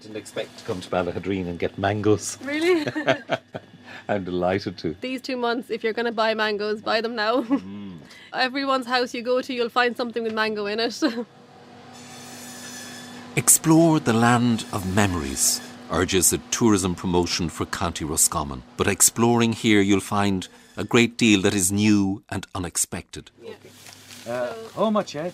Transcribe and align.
didn't 0.00 0.16
expect 0.16 0.58
to 0.58 0.64
come 0.64 0.80
to 0.80 0.88
Ballaghaderreen 0.88 1.46
and 1.46 1.58
get 1.58 1.76
mangoes. 1.78 2.38
Really? 2.42 2.86
I'm 4.08 4.24
delighted 4.24 4.78
to. 4.78 4.96
These 5.00 5.20
two 5.22 5.36
months, 5.36 5.70
if 5.70 5.84
you're 5.84 5.92
going 5.92 6.06
to 6.06 6.12
buy 6.12 6.34
mangoes, 6.34 6.80
buy 6.80 7.00
them 7.00 7.14
now. 7.14 7.42
Hmm. 7.42 7.98
Everyone's 8.34 8.86
house 8.86 9.14
you 9.14 9.22
go 9.22 9.40
to, 9.40 9.52
you'll 9.52 9.68
find 9.68 9.96
something 9.96 10.22
with 10.22 10.34
mango 10.34 10.66
in 10.66 10.80
it. 10.80 11.02
Explore 13.36 14.00
the 14.00 14.12
land 14.12 14.64
of 14.72 14.92
memories, 14.94 15.60
urges 15.90 16.32
a 16.32 16.38
tourism 16.50 16.94
promotion 16.94 17.48
for 17.48 17.64
County 17.66 18.04
Roscommon. 18.04 18.62
But 18.76 18.88
exploring 18.88 19.52
here, 19.52 19.80
you'll 19.80 20.00
find 20.00 20.48
a 20.76 20.84
great 20.84 21.16
deal 21.16 21.42
that 21.42 21.54
is 21.54 21.70
new 21.70 22.24
and 22.28 22.46
unexpected. 22.54 23.30
Uh, 24.26 24.52
how 24.74 24.90
much, 24.90 25.14
Ed? 25.14 25.32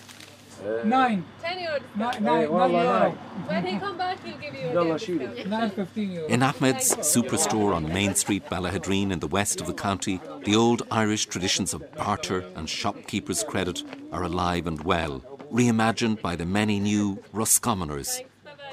Nine. 0.83 1.25
Ten 1.41 1.57
euros. 1.59 1.81
Nine, 1.95 2.23
nine, 2.23 2.23
nine 2.23 2.71
euro. 2.71 3.11
When 3.47 3.65
he 3.65 3.79
come 3.79 3.97
back, 3.97 4.23
he'll 4.23 4.37
give 4.37 4.53
you 4.55 4.79
a 4.79 4.97
discount. 4.97 5.47
Nine 5.47 5.69
fifteen 5.71 6.11
euro. 6.11 6.27
In 6.27 6.43
Ahmed's 6.43 6.95
superstore 6.97 7.75
on 7.75 7.87
Main 7.87 8.15
Street, 8.15 8.45
Ballaghaderreen, 8.49 9.11
in 9.11 9.19
the 9.19 9.27
west 9.27 9.61
of 9.61 9.67
the 9.67 9.73
county, 9.73 10.19
the 10.45 10.55
old 10.55 10.83
Irish 10.91 11.25
traditions 11.27 11.73
of 11.73 11.89
barter 11.95 12.43
and 12.55 12.69
shopkeeper's 12.69 13.43
credit 13.43 13.83
are 14.11 14.23
alive 14.23 14.67
and 14.67 14.83
well, 14.83 15.21
reimagined 15.51 16.21
by 16.21 16.35
the 16.35 16.45
many 16.45 16.79
new 16.79 17.23
Roscommoners 17.33 18.21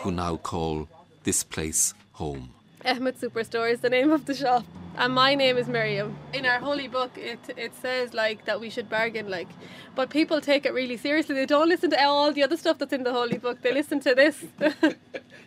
who 0.00 0.10
now 0.10 0.36
call 0.36 0.88
this 1.24 1.44
place 1.44 1.94
home. 2.12 2.50
Ahmed 2.84 3.18
Superstore 3.18 3.70
is 3.72 3.80
the 3.80 3.90
name 3.90 4.10
of 4.12 4.26
the 4.26 4.34
shop. 4.34 4.64
And 4.96 5.12
my 5.14 5.34
name 5.34 5.56
is 5.56 5.66
Miriam. 5.68 6.16
In 6.32 6.46
our 6.46 6.60
holy 6.60 6.86
book, 6.88 7.18
it, 7.18 7.40
it 7.56 7.74
says 7.74 8.14
like 8.14 8.44
that 8.44 8.60
we 8.60 8.70
should 8.70 8.88
bargain, 8.88 9.28
like, 9.28 9.48
but 9.96 10.08
people 10.10 10.40
take 10.40 10.64
it 10.66 10.72
really 10.72 10.96
seriously. 10.96 11.34
They 11.34 11.46
don't 11.46 11.68
listen 11.68 11.90
to 11.90 12.04
all 12.04 12.32
the 12.32 12.42
other 12.44 12.56
stuff 12.56 12.78
that's 12.78 12.92
in 12.92 13.02
the 13.02 13.12
holy 13.12 13.38
book. 13.38 13.62
They 13.62 13.72
listen 13.72 14.00
to 14.00 14.14
this. 14.14 14.44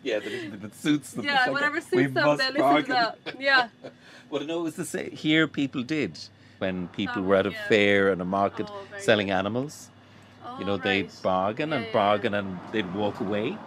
Yeah, 0.04 0.20
that, 0.20 0.62
that 0.62 0.74
suits 0.76 1.12
them. 1.12 1.24
yeah, 1.24 1.50
whatever 1.50 1.80
suits 1.80 2.14
them, 2.14 2.36
they 2.38 2.52
listen 2.52 2.84
to 2.84 2.92
that. 2.92 3.18
Yeah. 3.40 3.68
Well, 4.30 4.44
no, 4.44 4.60
it 4.60 4.62
was 4.62 4.76
the 4.76 4.84
same. 4.84 5.10
Here, 5.10 5.48
people 5.48 5.82
did 5.82 6.18
when 6.58 6.88
people 6.88 7.22
oh, 7.22 7.26
were 7.26 7.34
at 7.36 7.46
a 7.46 7.50
yeah. 7.50 7.68
fair 7.68 8.10
and 8.12 8.22
a 8.22 8.24
market 8.24 8.66
Oh, 8.70 8.86
selling 8.98 9.26
good. 9.26 9.32
animals. 9.34 9.90
you 10.58 10.64
know, 10.64 10.74
Oh, 10.74 10.76
they'd 10.78 11.02
right. 11.04 11.20
bargain 11.22 11.72
and 11.72 11.82
Yeah, 11.84 11.88
yeah, 11.88 11.92
bargain 11.92 12.34
and 12.34 12.60
they'd 12.72 12.94
walk 12.94 13.20
away. 13.20 13.58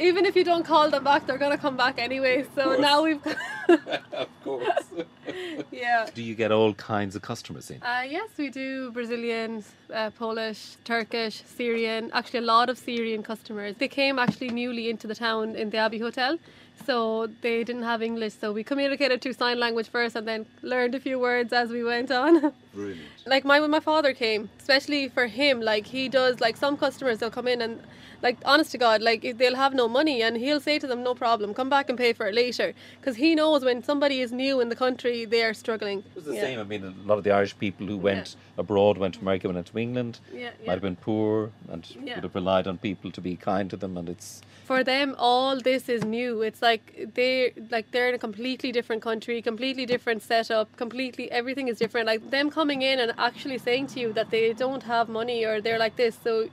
Even 0.00 0.24
if 0.24 0.36
you 0.36 0.44
don't 0.44 0.64
call 0.64 0.90
them 0.90 1.04
back, 1.04 1.26
they're 1.26 1.38
gonna 1.38 1.58
come 1.58 1.76
back 1.76 1.98
anyway. 1.98 2.46
So 2.54 2.76
now 2.76 3.02
we've, 3.02 3.20
of 4.12 4.28
course. 4.44 4.84
yeah. 5.72 6.08
Do 6.14 6.22
you 6.22 6.34
get 6.34 6.52
all 6.52 6.74
kinds 6.74 7.16
of 7.16 7.22
customers 7.22 7.70
in? 7.70 7.82
Uh, 7.82 8.04
yes, 8.08 8.28
we 8.36 8.50
do 8.50 8.90
Brazilian, 8.92 9.64
uh, 9.92 10.10
Polish, 10.10 10.76
Turkish, 10.84 11.42
Syrian. 11.44 12.10
Actually, 12.12 12.40
a 12.40 12.42
lot 12.42 12.70
of 12.70 12.78
Syrian 12.78 13.22
customers. 13.22 13.74
They 13.78 13.88
came 13.88 14.18
actually 14.18 14.50
newly 14.50 14.88
into 14.90 15.06
the 15.06 15.14
town 15.14 15.56
in 15.56 15.70
the 15.70 15.78
Abbey 15.78 15.98
Hotel, 15.98 16.38
so 16.86 17.28
they 17.42 17.64
didn't 17.64 17.82
have 17.82 18.02
English. 18.02 18.34
So 18.40 18.52
we 18.52 18.64
communicated 18.64 19.20
through 19.20 19.34
sign 19.34 19.58
language 19.58 19.88
first, 19.88 20.16
and 20.16 20.26
then 20.26 20.46
learned 20.62 20.94
a 20.94 21.00
few 21.00 21.18
words 21.18 21.52
as 21.52 21.70
we 21.70 21.82
went 21.84 22.10
on. 22.10 22.52
Brilliant. 22.78 23.08
like 23.26 23.44
my 23.44 23.58
when 23.60 23.72
my 23.72 23.80
father 23.80 24.12
came, 24.14 24.50
especially 24.58 25.08
for 25.08 25.26
him, 25.26 25.60
like 25.60 25.86
he 25.88 26.08
does. 26.08 26.40
Like 26.40 26.56
some 26.56 26.76
customers, 26.76 27.18
they'll 27.18 27.36
come 27.38 27.48
in 27.48 27.60
and, 27.60 27.80
like 28.22 28.36
honest 28.44 28.70
to 28.72 28.78
God, 28.78 29.02
like 29.02 29.22
they'll 29.38 29.56
have 29.64 29.74
no 29.74 29.88
money, 29.88 30.22
and 30.22 30.36
he'll 30.36 30.60
say 30.68 30.78
to 30.78 30.86
them, 30.86 31.02
"No 31.02 31.14
problem, 31.24 31.54
come 31.54 31.70
back 31.76 31.88
and 31.90 31.98
pay 31.98 32.12
for 32.12 32.26
it 32.28 32.34
later," 32.34 32.68
because 33.00 33.16
he 33.16 33.34
knows 33.34 33.64
when 33.64 33.82
somebody 33.82 34.20
is 34.20 34.30
new 34.44 34.60
in 34.60 34.68
the 34.68 34.76
country, 34.84 35.24
they 35.24 35.42
are 35.48 35.54
struggling. 35.64 35.98
It 36.10 36.14
was 36.14 36.24
the 36.26 36.34
Yeah. 36.34 36.46
same. 36.46 36.60
I 36.60 36.64
mean, 36.72 36.84
a 36.84 36.94
lot 37.10 37.18
of 37.18 37.24
the 37.24 37.32
Irish 37.40 37.58
people 37.58 37.86
who 37.90 37.98
went 38.10 38.36
abroad, 38.56 38.98
went 38.98 39.14
to 39.14 39.20
America, 39.26 39.48
went 39.48 39.66
to 39.74 39.78
England, 39.86 40.20
Yeah, 40.32 40.50
might 40.66 40.78
have 40.80 40.86
been 40.90 41.02
poor 41.10 41.50
and 41.72 41.82
Yeah. 41.90 42.14
would 42.14 42.24
have 42.28 42.36
relied 42.42 42.66
on 42.70 42.78
people 42.88 43.10
to 43.10 43.20
be 43.20 43.34
kind 43.50 43.68
to 43.70 43.76
them. 43.76 43.96
And 43.98 44.08
it's 44.08 44.40
for 44.68 44.84
them 44.84 45.14
all 45.26 45.58
this 45.68 45.88
is 45.88 46.00
new 46.04 46.42
it's 46.48 46.60
like 46.60 46.82
they 47.14 47.30
like 47.74 47.86
they're 47.92 48.10
in 48.10 48.14
a 48.14 48.22
completely 48.28 48.70
different 48.70 49.00
country 49.00 49.36
completely 49.50 49.86
different 49.92 50.20
setup 50.22 50.68
completely 50.76 51.24
everything 51.38 51.68
is 51.72 51.78
different 51.78 52.06
like 52.12 52.22
them 52.36 52.50
coming 52.50 52.67
in 52.70 53.00
and 53.00 53.12
actually 53.18 53.58
saying 53.58 53.86
to 53.88 54.00
you 54.00 54.12
that 54.12 54.30
they 54.30 54.52
don't 54.52 54.82
have 54.84 55.08
money 55.08 55.44
or 55.44 55.60
they're 55.60 55.78
like 55.78 55.96
this 55.96 56.16
so 56.22 56.48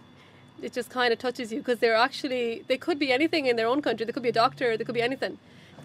it 0.62 0.72
just 0.74 0.90
kind 0.90 1.12
of 1.12 1.20
touches 1.20 1.52
you 1.52 1.60
because 1.60 1.80
they're 1.80 1.96
actually 1.96 2.64
they 2.68 2.78
could 2.78 2.98
be 2.98 3.12
anything 3.12 3.46
in 3.46 3.56
their 3.56 3.68
own 3.68 3.82
country. 3.82 4.06
They 4.06 4.14
could 4.14 4.24
be 4.24 4.30
a 4.30 4.40
doctor 4.44 4.78
they 4.78 4.84
could 4.84 4.96
be 4.96 5.02
anything. 5.02 5.38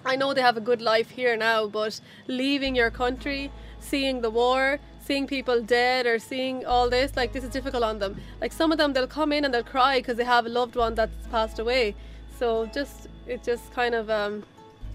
I 0.05 0.17
know 0.17 0.33
they 0.33 0.41
have 0.41 0.57
a 0.57 0.61
good 0.61 0.81
life 0.81 1.11
here 1.11 1.37
now 1.37 1.67
but 1.67 2.01
leaving 2.27 2.75
your 2.77 2.91
country 2.91 3.51
seeing 3.81 4.21
the 4.21 4.31
war 4.31 4.79
seeing 5.05 5.27
people 5.27 5.61
dead 5.61 6.07
or 6.07 6.19
seeing 6.19 6.65
all 6.65 6.89
this 6.89 7.17
like 7.17 7.33
this 7.33 7.45
is 7.45 7.51
difficult 7.51 7.83
on 7.83 7.99
them. 7.99 8.21
Like 8.41 8.53
some 8.53 8.71
of 8.71 8.79
them 8.79 8.93
they'll 8.93 9.09
come 9.09 9.33
in 9.33 9.45
and 9.45 9.53
they'll 9.53 9.65
cry 9.65 9.99
because 9.99 10.17
they 10.17 10.25
have 10.25 10.47
a 10.47 10.49
loved 10.49 10.77
one 10.77 10.95
that's 10.95 11.27
passed 11.29 11.59
away. 11.59 11.97
So 12.39 12.67
just 12.67 13.09
it 13.27 13.43
just 13.43 13.73
kind 13.73 13.95
of 13.95 14.09
um 14.09 14.45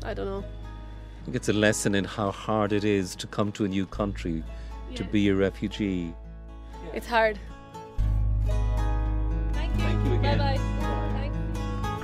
i 0.03 0.13
don't 0.13 0.25
know. 0.25 0.43
I 0.43 1.25
think 1.25 1.37
it's 1.37 1.49
a 1.49 1.53
lesson 1.53 1.95
in 1.95 2.03
how 2.03 2.31
hard 2.31 2.71
it 2.71 2.83
is 2.83 3.15
to 3.15 3.27
come 3.27 3.51
to 3.53 3.65
a 3.65 3.67
new 3.67 3.87
country, 3.87 4.43
to 4.93 5.03
be 5.03 5.27
a 5.29 5.35
refugee. 5.35 6.13
it's 6.93 7.07
hard 7.07 7.39
thank 8.45 9.73
you, 9.75 9.83
Thank 9.83 10.05
you 10.05 10.13
again. 10.15 10.37
bye 10.37 10.57
bye 10.57 11.95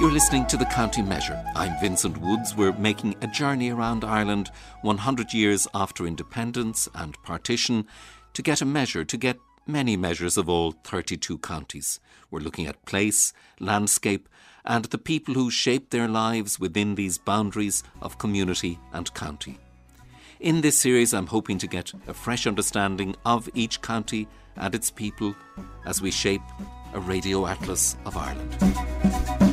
You're 0.00 0.10
listening 0.10 0.46
to 0.46 0.56
the 0.56 0.64
County 0.64 1.02
Measure. 1.02 1.38
I'm 1.54 1.78
Vincent 1.78 2.16
Woods. 2.22 2.56
We're 2.56 2.72
making 2.72 3.16
a 3.20 3.26
journey 3.26 3.68
around 3.68 4.02
Ireland 4.02 4.50
100 4.80 5.34
years 5.34 5.68
after 5.74 6.06
independence 6.06 6.88
and 6.94 7.22
partition 7.22 7.86
to 8.32 8.40
get 8.40 8.62
a 8.62 8.64
measure, 8.64 9.04
to 9.04 9.16
get 9.18 9.36
many 9.70 9.96
measures 9.96 10.36
of 10.36 10.48
all 10.48 10.72
32 10.72 11.38
counties. 11.38 12.00
We're 12.30 12.40
looking 12.40 12.66
at 12.66 12.84
place, 12.84 13.32
landscape, 13.58 14.28
and 14.64 14.84
the 14.86 14.98
people 14.98 15.34
who 15.34 15.50
shape 15.50 15.90
their 15.90 16.08
lives 16.08 16.60
within 16.60 16.94
these 16.94 17.18
boundaries 17.18 17.82
of 18.00 18.18
community 18.18 18.78
and 18.92 19.12
county. 19.14 19.58
In 20.40 20.60
this 20.60 20.78
series, 20.78 21.12
I'm 21.12 21.26
hoping 21.26 21.58
to 21.58 21.66
get 21.66 21.92
a 22.06 22.14
fresh 22.14 22.46
understanding 22.46 23.14
of 23.24 23.48
each 23.54 23.82
county 23.82 24.26
and 24.56 24.74
its 24.74 24.90
people 24.90 25.34
as 25.84 26.00
we 26.00 26.10
shape 26.10 26.42
a 26.94 27.00
radio 27.00 27.46
atlas 27.46 27.96
of 28.04 28.16
Ireland. 28.16 29.49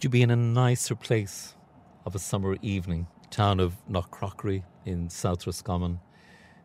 Could 0.00 0.04
you 0.04 0.10
be 0.12 0.22
in 0.22 0.30
a 0.30 0.36
nicer 0.36 0.94
place 0.94 1.54
of 2.06 2.14
a 2.14 2.18
summer 2.18 2.56
evening? 2.62 3.06
Town 3.28 3.60
of 3.60 3.76
Knockcroghery 3.86 4.62
in 4.86 5.10
South 5.10 5.46
Roscommon. 5.46 6.00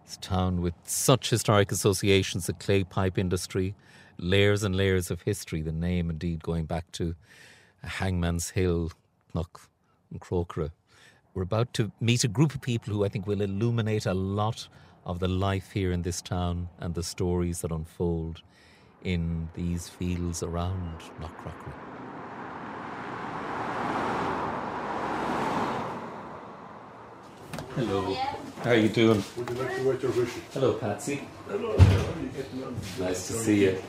It's 0.06 0.16
a 0.16 0.20
town 0.22 0.62
with 0.62 0.74
such 0.86 1.32
historic 1.32 1.70
associations, 1.70 2.48
the 2.48 2.54
clay 2.54 2.86
pipe 2.86 3.18
industry, 3.18 3.76
layers 4.18 4.64
and 4.64 4.74
layers 4.74 5.12
of 5.12 5.24
history, 5.24 5.62
the 5.62 5.74
name 5.74 6.10
indeed 6.10 6.44
going 6.44 6.64
back 6.64 6.90
to 6.94 7.14
Hangman's 7.84 8.52
Hill, 8.52 8.94
Knock 9.34 9.70
and. 10.14 10.72
We're 11.34 11.44
about 11.44 11.74
to 11.74 11.92
meet 12.00 12.24
a 12.24 12.30
group 12.30 12.56
of 12.56 12.62
people 12.62 12.94
who 12.94 13.04
I 13.04 13.10
think 13.10 13.28
will 13.28 13.42
illuminate 13.42 14.06
a 14.06 14.14
lot 14.14 14.70
of 15.06 15.20
the 15.20 15.28
life 15.28 15.72
here 15.72 15.92
in 15.92 16.04
this 16.04 16.22
town 16.22 16.70
and 16.80 16.96
the 16.96 17.04
stories 17.04 17.60
that 17.64 17.72
unfold 17.72 18.44
in 19.04 19.50
these 19.56 19.90
fields 19.90 20.42
around 20.42 21.02
Knockcroghery. 21.20 21.95
Hello. 27.76 28.14
How 28.64 28.70
are 28.70 28.76
you 28.76 28.88
doing? 28.88 29.22
Would 29.36 29.50
you 29.50 29.56
like 29.58 29.76
to 29.76 29.82
write 29.82 30.02
your 30.02 30.12
wishes? 30.12 30.42
Hello, 30.54 30.76
Patsy. 30.76 31.28
Hello. 31.50 31.76
Nice 32.98 33.28
to 33.28 33.34
see 33.34 33.64
you. 33.66 33.82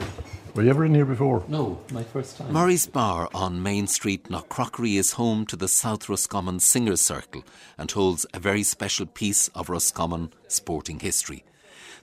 Were 0.54 0.64
you 0.64 0.70
ever 0.70 0.84
in 0.84 0.92
here 0.92 1.04
before? 1.04 1.44
No, 1.46 1.78
my 1.92 2.02
first 2.02 2.36
time. 2.36 2.52
Murray's 2.52 2.88
Bar 2.88 3.28
on 3.32 3.62
Main 3.62 3.86
Street, 3.86 4.24
Knockcroghery, 4.24 4.98
is 4.98 5.12
home 5.12 5.46
to 5.46 5.54
the 5.54 5.68
South 5.68 6.08
Roscommon 6.08 6.58
Singers 6.58 7.00
Circle 7.00 7.44
and 7.78 7.88
holds 7.88 8.26
a 8.34 8.40
very 8.40 8.64
special 8.64 9.06
piece 9.06 9.46
of 9.48 9.70
Roscommon 9.70 10.32
sporting 10.48 10.98
history. 10.98 11.44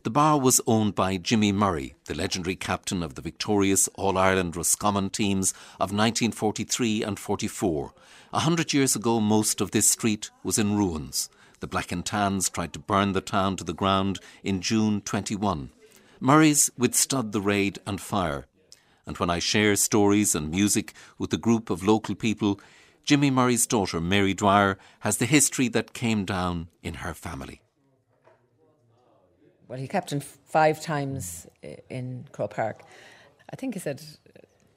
The 0.04 0.10
bar 0.10 0.40
was 0.40 0.62
owned 0.66 0.96
by 0.96 1.18
Jimmy 1.18 1.52
Murray, 1.52 1.96
the 2.06 2.16
legendary 2.16 2.56
captain 2.56 3.04
of 3.04 3.16
the 3.16 3.22
victorious 3.22 3.90
All 3.96 4.18
Ireland 4.18 4.56
Roscommon 4.56 5.10
teams 5.10 5.52
of 5.82 5.92
1943 5.92 7.04
and 7.04 7.20
44. 7.20 7.94
A 8.32 8.40
hundred 8.40 8.72
years 8.72 8.96
ago, 8.96 9.20
most 9.20 9.60
of 9.60 9.72
this 9.72 9.90
street 9.90 10.32
was 10.44 10.58
in 10.58 10.78
ruins. 10.78 11.30
The 11.64 11.68
Black 11.68 11.94
and 11.94 12.06
Tans 12.06 12.50
tried 12.50 12.74
to 12.74 12.80
burn 12.80 13.14
the 13.14 13.22
town 13.22 13.56
to 13.56 13.64
the 13.64 13.72
ground 13.72 14.20
in 14.44 14.60
June 14.60 15.00
21. 15.00 15.70
Murray's 16.20 16.70
withstood 16.78 17.32
the 17.32 17.40
raid 17.40 17.80
and 17.88 18.02
fire. 18.02 18.48
And 19.06 19.18
when 19.18 19.30
I 19.30 19.40
share 19.40 19.78
stories 19.78 20.36
and 20.36 20.52
music 20.52 20.92
with 21.18 21.32
a 21.32 21.38
group 21.38 21.70
of 21.70 21.82
local 21.82 22.16
people, 22.16 22.60
Jimmy 23.06 23.32
Murray's 23.32 23.66
daughter, 23.66 24.02
Mary 24.02 24.34
Dwyer, 24.34 24.78
has 25.00 25.20
the 25.20 25.26
history 25.26 25.70
that 25.70 25.94
came 25.94 26.26
down 26.26 26.68
in 26.82 26.96
her 26.96 27.14
family. 27.14 27.62
Well, 29.70 29.80
he 29.80 29.88
captained 29.88 30.26
five 30.26 30.82
times 30.82 31.48
eh, 31.64 31.78
in 31.90 32.26
Croke 32.34 32.56
Park. 32.56 32.84
I 33.54 33.56
think 33.56 33.76
he 33.76 33.80
said, 33.80 34.04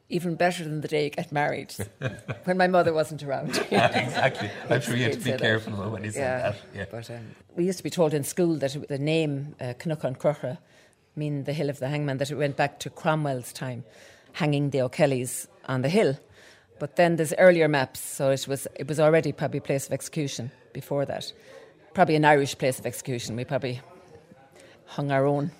even 0.08 0.37
better 0.37 0.62
than 0.64 0.81
the 0.81 0.88
day 0.88 1.05
you 1.05 1.11
get 1.11 1.32
married, 1.32 1.75
when 2.44 2.56
my 2.56 2.67
mother 2.67 2.93
wasn't 2.93 3.23
around. 3.23 3.50
exactly. 3.70 4.50
I'm 4.70 4.81
sure 4.81 4.97
you 4.97 5.05
had 5.05 5.12
to 5.14 5.19
be 5.19 5.25
say 5.25 5.31
that. 5.32 5.41
careful 5.41 5.73
when 5.91 6.05
you 6.05 6.12
said 6.12 6.20
yeah. 6.20 6.50
that. 6.50 6.56
Yeah. 6.75 6.85
But 6.91 7.11
um, 7.11 7.35
we 7.56 7.64
used 7.64 7.79
to 7.79 7.85
be 7.85 7.91
told 7.91 8.14
in 8.14 8.25
school 8.25 8.55
that 8.56 8.88
the 8.88 8.99
name 8.99 9.56
uh, 9.61 9.75
Cnuchan 9.79 10.17
Crugha, 10.17 10.58
mean 11.17 11.44
the 11.44 11.53
hill 11.53 11.70
of 11.70 11.79
the 11.79 11.88
hangman, 11.88 12.19
that 12.19 12.31
it 12.31 12.37
went 12.37 12.56
back 12.56 12.79
to 12.81 12.91
Cromwell's 12.91 13.53
time, 13.53 13.85
hanging 14.35 14.70
the 14.70 14.82
O'Kellys 14.82 15.49
on 15.67 15.82
the 15.82 15.88
hill. 15.88 16.19
But 16.79 16.97
then 16.97 17.17
there's 17.17 17.32
earlier 17.38 17.69
maps, 17.69 18.00
so 18.00 18.31
it 18.31 18.47
was 18.47 18.69
it 18.76 18.87
was 18.87 19.00
already 19.00 19.32
probably 19.32 19.61
place 19.61 19.87
of 19.87 19.93
execution 19.93 20.50
before 20.73 21.06
that. 21.06 21.32
Probably 21.94 22.17
an 22.17 22.25
Irish 22.25 22.56
place 22.59 22.79
of 22.79 22.87
execution. 22.87 23.35
We 23.35 23.44
probably 23.44 23.81
hung 24.85 25.11
our 25.11 25.26
own 25.26 25.50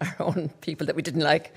our 0.00 0.16
own 0.20 0.50
people 0.62 0.86
that 0.86 0.96
we 0.96 1.02
didn't 1.02 1.20
like. 1.22 1.52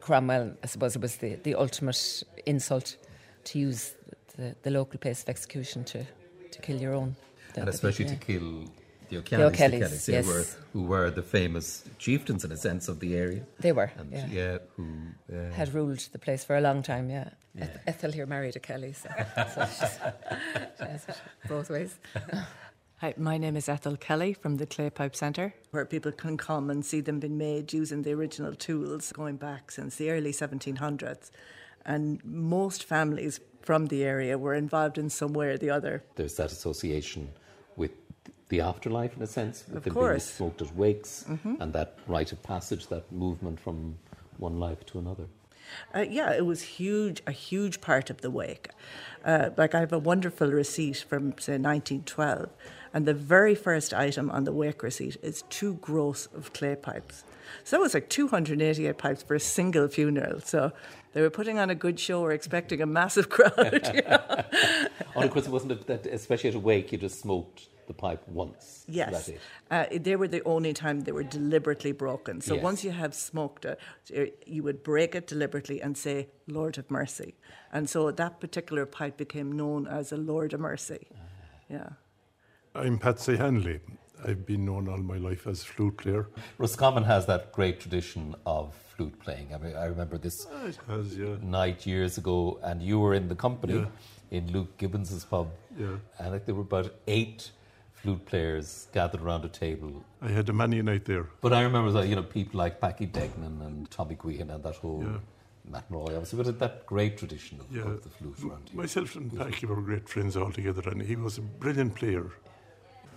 Cromwell, 0.00 0.56
I 0.62 0.66
suppose 0.66 0.96
it 0.96 1.02
was 1.02 1.16
the, 1.16 1.34
the 1.36 1.54
ultimate 1.54 2.22
insult 2.46 2.96
to 3.44 3.58
use 3.58 3.94
the, 4.36 4.54
the 4.62 4.70
local 4.70 4.98
place 4.98 5.22
of 5.22 5.28
execution 5.28 5.84
to, 5.84 6.04
to 6.50 6.60
kill 6.62 6.80
your 6.80 6.94
own. 6.94 7.16
The- 7.54 7.60
and 7.60 7.68
the 7.68 7.72
especially 7.72 8.04
people, 8.06 8.18
to 8.18 8.24
kill 8.26 8.64
the 9.08 9.16
The 9.16 9.16
O'Kellys, 9.18 9.52
O'Kellys, 9.52 9.82
O'Kellys, 9.82 10.08
yeah, 10.08 10.14
yes. 10.16 10.26
were, 10.26 10.44
who 10.72 10.82
were 10.84 11.10
the 11.10 11.22
famous 11.22 11.84
chieftains 11.98 12.44
in 12.44 12.52
a 12.52 12.56
sense 12.56 12.88
of 12.88 13.00
the 13.00 13.16
area. 13.16 13.44
They 13.58 13.72
were, 13.72 13.90
and 13.98 14.12
yeah. 14.30 14.58
who 14.76 14.86
uh, 15.32 15.52
had 15.52 15.74
ruled 15.74 15.98
the 16.12 16.18
place 16.18 16.44
for 16.44 16.56
a 16.56 16.60
long 16.60 16.82
time, 16.82 17.10
yeah. 17.10 17.30
Eth- 17.58 17.80
Ethel 17.88 18.12
here 18.12 18.26
married 18.26 18.54
a 18.56 18.60
Kelly, 18.60 18.92
so, 18.92 19.08
so 19.54 19.66
she's, 19.66 19.98
she 20.78 20.84
has 20.84 21.04
it 21.08 21.20
both 21.48 21.68
ways. 21.70 21.98
Hi, 23.00 23.14
my 23.16 23.38
name 23.38 23.56
is 23.56 23.66
Ethel 23.68 23.96
Kelly 23.96 24.34
from 24.34 24.56
the 24.56 24.66
Clay 24.66 24.90
Pipe 24.90 25.16
Centre, 25.16 25.54
where 25.70 25.86
people 25.86 26.12
can 26.12 26.36
come 26.36 26.68
and 26.68 26.84
see 26.84 27.00
them 27.00 27.18
being 27.18 27.38
made 27.38 27.72
using 27.72 28.02
the 28.02 28.12
original 28.12 28.54
tools 28.54 29.10
going 29.12 29.36
back 29.36 29.70
since 29.70 29.96
the 29.96 30.10
early 30.10 30.32
1700s. 30.32 31.30
And 31.86 32.22
most 32.24 32.84
families 32.84 33.40
from 33.62 33.86
the 33.86 34.04
area 34.04 34.36
were 34.36 34.54
involved 34.54 34.98
in 34.98 35.08
some 35.08 35.32
way 35.32 35.48
or 35.48 35.56
the 35.56 35.70
other. 35.70 36.04
there's 36.16 36.36
that 36.36 36.52
association 36.52 37.30
with 37.76 37.92
the 38.50 38.60
afterlife 38.60 39.16
in 39.16 39.22
a 39.22 39.26
sense, 39.26 39.64
with 39.68 39.78
Of 39.78 39.84
them 39.84 39.94
course. 39.94 40.26
being 40.26 40.36
smoked 40.36 40.60
at 40.62 40.76
wakes, 40.76 41.24
and 41.60 41.72
that 41.72 41.98
rite 42.06 42.32
of 42.32 42.42
passage, 42.42 42.88
that 42.88 43.10
movement 43.10 43.58
from 43.60 43.96
one 44.36 44.58
life 44.60 44.84
to 44.86 44.98
another. 44.98 45.24
Uh, 45.94 46.00
yeah, 46.00 46.32
it 46.32 46.44
was 46.44 46.62
huge, 46.62 47.22
a 47.26 47.32
huge 47.32 47.80
part 47.80 48.10
of 48.10 48.20
the 48.22 48.30
wake. 48.30 48.70
Uh, 49.24 49.50
like 49.56 49.74
I 49.74 49.80
have 49.80 49.92
a 49.92 49.98
wonderful 49.98 50.50
receipt 50.50 51.04
from 51.08 51.32
say 51.38 51.58
1912, 51.58 52.48
and 52.92 53.06
the 53.06 53.14
very 53.14 53.54
first 53.54 53.92
item 53.94 54.30
on 54.30 54.44
the 54.44 54.52
wake 54.52 54.82
receipt 54.82 55.16
is 55.22 55.42
two 55.48 55.74
gross 55.74 56.26
of 56.34 56.52
clay 56.52 56.76
pipes. 56.76 57.24
So 57.64 57.76
that 57.76 57.80
was 57.82 57.94
like 57.94 58.08
288 58.08 58.96
pipes 58.98 59.22
for 59.22 59.34
a 59.34 59.40
single 59.40 59.88
funeral. 59.88 60.40
So 60.40 60.72
they 61.12 61.20
were 61.20 61.30
putting 61.30 61.58
on 61.58 61.68
a 61.70 61.74
good 61.74 61.98
show, 61.98 62.20
or 62.22 62.32
expecting 62.32 62.80
a 62.80 62.86
massive 62.86 63.28
crowd. 63.36 63.90
you 63.94 64.02
know. 64.02 64.44
Oh, 65.16 65.22
of 65.22 65.30
course, 65.30 65.46
it 65.46 65.50
wasn't 65.50 65.86
that, 65.86 66.06
especially 66.06 66.50
at 66.50 66.54
a 66.56 66.60
wake, 66.60 66.92
you 66.92 66.98
just 66.98 67.20
smoked 67.20 67.68
the 67.88 67.94
pipe 67.94 68.22
once. 68.28 68.84
Yes, 68.88 69.28
uh, 69.72 69.86
they 69.92 70.14
were 70.14 70.28
the 70.28 70.42
only 70.44 70.72
time 70.72 71.00
they 71.00 71.10
were 71.10 71.24
deliberately 71.24 71.90
broken. 71.90 72.40
So 72.40 72.54
Yes. 72.54 72.62
once 72.62 72.84
you 72.84 72.92
have 72.92 73.14
smoked 73.14 73.64
it, 73.64 73.80
you 74.46 74.62
would 74.62 74.84
break 74.84 75.16
it 75.16 75.26
deliberately 75.26 75.82
and 75.82 75.98
say, 75.98 76.28
"Lord 76.46 76.78
of 76.78 76.88
mercy," 76.88 77.34
and 77.72 77.90
so 77.90 78.12
that 78.12 78.38
particular 78.38 78.86
pipe 78.86 79.16
became 79.16 79.50
known 79.50 79.88
as 79.88 80.12
a 80.12 80.16
Lord 80.16 80.52
of 80.54 80.60
mercy. 80.60 81.08
Ah. 81.12 81.16
Yeah. 81.68 81.88
I'm 82.74 82.98
Patsy 82.98 83.36
Hanley. 83.36 83.80
I've 84.24 84.44
been 84.46 84.64
known 84.66 84.88
all 84.88 84.98
my 84.98 85.16
life 85.16 85.46
as 85.46 85.62
a 85.62 85.66
flute 85.66 85.96
player. 85.96 86.28
Roscommon 86.58 87.04
has 87.04 87.26
that 87.26 87.52
great 87.52 87.80
tradition 87.80 88.34
of 88.46 88.74
flute 88.94 89.18
playing. 89.20 89.54
I 89.54 89.58
mean, 89.58 89.74
I 89.74 89.86
remember 89.86 90.18
this 90.18 90.46
ah, 90.52 90.66
It 90.66 90.78
has, 90.88 91.16
yeah. 91.16 91.36
night 91.42 91.86
years 91.86 92.18
ago, 92.18 92.60
and 92.62 92.82
you 92.82 92.98
were 93.00 93.14
in 93.14 93.28
the 93.28 93.34
company 93.34 93.74
Yeah. 93.78 93.86
in 94.30 94.52
Luke 94.52 94.76
Gibbons's 94.76 95.24
pub. 95.24 95.48
Yeah. 95.76 95.96
And 96.18 96.32
like 96.32 96.44
there 96.46 96.54
were 96.54 96.62
about 96.62 96.94
eight 97.06 97.50
flute 97.94 98.24
players 98.26 98.88
gathered 98.92 99.22
around 99.22 99.44
a 99.44 99.48
table. 99.48 100.04
I 100.22 100.28
had 100.28 100.48
a 100.48 100.52
many 100.52 100.80
night 100.82 101.06
there. 101.06 101.26
But 101.40 101.52
I 101.54 101.62
remember 101.62 101.90
that, 101.92 102.08
you 102.08 102.14
know, 102.16 102.22
people 102.22 102.58
like 102.58 102.80
Packy 102.80 103.06
Duignan 103.06 103.62
and 103.66 103.90
Tommy 103.90 104.16
Guihen 104.16 104.50
and 104.54 104.62
that 104.62 104.76
whole 104.76 105.02
Yeah. 105.02 105.18
Matt 105.68 105.84
Roy, 105.88 106.04
obviously, 106.16 106.42
but 106.42 106.58
that 106.58 106.86
great 106.86 107.16
tradition 107.18 107.60
of, 107.60 107.74
Yeah. 107.74 107.82
of 107.84 108.02
the 108.02 108.10
flute 108.10 108.36
around 108.44 108.68
here. 108.68 108.80
Myself 108.80 109.16
and 109.16 109.34
Packy 109.36 109.66
were 109.66 109.80
great 109.80 110.08
friends 110.08 110.36
altogether, 110.36 110.82
and 110.90 111.02
he 111.02 111.16
was 111.16 111.38
a 111.38 111.42
brilliant 111.42 111.94
player. 111.94 112.30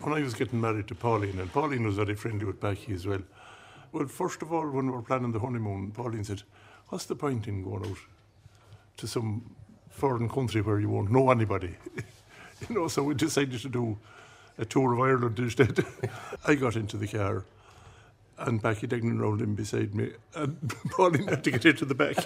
When 0.04 0.14
I 0.14 0.22
was 0.22 0.34
getting 0.34 0.60
married 0.60 0.90
to 0.90 0.96
Pauline, 0.96 1.40
and 1.40 1.50
Pauline 1.54 1.86
was 1.86 1.96
very 1.96 2.16
friendly 2.16 2.44
with 2.44 2.60
Packy 2.60 2.94
as 2.94 3.08
well. 3.08 3.22
Well, 3.94 4.06
first 4.08 4.42
of 4.42 4.52
all, 4.52 4.70
when 4.70 4.88
we 4.88 4.92
were 4.92 5.02
planning 5.02 5.32
the 5.32 5.40
honeymoon, 5.40 5.92
Pauline 5.92 6.26
said, 6.26 6.44
What's 6.90 7.06
the 7.06 7.16
point 7.16 7.48
in 7.48 7.64
going 7.64 7.86
out 7.86 7.98
to 8.98 9.08
some 9.08 9.56
foreign 9.90 10.28
country 10.28 10.60
where 10.60 10.82
you 10.82 10.90
won't 10.90 11.10
know 11.10 11.32
anybody? 11.32 11.78
you 12.68 12.76
know, 12.76 12.90
so 12.90 13.02
we 13.02 13.14
decided 13.14 13.62
to 13.62 13.70
do 13.70 13.98
a 14.58 14.66
tour 14.66 14.92
of 14.92 15.00
Ireland 15.00 15.40
instead. 15.40 15.86
I 16.46 16.56
got 16.56 16.76
into 16.76 16.98
the 16.98 17.08
car. 17.08 17.46
And 18.40 18.62
Packy 18.62 18.88
Duignan 18.88 19.22
rolled 19.22 19.42
in 19.42 19.56
beside 19.56 19.96
me, 19.96 20.12
and 20.36 20.74
Pauline 20.92 21.30
had 21.30 21.46
to 21.46 21.52
get 21.52 21.64
into 21.64 21.86
the 21.86 21.96
back. 21.96 22.18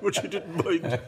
but 0.00 0.14
she 0.14 0.28
didn't 0.28 0.64
mind. 0.64 1.00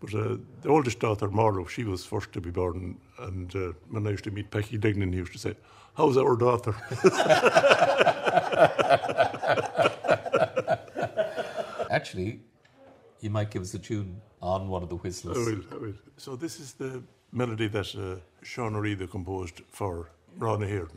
But 0.00 0.14
uh, 0.14 0.36
the 0.62 0.68
oldest 0.68 1.00
daughter, 1.00 1.28
Marlo, 1.28 1.68
she 1.68 1.84
was 1.84 2.04
first 2.04 2.32
to 2.32 2.40
be 2.40 2.50
born. 2.50 2.98
And 3.18 3.54
uh, 3.56 3.72
when 3.90 4.06
I 4.06 4.10
used 4.10 4.24
to 4.24 4.30
meet 4.30 4.50
Packy 4.50 4.78
Duignan, 4.78 5.10
he 5.12 5.18
used 5.18 5.32
to 5.32 5.38
say, 5.38 5.54
How's 5.96 6.18
our 6.18 6.36
daughter? 6.36 6.74
Actually, 11.90 12.40
you 13.20 13.30
might 13.30 13.50
give 13.50 13.62
us 13.62 13.72
a 13.74 13.78
tune 13.78 14.20
on 14.42 14.68
one 14.68 14.82
of 14.82 14.90
the 14.90 14.96
I 14.96 14.98
whistles. 14.98 15.36
will, 15.38 15.62
I 15.72 15.76
will. 15.76 15.94
So 16.18 16.36
this 16.36 16.60
is 16.60 16.74
the 16.74 17.02
melody 17.32 17.68
that 17.68 17.94
uh, 17.96 18.16
Sean 18.42 18.76
O'Reilly 18.76 19.06
composed 19.06 19.62
for 19.70 20.10
Ron 20.36 20.62
Ahern. 20.62 20.90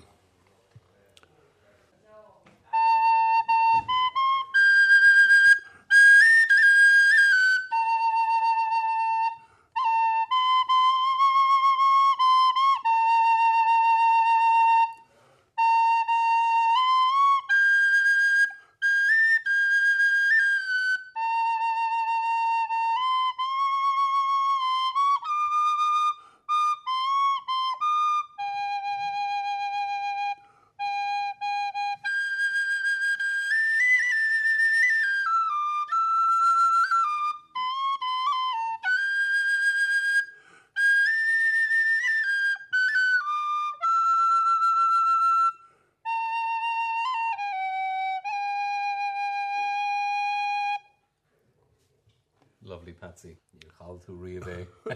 Lovely, 52.90 53.08
Patsy. 53.08 53.38
You 53.54 53.70
called 53.78 54.06
to 54.06 54.14
Rio 54.14 54.42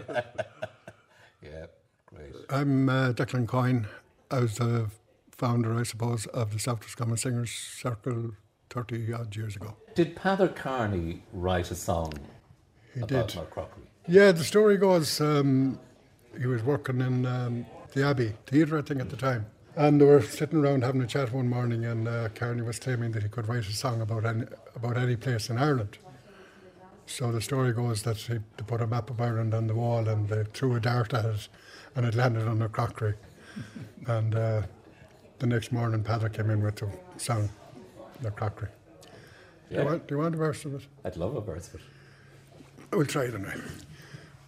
Yeah, 1.42 1.66
great. 2.06 2.34
I'm 2.50 2.88
uh, 2.88 3.12
Declan 3.12 3.46
Coyne. 3.46 3.86
I 4.30 4.40
was 4.40 4.56
the 4.56 4.90
founder, 5.30 5.78
I 5.78 5.82
suppose, 5.82 6.26
of 6.26 6.52
the 6.52 6.58
South 6.58 6.82
Roscommon 6.82 7.16
Singers 7.18 7.50
Circle 7.50 8.32
30 8.70 9.12
odd 9.12 9.36
years 9.36 9.56
ago. 9.56 9.76
Did 9.94 10.16
Peadar 10.16 10.54
Kearney 10.54 11.22
write 11.32 11.70
a 11.70 11.74
song 11.74 12.14
He 12.94 13.00
about 13.00 13.28
did. 13.28 13.38
Knockcroghery? 13.38 13.86
Yeah, 14.08 14.32
the 14.32 14.44
story 14.44 14.76
goes 14.76 15.20
um, 15.20 15.78
he 16.38 16.46
was 16.46 16.62
working 16.62 17.00
in 17.00 17.26
um, 17.26 17.66
the 17.92 18.04
Abbey 18.04 18.32
Theatre, 18.46 18.78
I 18.78 18.82
think, 18.82 19.00
at 19.00 19.10
the 19.10 19.16
time. 19.16 19.46
And 19.76 20.00
they 20.00 20.04
were 20.04 20.22
sitting 20.22 20.58
around 20.58 20.82
having 20.82 21.02
a 21.02 21.06
chat 21.06 21.32
one 21.32 21.48
morning, 21.48 21.84
and 21.84 22.08
uh, 22.08 22.28
Kearney 22.30 22.62
was 22.62 22.78
claiming 22.78 23.12
that 23.12 23.22
he 23.22 23.28
could 23.28 23.48
write 23.48 23.66
a 23.66 23.72
song 23.72 24.00
about 24.00 24.24
any, 24.24 24.44
about 24.74 24.96
any 24.96 25.16
place 25.16 25.50
in 25.50 25.58
Ireland. 25.58 25.98
So 27.06 27.30
the 27.30 27.40
story 27.40 27.72
goes 27.72 28.02
that 28.02 28.16
he, 28.16 28.34
they 28.34 28.64
put 28.66 28.80
a 28.80 28.86
map 28.86 29.10
of 29.10 29.20
Ireland 29.20 29.54
on 29.54 29.66
the 29.66 29.74
wall 29.74 30.08
and 30.08 30.28
they 30.28 30.44
threw 30.52 30.74
a 30.76 30.80
dart 30.80 31.12
at 31.14 31.24
it, 31.24 31.48
and 31.94 32.06
it 32.06 32.14
landed 32.14 32.48
on 32.48 32.62
a 32.62 32.68
crockery. 32.68 33.14
and 34.06 34.34
uh, 34.34 34.62
the 35.38 35.46
next 35.46 35.70
morning, 35.72 36.02
Peadar 36.02 36.32
came 36.32 36.50
in 36.50 36.62
with 36.62 36.76
the 36.76 36.88
song, 37.16 37.48
The 38.22 38.30
Crockery. 38.30 38.68
Do, 39.70 39.76
Yeah. 39.76 39.80
you 39.82 39.86
want, 39.86 40.06
do 40.08 40.14
you 40.14 40.20
want 40.20 40.34
a 40.34 40.38
verse 40.38 40.64
of 40.64 40.74
it? 40.74 40.82
I'd 41.04 41.16
love 41.16 41.36
a 41.36 41.40
verse 41.40 41.68
of 41.68 41.74
it. 41.76 41.80
We'll 42.92 43.06
try 43.06 43.24
it 43.24 43.34
anyway. 43.34 43.54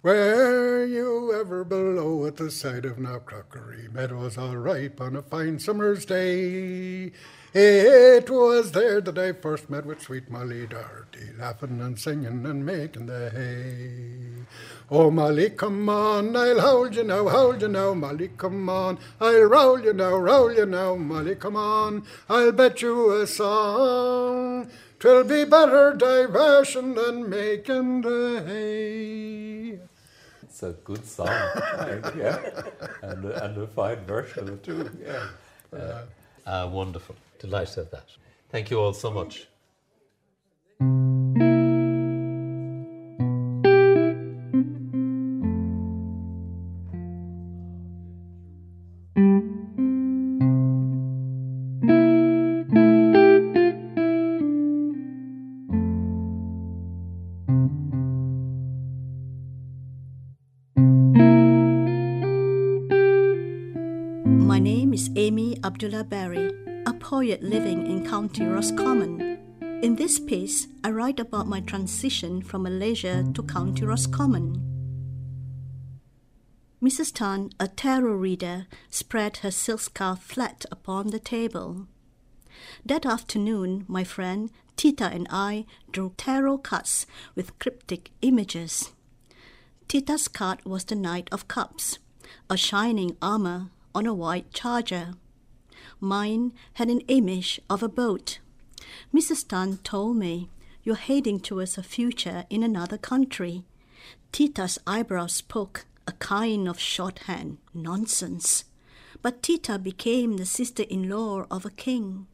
Were 0.07 0.85
you 0.85 1.33
ever 1.37 1.65
below 1.65 2.25
at 2.27 2.37
the 2.37 2.49
side 2.49 2.85
of 2.85 2.95
Knockcroghery? 2.95 3.91
Meadows 3.91 4.37
all 4.37 4.55
ripe 4.55 5.01
on 5.01 5.17
a 5.17 5.21
fine 5.21 5.59
summer's 5.59 6.05
day. 6.05 7.11
It 7.53 8.29
was 8.29 8.71
there 8.71 9.01
that 9.01 9.17
I 9.17 9.33
first 9.33 9.69
met 9.69 9.85
with 9.85 10.01
sweet 10.01 10.31
Molly 10.31 10.65
Doherty, 10.65 11.33
laughing 11.37 11.81
and 11.81 11.99
singing 11.99 12.45
and 12.45 12.65
making 12.65 13.07
the 13.07 13.31
hay. 13.31 14.45
Oh, 14.89 15.11
Molly, 15.11 15.49
come 15.49 15.89
on, 15.89 16.33
I'll 16.37 16.61
hold 16.61 16.95
you 16.95 17.03
now, 17.03 17.27
hold 17.27 17.61
you 17.61 17.67
now, 17.67 17.93
Molly, 17.93 18.29
come 18.37 18.69
on. 18.69 18.99
I'll 19.19 19.41
roll 19.41 19.83
you 19.83 19.91
now, 19.91 20.15
roll 20.15 20.53
you 20.53 20.65
now, 20.65 20.95
Molly, 20.95 21.35
come 21.35 21.57
on. 21.57 22.05
I'll 22.29 22.53
bet 22.53 22.81
you 22.81 23.11
a 23.11 23.27
song. 23.27 24.69
Twill 24.99 25.25
be 25.25 25.43
better 25.43 25.93
diversion 25.93 26.95
than 26.95 27.29
making 27.29 28.03
the 28.03 28.43
hay. 28.47 29.86
It's 30.57 30.63
a 30.63 30.71
good 30.71 31.05
song, 31.05 31.27
yeah, 32.17 32.39
and, 33.03 33.25
and 33.25 33.57
a 33.59 33.67
fine 33.67 33.99
version 34.07 34.39
of 34.39 34.53
it 34.55 34.63
too. 34.63 34.89
Yeah, 35.05 35.27
uh, 35.71 36.05
uh, 36.47 36.67
wonderful. 36.71 37.15
Delighted 37.37 37.77
at 37.77 37.91
that. 37.91 38.05
Thank 38.49 38.71
you 38.71 38.79
all 38.79 38.93
so 38.93 39.11
much. 39.11 39.47
County 68.37 68.53
Roscommon. 68.53 69.39
In 69.81 69.95
this 69.95 70.19
piece, 70.19 70.67
I 70.83 70.91
write 70.91 71.19
about 71.19 71.47
my 71.47 71.59
transition 71.59 72.43
from 72.43 72.63
Malaysia 72.63 73.25
to 73.33 73.41
County 73.41 73.83
Roscommon. 73.83 74.61
Mrs. 76.79 77.15
Tan, 77.15 77.49
a 77.59 77.67
tarot 77.67 78.13
reader, 78.13 78.67
spread 78.91 79.37
her 79.37 79.49
silk 79.49 79.79
scarf 79.79 80.19
flat 80.21 80.67
upon 80.71 81.07
the 81.07 81.17
table. 81.17 81.87
That 82.85 83.07
afternoon, 83.07 83.85
my 83.87 84.03
friend 84.03 84.51
Tita 84.75 85.05
and 85.05 85.27
I 85.31 85.65
drew 85.91 86.13
tarot 86.15 86.59
cards 86.59 87.07
with 87.33 87.57
cryptic 87.57 88.11
images. 88.21 88.91
Tita's 89.87 90.27
card 90.27 90.63
was 90.63 90.83
the 90.83 90.93
Knight 90.93 91.27
of 91.31 91.47
Cups, 91.47 91.97
a 92.51 92.55
shining 92.55 93.17
armor 93.19 93.71
on 93.95 94.05
a 94.05 94.13
white 94.13 94.53
charger. 94.53 95.15
Mine 95.99 96.53
had 96.73 96.89
an 96.89 97.01
image 97.07 97.59
of 97.69 97.81
a 97.81 97.89
boat. 97.89 98.39
Mrs. 99.13 99.47
Tan 99.47 99.77
told 99.77 100.17
me, 100.17 100.49
You're 100.83 100.95
heading 100.95 101.39
towards 101.39 101.77
a 101.77 101.83
future 101.83 102.45
in 102.49 102.63
another 102.63 102.97
country. 102.97 103.63
Tita's 104.31 104.77
eyebrows 104.85 105.33
spoke 105.33 105.85
a 106.05 106.11
kind 106.13 106.67
of 106.67 106.79
shorthand 106.79 107.57
nonsense. 107.73 108.65
But 109.21 109.41
Tita 109.41 109.79
became 109.79 110.37
the 110.37 110.45
sister 110.45 110.83
in 110.83 111.09
law 111.09 111.45
of 111.49 111.65
a 111.65 111.71
king, 111.71 112.27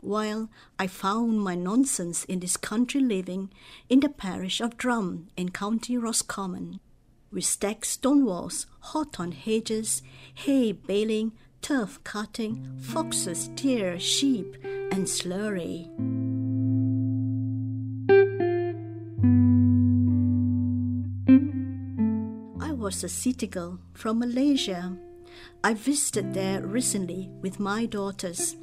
while 0.00 0.48
I 0.78 0.86
found 0.86 1.40
my 1.40 1.54
nonsense 1.54 2.24
in 2.24 2.40
this 2.40 2.56
country 2.56 3.00
living 3.00 3.50
in 3.88 4.00
the 4.00 4.08
parish 4.08 4.60
of 4.60 4.78
Drum 4.78 5.28
in 5.36 5.50
County 5.50 5.98
Roscommon. 5.98 6.80
We 7.30 7.42
stacked 7.42 7.86
stone 7.86 8.24
walls, 8.24 8.66
hawthorn 8.80 9.32
hedges, 9.32 10.02
hay 10.34 10.72
baling, 10.72 11.32
turf 11.62 12.02
cutting, 12.04 12.66
foxes, 12.80 13.48
deer, 13.48 13.98
sheep, 13.98 14.56
and 14.64 15.04
slurry. 15.06 15.86
I 22.60 22.72
was 22.72 23.04
a 23.04 23.08
city 23.08 23.46
girl 23.46 23.78
from 23.92 24.20
Malaysia. 24.20 24.96
I 25.62 25.74
visited 25.74 26.34
there 26.34 26.66
recently 26.66 27.30
with 27.42 27.60
my 27.60 27.86
daughters. 27.86 28.56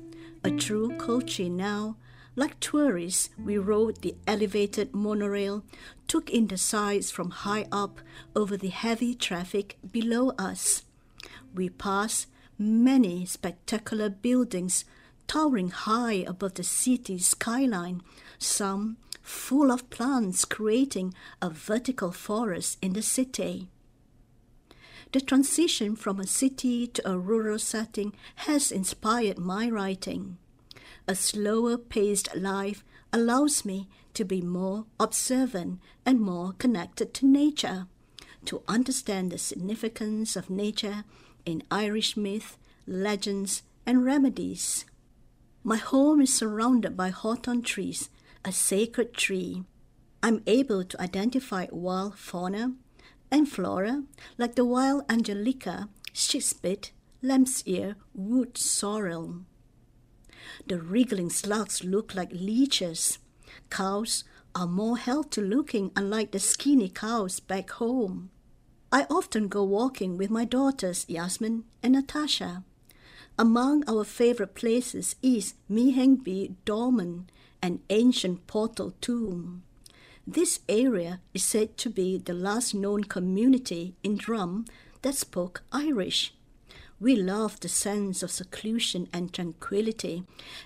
A 0.44 0.52
true 0.52 0.96
culture 0.98 1.50
now. 1.50 1.98
Like 2.36 2.60
tourists, 2.60 3.30
we 3.44 3.58
rode 3.58 4.02
the 4.02 4.16
elevated 4.28 4.94
monorail, 4.94 5.64
took 6.08 6.30
in 6.30 6.48
the 6.48 6.58
sights 6.58 7.10
from 7.10 7.32
high 7.32 7.66
up 7.72 8.00
over 8.36 8.56
the 8.56 8.70
heavy 8.70 9.16
traffic 9.16 9.78
below 9.92 10.34
us. 10.38 10.84
We 11.56 11.70
passed 11.70 12.28
many 12.58 13.26
spectacular 13.26 14.10
buildings 14.10 14.86
towering 15.28 15.70
high 15.70 16.24
above 16.28 16.56
the 16.56 16.64
city's 16.64 17.28
skyline, 17.28 18.02
some 18.40 18.98
full 19.22 19.72
of 19.72 19.90
plants 19.90 20.46
creating 20.46 21.14
a 21.42 21.50
vertical 21.50 22.12
forest 22.12 22.78
in 22.82 22.94
the 22.94 23.02
city. 23.02 23.68
The 25.12 25.22
transition 25.22 25.96
from 25.96 26.20
a 26.20 26.28
city 26.28 26.88
to 26.88 27.10
a 27.10 27.18
rural 27.18 27.60
setting 27.60 28.14
has 28.48 28.72
inspired 28.72 29.38
my 29.38 29.70
writing. 29.70 30.38
A 31.08 31.16
slower 31.16 31.78
paced 31.78 32.36
life 32.36 32.84
allows 33.14 33.64
me 33.64 33.88
to 34.14 34.26
be 34.26 34.42
more 34.42 34.86
observant 35.00 35.80
and 36.06 36.20
more 36.20 36.54
connected 36.54 37.14
to 37.16 37.26
nature, 37.26 37.88
to 38.46 38.64
understand 38.68 39.32
the 39.32 39.38
significance 39.38 40.36
of 40.36 40.50
nature 40.50 41.06
in 41.48 41.64
Irish 41.72 42.18
myth, 42.18 42.58
legends, 42.86 43.64
and 43.86 44.04
remedies. 44.04 44.86
My 45.64 45.78
home 45.78 46.20
is 46.22 46.34
surrounded 46.34 46.98
by 46.98 47.10
hawthorn 47.10 47.62
trees, 47.62 48.10
a 48.44 48.52
sacred 48.52 49.14
tree. 49.14 49.64
I'm 50.22 50.44
able 50.46 50.84
to 50.84 51.02
identify 51.02 51.68
wild 51.72 52.18
fauna 52.18 52.74
and 53.32 53.48
flora 53.48 54.04
like 54.38 54.56
the 54.56 54.66
wild 54.66 55.06
angelica, 55.10 55.88
sheepsbit, 56.12 56.92
lamb's 57.22 57.64
ear, 57.66 57.96
wood 58.14 58.58
sorrel. 58.58 59.46
The 60.68 60.82
wriggling 60.82 61.30
slugs 61.30 61.84
look 61.84 62.14
like 62.14 62.32
leeches. 62.34 63.20
Cows 63.70 64.26
are 64.54 64.68
more 64.68 64.98
healthy 64.98 65.42
looking, 65.42 65.92
unlike 65.96 66.32
the 66.32 66.40
skinny 66.40 66.90
cows 66.90 67.40
back 67.40 67.70
home. 67.72 68.32
I 68.90 69.06
often 69.10 69.50
go 69.50 69.66
walking 69.66 70.18
with 70.18 70.30
my 70.30 70.46
daughters 70.46 71.06
Yasmin 71.10 71.66
and 71.84 71.94
Natasha. 71.94 72.64
Among 73.38 73.84
our 73.88 74.06
favorite 74.06 74.56
places 74.56 75.18
is 75.22 75.56
Mihengbi 75.70 76.56
Dolmen, 76.64 77.26
an 77.62 77.82
ancient 77.90 78.48
portal 78.48 78.94
tomb. 79.02 79.64
This 80.26 80.62
area 80.70 81.20
is 81.34 81.44
said 81.44 81.78
to 81.78 81.90
be 81.90 82.18
the 82.18 82.34
last 82.34 82.74
known 82.74 83.04
community 83.04 83.94
in 84.04 84.16
Drum 84.16 84.66
that 85.02 85.16
spoke 85.16 85.64
Irish. 85.74 86.34
We 87.00 87.16
love 87.18 87.60
the 87.60 87.70
sense 87.70 88.24
of 88.24 88.32
seclusion 88.32 89.10
and 89.12 89.34
tranquility 89.34 90.24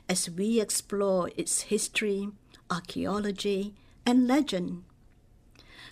as 0.08 0.30
we 0.30 0.62
explore 0.62 1.32
its 1.36 1.64
history, 1.64 2.30
archaeology, 2.70 3.74
and 4.06 4.28
legend. 4.28 4.84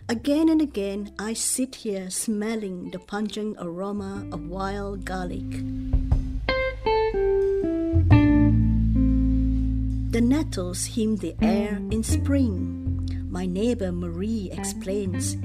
Again 0.10 0.50
and 0.50 0.60
again, 0.60 1.14
I 1.20 1.34
sit 1.34 1.76
here 1.76 2.10
smelling 2.10 2.90
the 2.90 2.98
pungent 2.98 3.58
aroma 3.60 4.26
of 4.32 4.50
wild 4.50 5.06
garlic. 5.06 5.48
The 10.10 10.20
nettles 10.20 10.86
hymn 10.86 11.18
the 11.18 11.36
air 11.44 11.76
in 11.92 12.02
spring. 12.02 13.28
My 13.30 13.46
neighbor 13.46 13.92
Marie 13.92 14.50
explains 14.52 15.38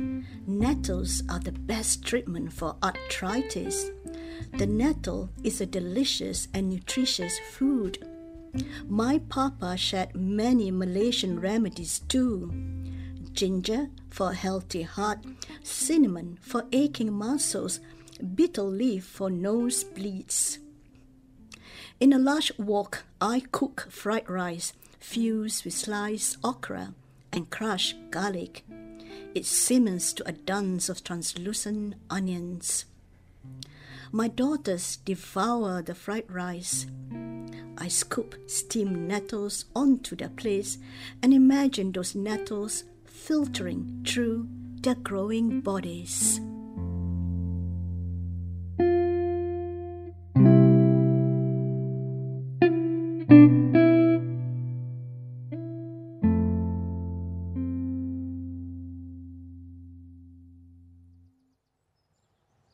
nettles 0.46 1.22
are 1.28 1.40
the 1.40 1.52
best 1.52 2.02
treatment 2.02 2.50
for 2.54 2.74
arthritis. 2.82 3.90
The 4.56 4.66
nettle 4.66 5.28
is 5.42 5.60
a 5.60 5.66
delicious 5.66 6.48
and 6.54 6.70
nutritious 6.70 7.38
food. 7.52 7.98
My 8.88 9.18
papa 9.28 9.76
shared 9.76 10.14
many 10.14 10.70
Malaysian 10.70 11.38
remedies 11.38 11.98
too 12.08 12.50
ginger 13.34 13.88
for 14.10 14.30
a 14.30 14.34
healthy 14.34 14.82
heart, 14.82 15.18
cinnamon 15.62 16.38
for 16.40 16.64
aching 16.72 17.12
muscles, 17.12 17.80
betel 18.34 18.70
leaf 18.70 19.04
for 19.04 19.28
nosebleeds. 19.28 20.58
In 22.00 22.12
a 22.12 22.18
large 22.18 22.52
wok, 22.58 23.04
I 23.20 23.42
cook 23.52 23.86
fried 23.90 24.28
rice 24.28 24.72
fused 24.98 25.64
with 25.64 25.74
sliced 25.74 26.38
okra 26.42 26.94
and 27.32 27.50
crushed 27.50 27.96
garlic. 28.10 28.64
It 29.34 29.46
simmers 29.46 30.12
to 30.14 30.28
a 30.28 30.32
dance 30.32 30.88
of 30.88 31.04
translucent 31.04 31.94
onions. 32.08 32.86
My 34.12 34.28
daughters 34.28 34.96
devour 35.04 35.82
the 35.82 35.94
fried 35.94 36.30
rice. 36.30 36.86
I 37.76 37.88
scoop 37.88 38.36
steamed 38.46 39.08
nettles 39.08 39.64
onto 39.74 40.14
their 40.14 40.28
plates 40.28 40.78
and 41.22 41.34
imagine 41.34 41.90
those 41.90 42.14
nettles 42.14 42.84
filtering 43.26 44.04
through 44.06 44.46
their 44.82 44.94
growing 44.96 45.62
bodies. 45.62 46.40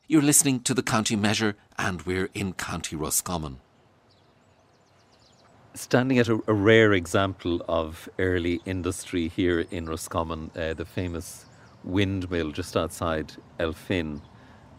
You're 0.09 0.21
listening 0.21 0.59
to 0.63 0.73
the 0.73 0.83
County 0.83 1.15
Measure, 1.15 1.55
and 1.77 2.01
we're 2.01 2.29
in 2.33 2.51
County 2.51 2.97
Roscommon. 2.97 3.61
Standing 5.73 6.19
at 6.19 6.27
a, 6.27 6.37
a 6.47 6.53
rare 6.53 6.91
example 6.91 7.63
of 7.69 8.09
early 8.19 8.59
industry 8.65 9.29
here 9.29 9.61
in 9.71 9.85
Roscommon, 9.85 10.51
uh, 10.53 10.73
the 10.73 10.83
famous 10.83 11.45
windmill 11.85 12.51
just 12.51 12.75
outside 12.75 13.31
Elphin, 13.57 14.21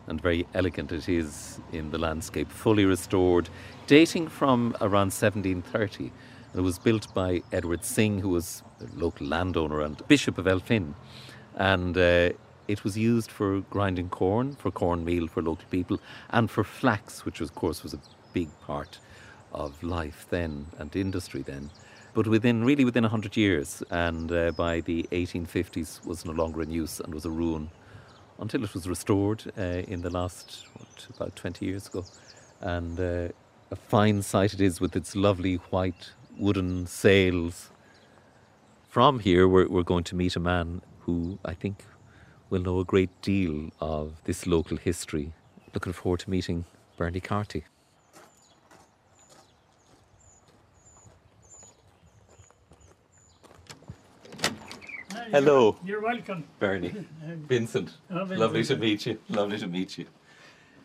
and 0.07 0.21
very 0.21 0.47
elegant 0.53 0.93
it 0.93 1.09
is 1.09 1.61
in 1.73 1.93
the 1.93 1.99
landscape, 1.99 2.51
fully 2.51 2.85
restored, 2.85 3.49
dating 3.87 4.29
from 4.29 4.77
around 4.83 5.15
1730. 5.15 6.13
It 6.55 6.61
was 6.61 6.79
built 6.79 7.13
by 7.15 7.43
Edward 7.53 7.81
Synge, 7.87 8.21
who 8.21 8.29
was 8.29 8.63
a 8.79 8.95
local 8.95 9.27
landowner 9.27 9.81
and 9.81 10.07
Bishop 10.09 10.37
of 10.37 10.45
Elphin. 10.45 10.95
And 11.55 11.97
uh, 11.97 12.33
it 12.69 12.85
was 12.85 12.99
used 12.99 13.31
for 13.31 13.61
grinding 13.71 14.11
corn, 14.11 14.57
for 14.57 14.71
cornmeal 14.71 15.27
for 15.27 15.41
local 15.41 15.65
people, 15.71 16.01
and 16.29 16.51
for 16.51 16.65
flax, 16.65 17.25
which 17.25 17.41
of 17.41 17.55
course 17.55 17.83
was 17.83 17.95
a 17.95 18.01
big 18.35 18.51
part 18.61 18.99
of 19.53 19.83
life 19.83 20.27
then 20.31 20.67
and 20.79 20.95
industry 20.97 21.43
then. 21.43 21.71
But 22.15 22.27
within 22.27 22.65
really 22.65 22.85
within 22.85 23.05
100 23.05 23.37
years, 23.37 23.83
and 23.91 24.31
uh, 24.31 24.51
by 24.53 24.81
the 24.81 25.05
1850s 25.13 26.05
was 26.05 26.25
no 26.25 26.33
longer 26.33 26.63
in 26.63 26.71
use 26.71 27.01
and 27.01 27.15
was 27.15 27.25
a 27.25 27.31
ruin 27.31 27.71
until 28.39 28.65
it 28.65 28.75
was 28.75 28.89
restored 28.89 29.45
uh, 29.57 29.63
in 29.63 30.03
the 30.03 30.11
last, 30.11 30.67
what, 30.75 31.07
about 31.17 31.37
20 31.37 31.65
years 31.65 31.87
ago. 31.87 32.05
And 32.61 32.99
uh, 33.01 33.29
a 33.71 33.77
fine 33.77 34.21
sight 34.21 34.53
it 34.53 34.61
is 34.61 34.81
with 34.81 34.95
its 34.95 35.17
lovely 35.17 35.57
white 35.71 36.11
wooden 36.39 36.87
sails. 36.87 37.71
From 38.89 39.21
here, 39.21 39.49
we're, 39.49 39.69
we're 39.69 39.83
going 39.83 40.05
to 40.05 40.15
meet 40.15 40.37
a 40.37 40.41
man 40.41 40.83
who 41.01 41.39
I 41.45 41.55
think 41.55 41.85
will 42.51 42.61
know 42.61 42.81
a 42.81 42.85
great 42.85 43.23
deal 43.23 43.71
of 43.81 44.21
this 44.25 44.47
local 44.47 44.77
history. 44.77 45.33
Looking 45.73 45.95
forward 45.95 46.21
to 46.21 46.31
meeting 46.31 46.67
Bernie 46.99 47.21
Carty. 47.21 47.65
Hello. 55.33 55.79
You're 55.83 56.03
welcome. 56.03 56.45
Bernie. 56.59 56.91
Vincent. 57.49 57.97
Oh, 58.11 58.19
Vincent. 58.19 58.39
Lovely 58.39 58.65
to 58.65 58.77
meet 58.77 59.07
you. 59.07 59.19
Lovely 59.31 59.57
to 59.57 59.67
meet 59.67 59.97
you. 59.97 60.05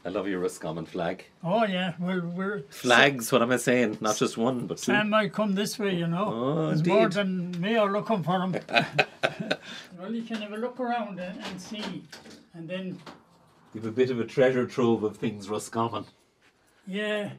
I 0.06 0.10
love 0.10 0.26
your 0.30 0.40
Roscommon 0.40 0.86
flag. 0.86 1.26
Oh 1.44 1.66
yeah, 1.66 1.96
well 2.00 2.22
we're 2.22 2.62
Flags, 2.70 3.30
what 3.30 3.42
am 3.42 3.52
I 3.52 3.58
saying? 3.58 3.98
Not 4.00 4.16
just 4.16 4.38
one, 4.38 4.66
but 4.66 4.78
two. 4.78 4.94
Sam 4.94 5.10
might 5.10 5.34
come 5.34 5.54
this 5.54 5.78
way, 5.78 5.96
you 5.96 6.08
know. 6.08 6.32
Oh, 6.34 6.68
There's 6.68 6.86
more 6.86 7.10
than 7.10 7.60
me 7.60 7.76
are 7.76 7.92
looking 7.92 8.24
for 8.24 8.40
him. 8.40 8.56
well, 10.00 10.16
you 10.16 10.22
can 10.22 10.38
have 10.38 10.54
a 10.54 10.58
look 10.58 10.80
around 10.80 11.20
and, 11.20 11.44
and 11.44 11.62
see, 11.62 12.06
and 12.54 12.70
then 12.70 12.98
You've 13.74 13.86
a 13.86 13.92
bit 13.92 14.10
of 14.10 14.22
a 14.22 14.26
treasure 14.26 14.66
trove 14.66 15.04
of 15.04 15.18
things 15.18 15.50
Roscommon. 15.50 16.06
yeah, 16.88 17.32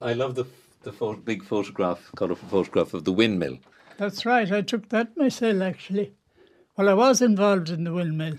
I 0.00 0.14
love 0.14 0.34
the 0.34 0.46
the 0.82 0.90
big 1.24 1.44
photograph, 1.44 2.10
colourful 2.16 2.48
photograph 2.48 2.94
of 2.94 3.04
the 3.04 3.12
windmill. 3.12 3.58
That's 4.00 4.24
right. 4.24 4.50
I 4.50 4.62
took 4.62 4.88
that 4.88 5.14
myself 5.14 5.60
actually. 5.60 6.14
Well, 6.74 6.88
I 6.88 6.94
was 6.94 7.20
involved 7.20 7.68
in 7.68 7.84
the 7.84 7.92
windmill. 7.92 8.36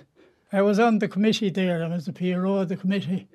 I 0.51 0.63
was 0.63 0.79
on 0.79 0.97
the 0.97 1.07
committee 1.07 1.51
there. 1.51 1.83
I 1.83 1.87
was 1.87 2.05
the 2.05 2.13
PRO 2.13 2.55
of 2.55 2.69
the 2.69 2.75
committee, 2.75 3.27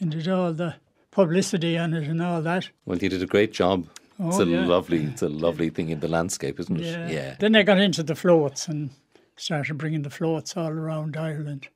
and 0.00 0.10
did 0.10 0.28
all 0.28 0.54
the 0.54 0.76
publicity 1.10 1.76
on 1.76 1.92
it 1.92 2.08
and 2.08 2.22
all 2.22 2.40
that. 2.40 2.70
Well, 2.86 2.96
you 2.96 3.10
did 3.10 3.22
a 3.22 3.26
great 3.26 3.52
job. 3.52 3.86
Oh, 4.18 4.28
it's 4.28 4.38
a 4.38 4.46
yeah. 4.46 4.66
lovely, 4.66 5.04
it's 5.04 5.20
a 5.20 5.28
lovely 5.28 5.68
thing 5.68 5.90
in 5.90 6.00
the 6.00 6.08
landscape, 6.08 6.58
isn't 6.58 6.80
it? 6.80 7.12
Yeah. 7.12 7.36
Then 7.38 7.54
I 7.54 7.62
got 7.62 7.78
into 7.78 8.02
the 8.02 8.16
floats 8.16 8.66
and 8.66 8.88
started 9.36 9.76
bringing 9.76 10.02
the 10.02 10.10
floats 10.10 10.56
all 10.56 10.70
around 10.70 11.18
Ireland. 11.18 11.68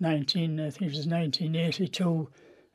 19, 0.00 0.58
I 0.58 0.70
think 0.70 0.82
it 0.82 0.96
was 0.96 1.06
1982, 1.06 2.28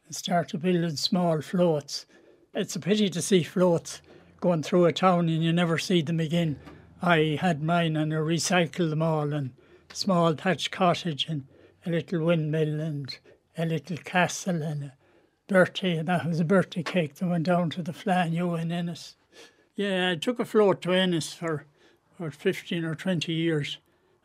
and 0.05 0.15
started 0.15 0.61
building 0.61 0.95
small 0.95 1.41
floats. 1.41 2.05
It's 2.53 2.77
a 2.77 2.79
pity 2.79 3.09
to 3.09 3.21
see 3.21 3.43
floats 3.43 4.01
going 4.41 4.63
through 4.63 4.85
a 4.85 4.91
town 4.91 5.29
and 5.29 5.43
you 5.43 5.53
never 5.53 5.77
see 5.77 6.01
them 6.01 6.19
again. 6.19 6.59
I 7.01 7.37
had 7.39 7.63
mine 7.63 7.95
and 7.95 8.11
I 8.13 8.17
recycled 8.17 8.89
them 8.89 9.01
all 9.01 9.31
and 9.33 9.51
small 9.93 10.33
thatched 10.33 10.71
cottage 10.71 11.27
and 11.29 11.45
a 11.85 11.91
little 11.91 12.25
windmill 12.25 12.81
and 12.81 13.17
a 13.57 13.65
little 13.65 13.97
castle 13.97 14.61
and 14.61 14.83
a 14.85 14.93
birthday. 15.47 15.97
And 15.97 16.07
that 16.07 16.25
was 16.25 16.39
a 16.39 16.45
birthday 16.45 16.83
cake 16.83 17.15
that 17.15 17.27
went 17.27 17.45
down 17.45 17.69
to 17.71 17.83
the 17.83 17.93
Fleadh 17.93 18.33
Nua 18.33 18.63
in 18.63 18.71
Ennis. 18.71 19.15
Yeah, 19.75 20.11
I 20.11 20.15
took 20.15 20.39
a 20.39 20.45
float 20.45 20.81
to 20.81 20.93
Ennis 20.93 21.33
for, 21.33 21.65
for 22.17 22.31
15 22.31 22.83
or 22.83 22.95
20 22.95 23.31
years. 23.31 23.77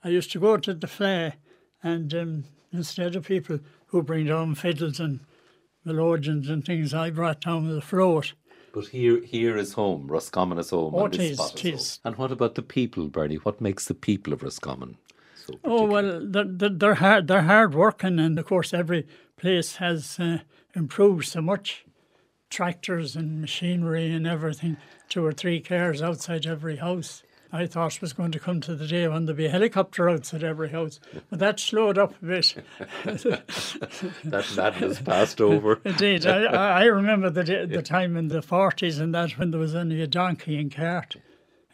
I 0.03 0.09
used 0.09 0.33
to 0.33 0.41
go 0.41 0.57
to 0.57 0.73
the 0.73 0.87
fair 0.87 1.35
and 1.83 2.13
um, 2.15 2.45
instead 2.73 3.17
of 3.17 3.27
people 3.27 3.61
who 3.89 4.03
bring 4.03 4.27
down 4.27 4.55
fiddles 4.55 4.99
and 4.99 5.21
melodeons 5.87 6.49
and 6.49 6.65
things, 6.65 6.95
I 6.95 7.11
brought 7.11 7.43
down 7.43 7.69
the 7.69 7.83
float. 7.83 8.33
But 8.77 8.89
here, 8.89 9.23
here 9.23 9.57
is 9.57 9.73
home. 9.73 10.07
Roscommon 10.07 10.59
is 10.59 10.69
home. 10.69 10.95
Oh, 10.95 11.07
and 11.07 11.15
this 11.15 11.29
tis, 11.31 11.39
spot 11.39 11.65
is 11.65 11.99
home. 12.03 12.11
And 12.11 12.19
what 12.19 12.31
about 12.31 12.57
the 12.57 12.63
people, 12.63 13.09
Bernie? 13.09 13.37
What 13.37 13.59
makes 13.59 13.87
the 13.87 13.95
people 13.95 14.35
of 14.35 14.43
Roscommon 14.43 14.99
so 15.35 15.59
Oh 15.65 15.87
well, 15.87 16.21
they're, 16.23 16.45
they're, 16.45 16.69
they're 16.69 16.95
hard. 16.97 17.27
They're 17.27 17.41
hard 17.41 17.75
working, 17.75 18.19
and 18.19 18.39
of 18.39 18.45
course, 18.45 18.75
every 18.75 19.07
place 19.39 19.77
has 19.77 20.21
uh, 20.21 20.41
improved 20.75 21.25
so 21.25 21.41
much. 21.41 21.87
Tractors 22.51 23.17
and 23.17 23.41
machinery 23.41 24.13
and 24.13 24.27
everything. 24.27 24.77
Two 25.09 25.25
or 25.25 25.33
three 25.33 25.63
cars 25.63 26.03
outside 26.03 26.45
every 26.45 26.77
house. 26.77 27.23
I 27.53 27.67
thought 27.67 27.97
it 27.97 28.01
was 28.01 28.13
going 28.13 28.33
to 28.33 28.41
come 28.41 28.61
to 28.63 28.75
the 28.75 28.87
day 28.87 29.07
when 29.09 29.25
there'd 29.25 29.37
be 29.37 29.47
a 29.47 29.51
helicopter 29.51 30.09
outside 30.09 30.43
every 30.43 30.71
house, 30.71 30.99
but 31.31 31.39
that 31.39 31.61
slowed 31.61 31.97
up 31.97 32.15
a 32.23 32.27
bit. 32.27 32.57
that 33.05 34.53
madness 34.57 35.01
passed 35.01 35.41
over? 35.41 35.81
Indeed, 35.85 36.27
I, 36.27 36.45
I 36.45 36.85
remember 36.85 37.31
the 37.31 37.45
day- 37.45 37.67
the 37.67 37.83
time 37.83 38.17
in 38.17 38.29
the 38.29 38.43
forties 38.43 38.99
and 38.99 39.15
that 39.15 39.39
when 39.39 39.53
there 39.53 39.61
was 39.61 39.75
only 39.75 40.03
a 40.03 40.07
donkey 40.07 40.59
and 40.59 40.75
cart, 40.75 41.17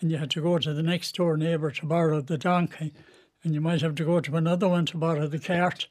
and 0.00 0.10
you 0.10 0.18
had 0.18 0.30
to 0.32 0.42
go 0.42 0.58
to 0.58 0.74
the 0.74 0.82
next 0.82 1.14
door 1.14 1.36
neighbour 1.36 1.70
to 1.70 1.86
borrow 1.86 2.20
the 2.20 2.38
donkey, 2.38 2.92
and 3.42 3.54
you 3.54 3.60
might 3.60 3.80
have 3.80 3.94
to 3.96 4.04
go 4.04 4.20
to 4.20 4.36
another 4.36 4.68
one 4.68 4.86
to 4.86 4.96
borrow 4.96 5.26
the 5.26 5.38
cart. 5.38 5.88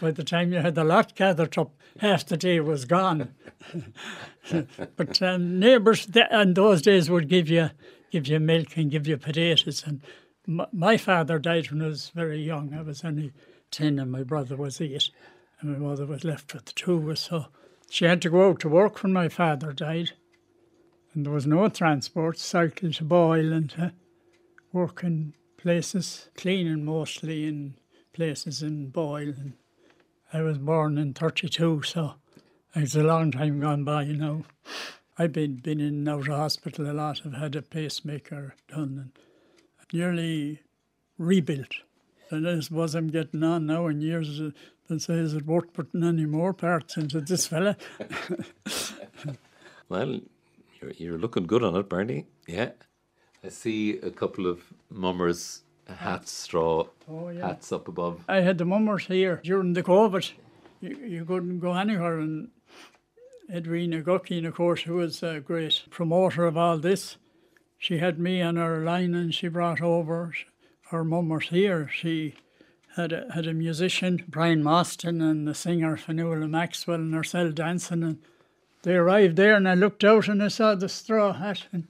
By 0.00 0.10
the 0.10 0.24
time 0.24 0.52
you 0.52 0.58
had 0.58 0.74
the 0.74 0.84
lot 0.84 1.14
gathered 1.14 1.56
up, 1.56 1.74
half 1.98 2.26
the 2.26 2.36
day 2.36 2.60
was 2.60 2.84
gone. 2.84 3.34
but 4.96 5.22
um, 5.22 5.58
neighbours 5.58 6.06
th- 6.06 6.26
in 6.30 6.54
those 6.54 6.82
days 6.82 7.08
would 7.08 7.28
give 7.28 7.48
you 7.48 7.70
give 8.10 8.26
you 8.26 8.40
milk 8.40 8.76
and 8.76 8.90
give 8.90 9.06
you 9.06 9.16
potatoes. 9.16 9.84
And 9.86 10.00
m- 10.46 10.66
my 10.72 10.96
father 10.96 11.38
died 11.38 11.70
when 11.70 11.82
I 11.82 11.88
was 11.88 12.10
very 12.10 12.42
young. 12.42 12.74
I 12.74 12.82
was 12.82 13.04
only 13.04 13.32
ten, 13.70 13.98
and 13.98 14.10
my 14.10 14.22
brother 14.22 14.56
was 14.56 14.80
eight, 14.80 15.10
and 15.60 15.72
my 15.72 15.78
mother 15.78 16.06
was 16.06 16.24
left 16.24 16.54
with 16.54 16.66
the 16.66 16.72
two. 16.72 17.14
So 17.16 17.46
she 17.90 18.04
had 18.04 18.22
to 18.22 18.30
go 18.30 18.50
out 18.50 18.60
to 18.60 18.68
work 18.68 19.02
when 19.02 19.12
my 19.12 19.28
father 19.28 19.72
died, 19.72 20.12
and 21.14 21.24
there 21.26 21.32
was 21.32 21.46
no 21.46 21.68
transport. 21.68 22.38
Cycle 22.38 22.92
to 22.92 23.04
Boyle 23.04 23.52
and 23.52 23.70
to 23.70 23.92
work 24.72 25.02
in 25.02 25.34
places, 25.56 26.28
cleaning 26.36 26.84
mostly 26.84 27.46
in 27.46 27.74
places 28.12 28.62
in 28.62 28.90
Boyle. 28.90 29.34
And 29.36 29.54
I 30.32 30.42
was 30.42 30.58
born 30.58 30.98
in 30.98 31.14
32, 31.14 31.82
so 31.82 32.14
it's 32.74 32.94
a 32.94 33.02
long 33.02 33.30
time 33.32 33.60
gone 33.60 33.84
by 33.84 34.04
now. 34.04 34.44
I've 35.18 35.32
been, 35.32 35.56
been 35.56 35.80
in 35.80 35.86
and 35.88 36.08
out 36.08 36.28
of 36.28 36.36
hospital 36.36 36.90
a 36.90 36.92
lot. 36.92 37.22
I've 37.24 37.34
had 37.34 37.56
a 37.56 37.62
pacemaker 37.62 38.54
done 38.68 39.10
and 39.10 39.92
nearly 39.92 40.60
rebuilt. 41.18 41.74
And 42.30 42.48
I 42.48 42.60
suppose 42.60 42.94
I'm 42.94 43.08
getting 43.08 43.42
on 43.42 43.66
now 43.66 43.86
in 43.88 44.00
years 44.00 44.40
uh, 44.40 44.50
that 44.88 45.00
say, 45.02 45.14
is 45.14 45.34
it 45.34 45.46
worth 45.46 45.72
putting 45.72 46.04
any 46.04 46.26
more 46.26 46.52
parts 46.52 46.96
into 46.96 47.20
this 47.20 47.46
fella? 47.46 47.76
Well, 49.88 50.20
you're, 50.80 50.90
you're 50.98 51.18
looking 51.18 51.46
good 51.46 51.62
on 51.64 51.74
it, 51.74 51.88
Bernie. 51.88 52.26
Yeah. 52.46 52.72
I 53.42 53.48
see 53.48 53.98
a 53.98 54.10
couple 54.10 54.46
of 54.46 54.60
mummers 54.90 55.62
hats, 55.88 56.30
straw 56.30 56.84
Oh, 57.10 57.30
yeah. 57.30 57.46
hats 57.48 57.72
up 57.72 57.88
above. 57.88 58.22
I 58.28 58.40
had 58.42 58.58
the 58.58 58.66
mummers 58.66 59.06
here 59.06 59.40
during 59.42 59.72
the 59.72 59.82
COVID. 59.82 60.30
You, 60.82 60.96
you 60.98 61.24
couldn't 61.24 61.60
go 61.60 61.72
anywhere. 61.72 62.18
And 62.18 62.48
Edwina 63.52 64.02
Guckian, 64.02 64.46
of 64.46 64.54
course, 64.54 64.82
who 64.82 64.94
was 64.94 65.22
a 65.22 65.40
great 65.40 65.84
promoter 65.90 66.44
of 66.44 66.56
all 66.56 66.78
this, 66.78 67.16
she 67.78 67.98
had 67.98 68.18
me 68.18 68.42
on 68.42 68.56
her 68.56 68.84
line 68.84 69.14
and 69.14 69.34
she 69.34 69.48
brought 69.48 69.80
over 69.80 70.32
her 70.90 71.04
mum 71.04 71.28
was 71.28 71.44
here. 71.44 71.88
She 71.92 72.34
had 72.96 73.12
a, 73.12 73.30
had 73.32 73.46
a 73.46 73.54
musician, 73.54 74.24
Brian 74.28 74.62
Moston, 74.62 75.22
and 75.22 75.46
the 75.46 75.54
singer 75.54 75.96
Fionnuala 75.96 76.48
Maxwell 76.48 76.96
and 76.96 77.14
herself 77.14 77.54
dancing. 77.54 78.02
And 78.02 78.18
they 78.82 78.94
arrived 78.94 79.36
there 79.36 79.54
and 79.54 79.68
I 79.68 79.74
looked 79.74 80.04
out 80.04 80.28
and 80.28 80.42
I 80.42 80.48
saw 80.48 80.74
the 80.74 80.88
straw 80.88 81.34
hat 81.34 81.66
and 81.72 81.86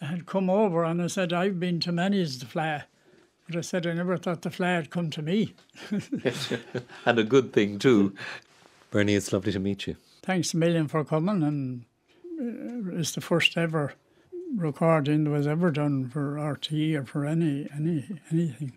I 0.00 0.06
had 0.06 0.26
come 0.26 0.48
over 0.50 0.84
and 0.84 1.02
I 1.02 1.06
said, 1.06 1.32
I've 1.32 1.58
been 1.58 1.80
to 1.80 1.92
many's 1.92 2.38
the 2.38 2.46
fly. 2.46 2.84
But 3.46 3.56
I 3.56 3.60
said, 3.62 3.86
I 3.86 3.94
never 3.94 4.18
thought 4.18 4.42
the 4.42 4.50
fly 4.50 4.72
had 4.72 4.90
come 4.90 5.10
to 5.10 5.22
me. 5.22 5.54
and 7.06 7.18
a 7.18 7.24
good 7.24 7.52
thing, 7.54 7.78
too. 7.78 8.14
Bernie, 8.90 9.14
it's 9.14 9.32
lovely 9.32 9.52
to 9.52 9.58
meet 9.58 9.86
you. 9.86 9.96
Thanks 10.28 10.52
a 10.52 10.58
million 10.58 10.88
for 10.88 11.06
coming, 11.06 11.42
and 11.42 11.86
uh, 12.38 12.98
it's 12.98 13.12
the 13.12 13.22
first 13.22 13.56
ever 13.56 13.94
recording 14.54 15.24
that 15.24 15.30
was 15.30 15.46
ever 15.46 15.70
done 15.70 16.06
for 16.10 16.34
RTE 16.34 16.96
or 16.96 17.06
for 17.06 17.24
any 17.24 17.66
any 17.74 18.04
anything. 18.30 18.76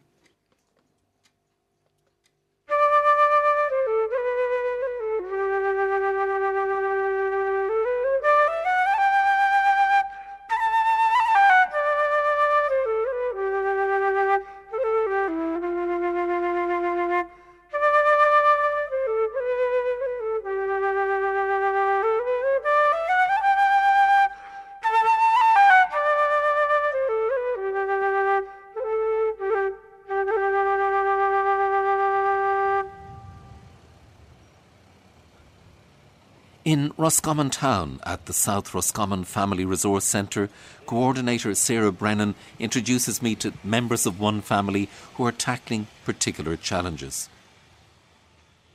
Roscommon 37.12 37.50
Town 37.50 38.00
at 38.06 38.26
the 38.26 38.32
South 38.32 38.74
Roscommon 38.74 39.26
Family 39.26 39.66
Resource 39.66 40.06
Centre, 40.06 40.50
coordinator 40.86 41.54
Sarah 41.54 41.92
Brennan 41.92 42.36
introduces 42.58 43.22
me 43.22 43.36
to 43.36 43.52
members 43.66 44.06
of 44.06 44.18
one 44.18 44.40
family 44.40 44.88
who 45.16 45.26
are 45.26 45.34
tackling 45.34 45.88
particular 46.06 46.56
challenges. 46.56 47.28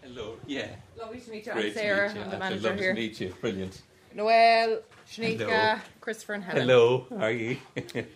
Hello, 0.03 0.37
yeah. 0.46 0.68
Lovely 0.99 1.20
to 1.20 1.31
meet 1.31 1.46
you. 1.46 1.53
Great 1.53 1.66
I'm 1.68 1.72
Sarah. 1.72 2.11
I'm 2.11 2.31
the 2.31 2.38
manager 2.38 2.68
Lovely 2.68 2.83
here. 2.83 2.94
to 2.94 3.01
meet 3.01 3.20
you. 3.22 3.35
Brilliant. 3.40 3.81
Noel, 4.14 4.83
Shanika, 5.11 5.81
Christopher, 6.03 6.35
and 6.35 6.44
Helen. 6.44 6.68
Hello, 6.68 7.07
oh. 7.11 7.18
how 7.18 7.25
are 7.25 7.31
you? 7.31 7.57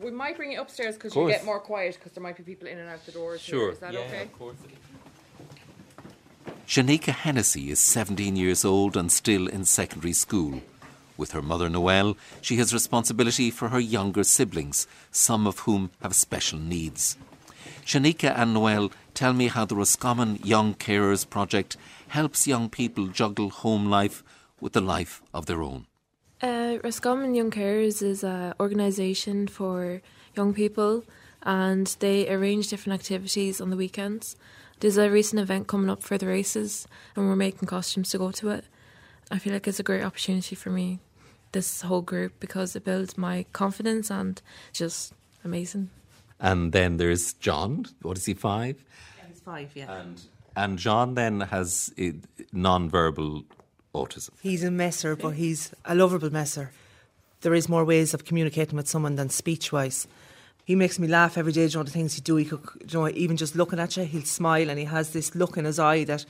We 0.00 0.12
might 0.12 0.36
bring 0.36 0.52
you 0.52 0.60
upstairs 0.60 0.94
because 0.94 1.16
Of 1.16 1.22
you 1.24 1.28
get 1.28 1.44
more 1.44 1.58
quiet 1.58 1.94
because 1.94 2.12
there 2.12 2.22
might 2.22 2.36
be 2.36 2.44
people 2.44 2.68
in 2.68 2.78
and 2.78 2.88
out 2.88 3.04
the 3.04 3.10
doors. 3.10 3.40
sure. 3.40 3.72
Is 3.72 3.80
that 3.80 3.92
yeah, 3.92 4.00
okay? 4.00 4.22
of 4.22 4.32
course. 4.38 4.56
Shanika 6.68 7.14
Hennessy 7.14 7.70
is 7.70 7.80
17 7.80 8.36
years 8.36 8.62
old 8.62 8.94
and 8.94 9.10
still 9.10 9.46
in 9.46 9.64
secondary 9.64 10.12
school. 10.12 10.60
With 11.16 11.32
her 11.32 11.40
mother 11.40 11.70
Noelle, 11.70 12.14
she 12.42 12.56
has 12.56 12.74
responsibility 12.74 13.50
for 13.50 13.68
her 13.68 13.80
younger 13.80 14.22
siblings, 14.22 14.86
some 15.10 15.46
of 15.46 15.60
whom 15.60 15.90
have 16.02 16.14
special 16.14 16.58
needs. 16.58 17.16
Shanika 17.86 18.36
and 18.36 18.52
Noelle 18.52 18.92
tell 19.14 19.32
me 19.32 19.48
how 19.48 19.64
the 19.64 19.76
Roscommon 19.76 20.40
Young 20.44 20.74
Carers 20.74 21.24
Project 21.24 21.78
helps 22.08 22.46
young 22.46 22.68
people 22.68 23.06
juggle 23.06 23.48
home 23.48 23.86
life 23.86 24.22
with 24.60 24.74
the 24.74 24.82
life 24.82 25.22
of 25.32 25.46
their 25.46 25.62
own. 25.62 25.86
Uh, 26.42 26.76
Roscommon 26.84 27.34
Young 27.34 27.50
Carers 27.50 28.02
is 28.02 28.22
an 28.22 28.52
organisation 28.60 29.48
for 29.48 30.02
young 30.36 30.52
people 30.52 31.04
and 31.44 31.86
they 32.00 32.28
arrange 32.28 32.68
different 32.68 33.00
activities 33.00 33.58
on 33.58 33.70
the 33.70 33.76
weekends. 33.76 34.36
There's 34.80 34.96
a 34.96 35.10
recent 35.10 35.40
event 35.40 35.66
coming 35.66 35.90
up 35.90 36.02
for 36.02 36.16
the 36.18 36.26
races 36.26 36.86
and 37.16 37.28
we're 37.28 37.36
making 37.36 37.66
costumes 37.66 38.10
to 38.10 38.18
go 38.18 38.30
to 38.32 38.50
it. 38.50 38.64
I 39.30 39.38
feel 39.38 39.52
like 39.52 39.66
it's 39.66 39.80
a 39.80 39.82
great 39.82 40.04
opportunity 40.04 40.54
for 40.54 40.70
me, 40.70 41.00
this 41.52 41.82
whole 41.82 42.02
group, 42.02 42.40
because 42.40 42.76
it 42.76 42.84
builds 42.84 43.18
my 43.18 43.44
confidence 43.52 44.10
and 44.10 44.40
just 44.72 45.12
amazing. 45.44 45.90
And 46.40 46.72
then 46.72 46.96
there's 46.96 47.32
John. 47.34 47.86
What 48.02 48.16
is 48.16 48.24
he, 48.24 48.34
five? 48.34 48.76
Yeah, 49.18 49.24
He's 49.28 49.40
five, 49.40 49.70
yeah. 49.74 49.92
And 49.92 50.20
and 50.56 50.78
John 50.78 51.14
then 51.14 51.40
has 51.40 51.92
non-verbal 52.52 53.44
autism. 53.94 54.30
He's 54.42 54.64
a 54.64 54.70
messer, 54.70 55.14
but 55.14 55.30
he's 55.30 55.72
a 55.84 55.94
lovable 55.94 56.32
messer. 56.32 56.72
There 57.42 57.54
is 57.54 57.68
more 57.68 57.84
ways 57.84 58.12
of 58.12 58.24
communicating 58.24 58.76
with 58.76 58.88
someone 58.88 59.14
than 59.14 59.28
speech 59.28 59.72
wise. 59.72 60.08
He 60.68 60.74
makes 60.74 60.98
me 60.98 61.08
laugh 61.08 61.38
every 61.38 61.52
day, 61.52 61.64
you 61.64 61.78
know, 61.78 61.82
the 61.82 61.90
things 61.90 62.12
he 62.12 62.20
do. 62.20 62.36
He 62.36 62.44
could, 62.44 62.60
you 62.92 62.98
know, 62.98 63.08
even 63.08 63.38
just 63.38 63.56
looking 63.56 63.78
at 63.78 63.96
you, 63.96 64.04
he'll 64.04 64.20
smile 64.20 64.68
and 64.68 64.78
he 64.78 64.84
has 64.84 65.14
this 65.14 65.34
look 65.34 65.56
in 65.56 65.64
his 65.64 65.78
eye 65.78 66.04
that 66.04 66.26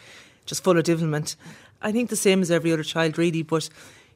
just 0.46 0.62
full 0.62 0.78
of 0.78 0.84
devilment. 0.84 1.34
I 1.82 1.90
think 1.90 2.08
the 2.08 2.14
same 2.14 2.40
as 2.40 2.48
every 2.48 2.72
other 2.72 2.84
child, 2.84 3.18
really, 3.18 3.42
but 3.42 3.64
you 3.64 3.70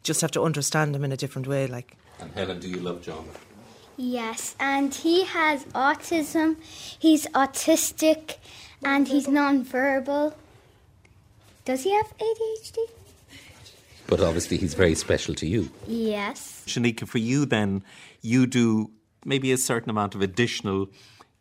just 0.04 0.20
have 0.20 0.30
to 0.30 0.42
understand 0.44 0.94
him 0.94 1.02
in 1.02 1.10
a 1.10 1.16
different 1.16 1.48
way. 1.48 1.66
Like, 1.66 1.96
And 2.20 2.30
Helen, 2.36 2.60
do 2.60 2.68
you 2.68 2.78
love 2.78 3.02
John? 3.02 3.24
Yes, 3.96 4.54
and 4.60 4.94
he 4.94 5.24
has 5.24 5.64
autism. 5.74 6.54
He's 6.96 7.26
autistic 7.30 8.36
and 8.84 9.08
he's 9.08 9.26
non-verbal. 9.26 10.36
Does 11.64 11.82
he 11.82 11.92
have 11.96 12.16
ADHD? 12.18 12.78
But 14.06 14.20
obviously, 14.20 14.56
he's 14.56 14.74
very 14.74 14.94
special 14.94 15.34
to 15.34 15.48
you. 15.48 15.68
Yes. 15.88 16.62
Shanika, 16.68 17.08
for 17.08 17.18
you 17.18 17.44
then, 17.44 17.82
you 18.20 18.46
do 18.46 18.92
maybe 19.24 19.52
a 19.52 19.56
certain 19.56 19.90
amount 19.90 20.14
of 20.14 20.22
additional 20.22 20.88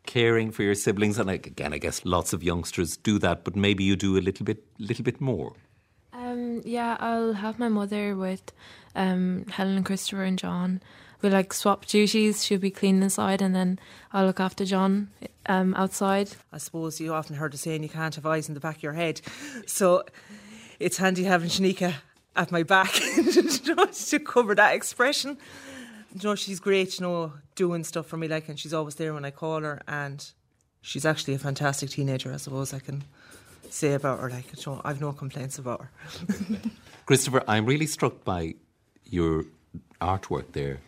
caring 0.06 0.52
for 0.52 0.64
your 0.64 0.76
siblings, 0.76 1.18
and 1.18 1.28
like, 1.28 1.48
again, 1.48 1.74
I 1.74 1.78
guess 1.78 2.04
lots 2.06 2.34
of 2.34 2.44
youngsters 2.44 2.98
do 2.98 3.20
that, 3.20 3.44
but 3.44 3.56
maybe 3.56 3.84
you 3.84 3.96
do 3.96 4.18
a 4.18 4.22
little 4.22 4.46
bit, 4.46 4.64
little 4.80 5.04
bit 5.04 5.22
more. 5.22 5.54
Um, 6.14 6.62
yeah, 6.66 6.98
I'll 7.00 7.34
have 7.34 7.60
my 7.60 7.70
mother 7.70 8.16
with 8.16 8.52
um, 8.96 9.46
Helen 9.50 9.78
and 9.78 9.86
Christopher 9.86 10.24
and 10.24 10.38
John. 10.38 10.82
We 11.22 11.30
like 11.30 11.54
swap 11.54 11.86
duties. 11.86 12.44
She'll 12.44 12.60
be 12.60 12.72
cleaning 12.72 13.04
inside, 13.04 13.42
and 13.42 13.56
then 13.56 13.80
I'll 14.12 14.26
look 14.26 14.40
after 14.40 14.66
John 14.66 15.10
um, 15.46 15.74
outside. 15.76 16.32
I 16.52 16.58
suppose 16.58 17.00
you 17.00 17.14
often 17.14 17.36
heard 17.36 17.54
the 17.54 17.58
saying 17.58 17.84
you 17.84 17.90
can't 17.90 18.16
have 18.16 18.26
eyes 18.26 18.48
in 18.48 18.56
the 18.56 18.60
back 18.60 18.78
of 18.78 18.84
your 18.84 18.94
head. 18.94 19.22
So 19.68 20.04
it's 20.80 20.98
handy 20.98 21.26
having 21.26 21.50
Shanika 21.50 21.94
at 22.36 22.52
my 22.52 22.64
back 22.64 22.92
to 22.94 24.20
cover 24.20 24.56
that 24.56 24.74
expression. 24.74 25.38
You 26.14 26.20
know, 26.24 26.36
she's 26.36 26.60
great, 26.60 27.00
you 27.00 27.06
know, 27.06 27.34
doing 27.56 27.84
stuff 27.84 28.08
for 28.08 28.18
me, 28.18 28.28
like, 28.28 28.50
and 28.50 28.60
she's 28.60 28.74
always 28.74 28.96
there 28.96 29.14
when 29.14 29.26
I 29.26 29.32
call 29.32 29.62
her. 29.62 29.82
And 29.88 30.30
she's 30.82 31.06
actually 31.06 31.36
a 31.36 31.40
fantastic 31.40 31.90
teenager, 31.90 32.34
I 32.34 32.38
suppose 32.38 32.74
I 32.74 32.80
can 32.80 33.04
say 33.70 33.94
about 33.94 34.20
her. 34.20 34.30
Like, 34.30 34.46
you 34.56 34.64
know, 34.66 34.82
I've 34.84 35.00
no 35.00 35.14
complaints 35.14 35.58
about 35.58 35.82
her. 35.82 35.90
Christopher, 37.06 37.44
I'm 37.48 37.66
really 37.66 37.88
struck 37.88 38.24
by 38.24 38.56
your 39.06 39.46
artwork 40.02 40.52
there. 40.52 40.80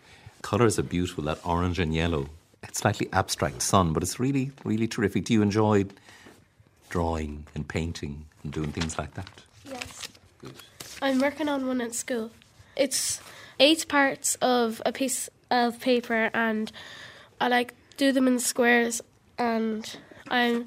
Colours 0.41 0.77
are 0.77 0.83
beautiful, 0.83 1.23
that 1.25 1.39
orange 1.45 1.79
and 1.79 1.93
yellow. 1.93 2.27
It's 2.63 2.79
slightly 2.79 3.07
abstract 3.13 3.61
sun, 3.61 3.93
but 3.93 4.03
it's 4.03 4.19
really, 4.19 4.51
really 4.63 4.87
terrific. 4.87 5.25
Do 5.25 5.33
you 5.33 5.41
enjoy 5.41 5.85
drawing 6.89 7.47
and 7.55 7.67
painting 7.67 8.25
and 8.43 8.51
doing 8.51 8.71
things 8.71 8.97
like 8.97 9.13
that? 9.13 9.29
Yes. 9.65 10.07
I'm 11.01 11.19
working 11.19 11.49
on 11.49 11.65
one 11.67 11.81
at 11.81 11.93
school. 11.93 12.31
It's 12.75 13.21
eight 13.59 13.87
parts 13.87 14.35
of 14.41 14.81
a 14.85 14.91
piece 14.91 15.29
of 15.51 15.79
paper, 15.79 16.29
and 16.33 16.71
I 17.39 17.47
like 17.47 17.73
do 17.97 18.11
them 18.11 18.27
in 18.27 18.39
squares, 18.39 19.01
and 19.37 19.97
I 20.29 20.65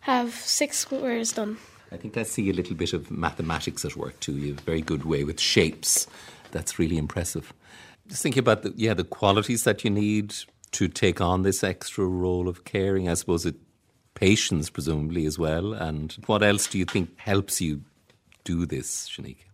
have 0.00 0.32
six 0.32 0.78
squares 0.78 1.32
done. 1.32 1.58
I 1.90 1.96
think 1.96 2.16
I 2.16 2.22
see 2.22 2.50
a 2.50 2.52
little 2.52 2.76
bit 2.76 2.92
of 2.92 3.10
mathematics 3.10 3.84
at 3.84 3.96
work 3.96 4.18
too. 4.20 4.36
You 4.36 4.48
have 4.50 4.58
a 4.58 4.62
very 4.62 4.82
good 4.82 5.04
way 5.04 5.24
with 5.24 5.40
shapes. 5.40 6.06
That's 6.50 6.78
really 6.78 6.98
impressive. 6.98 7.52
Just 8.08 8.22
thinking 8.22 8.40
about 8.40 8.62
the 8.62 8.72
yeah 8.76 8.94
the 8.94 9.04
qualities 9.04 9.64
that 9.64 9.84
you 9.84 9.90
need 9.90 10.34
to 10.72 10.88
take 10.88 11.20
on 11.20 11.42
this 11.42 11.64
extra 11.64 12.04
role 12.04 12.48
of 12.48 12.64
caring. 12.64 13.08
I 13.08 13.14
suppose 13.14 13.46
it 13.46 13.56
patience 14.14 14.68
presumably 14.68 15.26
as 15.26 15.38
well. 15.38 15.72
And 15.72 16.12
what 16.26 16.42
else 16.42 16.66
do 16.66 16.78
you 16.78 16.84
think 16.84 17.18
helps 17.18 17.60
you 17.60 17.82
do 18.44 18.66
this, 18.66 19.08
Shanika? 19.08 19.47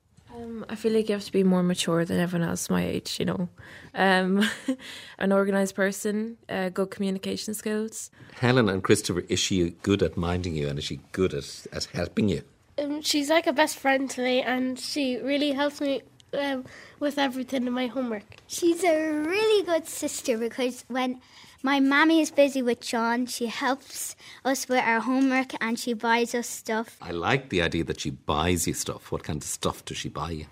Um, 0.45 0.65
I 0.69 0.75
feel 0.75 0.93
like 0.93 1.09
you 1.09 1.15
have 1.15 1.25
to 1.25 1.33
be 1.33 1.43
more 1.43 1.63
mature 1.63 2.05
than 2.05 2.21
everyone 2.21 2.49
else 2.49 2.69
my 2.69 2.85
age, 2.85 3.19
you 3.19 3.25
know. 3.25 3.49
Um, 3.95 4.49
an 5.19 5.33
organised 5.33 5.75
person, 5.75 6.37
uh, 6.49 6.69
good 6.69 6.91
communication 6.91 7.55
skills. 7.55 8.11
Helen 8.35 8.69
and 8.69 8.83
Christopher, 8.83 9.25
is 9.29 9.41
she 9.41 9.71
good 9.83 10.03
at 10.03 10.17
minding 10.17 10.55
you 10.55 10.69
and 10.69 10.79
is 10.79 10.85
she 10.85 11.01
good 11.13 11.35
at, 11.35 11.67
at 11.73 11.85
helping 11.87 12.29
you? 12.29 12.43
Um, 12.79 13.03
she's 13.03 13.31
like 13.31 13.47
a 13.47 13.53
best 13.53 13.79
friend 13.79 14.11
to 14.11 14.21
me, 14.21 14.43
and 14.43 14.79
she 14.79 15.17
really 15.19 15.53
helps 15.53 15.81
me 15.81 16.03
um, 16.33 16.65
with 16.99 17.19
everything 17.19 17.67
in 17.67 17.73
my 17.73 17.87
homework. 17.87 18.37
She's 18.49 18.83
a 18.83 19.13
really 19.13 19.65
good 19.65 19.87
sister 19.87 20.37
because 20.37 20.85
when 20.89 21.21
my 21.65 21.81
mammy 21.81 22.21
is 22.21 22.31
busy 22.31 22.61
with 22.61 22.81
John, 22.83 23.25
she 23.25 23.47
helps 23.47 24.15
us 24.45 24.69
with 24.69 24.85
our 24.85 25.01
homework 25.01 25.53
and 25.63 25.79
she 25.79 25.95
buys 25.95 26.35
us 26.35 26.47
stuff. 26.47 26.99
I 27.01 27.11
like 27.11 27.49
the 27.49 27.63
idea 27.63 27.85
that 27.85 28.01
she 28.01 28.11
buys 28.11 28.69
you 28.69 28.75
stuff. 28.75 29.11
What 29.11 29.25
kind 29.25 29.39
of 29.39 29.49
stuff 29.49 29.83
does 29.87 29.97
she 29.97 30.11
buy 30.11 30.31
you? 30.33 30.47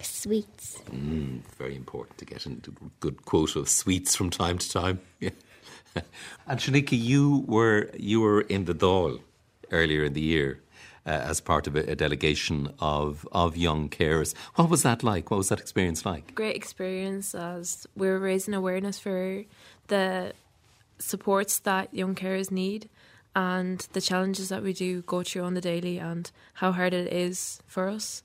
Sweets. 0.00 0.78
Mm, 0.90 1.42
very 1.58 1.76
important 1.76 2.16
to 2.18 2.24
get 2.24 2.46
into 2.46 2.70
a 2.70 2.88
good 3.00 3.26
quota 3.26 3.58
of 3.58 3.68
sweets 3.68 4.16
from 4.16 4.30
time 4.30 4.58
to 4.58 4.68
time. 4.70 5.00
Yeah. 5.20 6.02
and 6.46 6.60
Shanika, 6.60 6.96
you 6.96 7.44
were 7.48 7.90
you 7.96 8.20
were 8.20 8.42
in 8.42 8.64
the 8.64 8.74
Dáil 8.74 9.20
earlier 9.72 10.04
in 10.04 10.12
the 10.12 10.20
year 10.20 10.60
uh, 11.04 11.10
as 11.10 11.40
part 11.40 11.66
of 11.66 11.74
a, 11.74 11.80
a 11.90 11.96
delegation 11.96 12.72
of 12.78 13.26
of 13.32 13.56
young 13.56 13.88
carers. 13.88 14.34
What 14.54 14.70
was 14.70 14.82
that 14.82 15.02
like? 15.02 15.30
What 15.30 15.38
was 15.38 15.48
that 15.48 15.60
experience 15.60 16.06
like? 16.06 16.34
Great 16.34 16.56
experience 16.56 17.34
as 17.34 17.86
we 17.96 18.06
were 18.08 18.18
raising 18.18 18.54
awareness 18.54 18.98
for 18.98 19.44
the 19.90 20.32
supports 20.98 21.58
that 21.60 21.92
young 21.92 22.14
carers 22.14 22.50
need 22.50 22.88
and 23.34 23.86
the 23.92 24.00
challenges 24.00 24.48
that 24.48 24.62
we 24.62 24.72
do 24.72 25.02
go 25.02 25.22
through 25.22 25.42
on 25.42 25.54
the 25.54 25.60
daily 25.60 25.98
and 25.98 26.30
how 26.54 26.72
hard 26.72 26.92
it 26.94 27.12
is 27.12 27.60
for 27.66 27.88
us. 27.88 28.22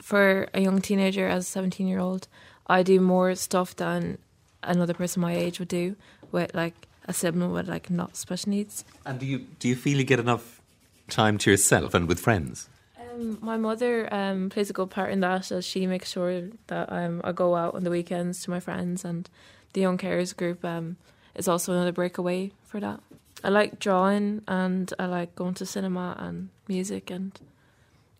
For 0.00 0.48
a 0.54 0.60
young 0.60 0.80
teenager 0.80 1.26
as 1.26 1.44
a 1.44 1.50
17 1.50 1.86
year 1.86 1.98
old, 1.98 2.28
I 2.66 2.82
do 2.82 3.00
more 3.00 3.34
stuff 3.34 3.74
than 3.76 4.18
another 4.62 4.94
person 4.94 5.22
my 5.22 5.34
age 5.34 5.58
would 5.58 5.68
do 5.68 5.96
with 6.32 6.54
like 6.54 6.74
a 7.06 7.12
sibling 7.12 7.52
with 7.52 7.68
like 7.68 7.90
not 7.90 8.16
special 8.16 8.50
needs. 8.50 8.84
And 9.04 9.18
do 9.18 9.26
you 9.26 9.38
do 9.58 9.68
you 9.68 9.76
feel 9.76 9.98
you 9.98 10.04
get 10.04 10.20
enough 10.20 10.60
time 11.08 11.38
to 11.38 11.50
yourself 11.50 11.94
and 11.94 12.08
with 12.08 12.20
friends? 12.20 12.68
Um, 12.98 13.38
my 13.40 13.56
mother 13.56 14.12
um, 14.12 14.50
plays 14.50 14.70
a 14.70 14.72
good 14.72 14.90
part 14.90 15.12
in 15.12 15.20
that 15.20 15.52
as 15.52 15.64
she 15.64 15.86
makes 15.86 16.10
sure 16.10 16.48
that 16.68 16.90
um, 16.90 17.20
I 17.22 17.32
go 17.32 17.54
out 17.54 17.74
on 17.74 17.84
the 17.84 17.90
weekends 17.90 18.42
to 18.44 18.50
my 18.50 18.60
friends 18.60 19.04
and 19.04 19.28
the 19.74 19.80
young 19.80 19.98
carers 19.98 20.34
group 20.34 20.64
um, 20.64 20.96
is 21.34 21.46
also 21.46 21.72
another 21.72 21.92
breakaway 21.92 22.50
for 22.64 22.80
that. 22.80 23.00
I 23.44 23.50
like 23.50 23.78
drawing 23.78 24.42
and 24.48 24.92
I 24.98 25.06
like 25.06 25.34
going 25.34 25.54
to 25.54 25.66
cinema 25.66 26.16
and 26.18 26.48
music 26.66 27.10
and 27.10 27.38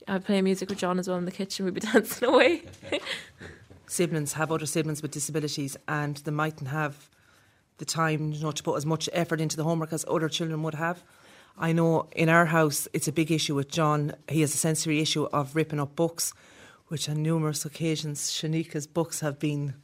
I 0.07 0.19
play 0.19 0.43
music 0.43 0.69
with 0.69 0.79
John 0.79 0.99
as 0.99 1.09
well 1.09 1.17
in 1.17 1.25
the 1.25 1.31
kitchen. 1.31 1.65
We'd 1.65 1.75
be 1.75 1.81
dancing 1.93 2.29
away. 2.29 2.63
siblings 3.87 4.35
have 4.35 4.53
other 4.53 4.67
siblings 4.67 5.01
with 5.01 5.13
disabilities 5.13 5.77
and 5.89 6.17
they 6.19 6.31
mightn't 6.31 6.69
have 6.69 7.09
the 7.79 7.85
time 7.85 8.33
you 8.33 8.43
know, 8.43 8.51
to 8.51 8.63
put 8.63 8.77
as 8.77 8.85
much 8.85 9.09
effort 9.13 9.41
into 9.41 9.57
the 9.57 9.65
homework 9.65 9.93
as 9.93 10.05
other 10.09 10.29
children 10.29 10.63
would 10.63 10.75
have. 10.75 11.03
I 11.57 11.73
know 11.73 12.09
in 12.15 12.29
our 12.29 12.47
house 12.47 12.89
it's 12.93 13.09
a 13.09 13.13
big 13.13 13.31
issue 13.31 13.55
with 13.55 13.71
John. 13.71 14.15
He 14.29 14.43
has 14.43 14.53
a 14.55 14.59
sensory 14.59 15.01
issue 15.01 15.25
of 15.25 15.57
ripping 15.57 15.81
up 15.81 15.97
books. 15.97 16.35
which 16.89 17.09
on 17.09 17.23
numerous 17.23 17.65
occasions 17.65 18.31
Shanika's 18.31 18.87
books 18.87 19.21
have 19.21 19.39
been 19.39 19.75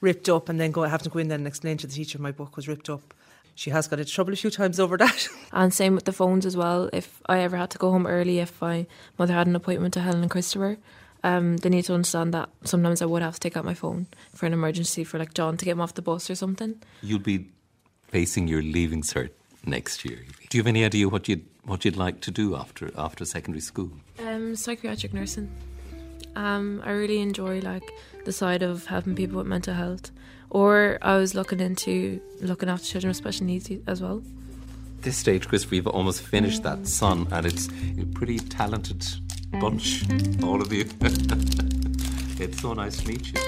ripped 0.00 0.28
up 0.28 0.48
and 0.48 0.60
then 0.60 0.70
go 0.70 0.82
have 0.82 1.02
to 1.02 1.10
go 1.10 1.18
in 1.18 1.28
there 1.28 1.38
and 1.38 1.46
explain 1.46 1.76
to 1.78 1.86
the 1.86 1.92
teacher 1.92 2.18
my 2.18 2.32
book 2.32 2.56
was 2.56 2.68
ripped 2.68 2.88
up. 2.88 3.14
She 3.54 3.70
has 3.70 3.88
got 3.88 3.98
into 3.98 4.12
trouble 4.12 4.32
a 4.32 4.36
few 4.36 4.50
times 4.50 4.78
over 4.78 4.96
that. 4.98 5.28
and 5.52 5.74
same 5.74 5.94
with 5.94 6.04
the 6.04 6.12
phones 6.12 6.46
as 6.46 6.56
well. 6.56 6.88
If 6.92 7.20
I 7.26 7.40
ever 7.40 7.56
had 7.56 7.70
to 7.70 7.78
go 7.78 7.90
home 7.90 8.06
early, 8.06 8.38
if 8.38 8.60
my 8.60 8.86
mother 9.18 9.34
had 9.34 9.48
an 9.48 9.56
appointment 9.56 9.94
to 9.94 10.00
Helen 10.00 10.22
and 10.22 10.30
Christopher, 10.30 10.78
um, 11.24 11.56
they 11.56 11.68
need 11.68 11.84
to 11.86 11.94
understand 11.94 12.32
that 12.34 12.48
sometimes 12.62 13.02
I 13.02 13.06
would 13.06 13.22
have 13.22 13.34
to 13.34 13.40
take 13.40 13.56
out 13.56 13.64
my 13.64 13.74
phone 13.74 14.06
for 14.32 14.46
an 14.46 14.52
emergency 14.52 15.02
for 15.02 15.18
like 15.18 15.34
John 15.34 15.56
to 15.56 15.64
get 15.64 15.72
him 15.72 15.80
off 15.80 15.94
the 15.94 16.02
bus 16.02 16.30
or 16.30 16.36
something. 16.36 16.80
You'll 17.02 17.18
be 17.18 17.48
facing 18.08 18.46
your 18.46 18.62
leaving 18.62 19.02
cert 19.02 19.30
next 19.66 20.04
year. 20.04 20.24
Do 20.48 20.56
you 20.56 20.62
have 20.62 20.68
any 20.68 20.84
idea 20.84 21.08
what 21.08 21.28
you'd 21.28 21.44
what 21.64 21.84
you'd 21.84 21.96
like 21.96 22.20
to 22.22 22.30
do 22.30 22.54
after 22.54 22.90
after 22.96 23.24
secondary 23.24 23.60
school? 23.60 23.90
Um, 24.24 24.54
psychiatric 24.54 25.12
nursing. 25.12 25.50
Um, 26.38 26.80
I 26.84 26.92
really 26.92 27.18
enjoy 27.20 27.58
like 27.62 27.92
the 28.24 28.30
side 28.32 28.62
of 28.62 28.86
helping 28.86 29.16
people 29.16 29.38
with 29.38 29.48
mental 29.48 29.74
health. 29.74 30.12
Or 30.50 30.96
I 31.02 31.16
was 31.16 31.34
looking 31.34 31.58
into 31.58 32.20
looking 32.40 32.68
after 32.68 32.86
children 32.86 33.08
with 33.08 33.16
special 33.16 33.44
needs 33.44 33.68
as 33.88 34.00
well. 34.00 34.22
This 35.00 35.16
stage, 35.16 35.48
Chris, 35.48 35.68
we've 35.68 35.88
almost 35.88 36.22
finished 36.22 36.62
that 36.62 36.86
son, 36.86 37.26
and 37.32 37.44
it's 37.44 37.68
a 38.00 38.06
pretty 38.14 38.38
talented 38.38 39.04
bunch, 39.60 40.04
all 40.42 40.62
of 40.62 40.72
you. 40.72 40.84
it's 42.40 42.62
so 42.62 42.72
nice 42.72 42.98
to 42.98 43.08
meet 43.08 43.32
you. 43.32 43.40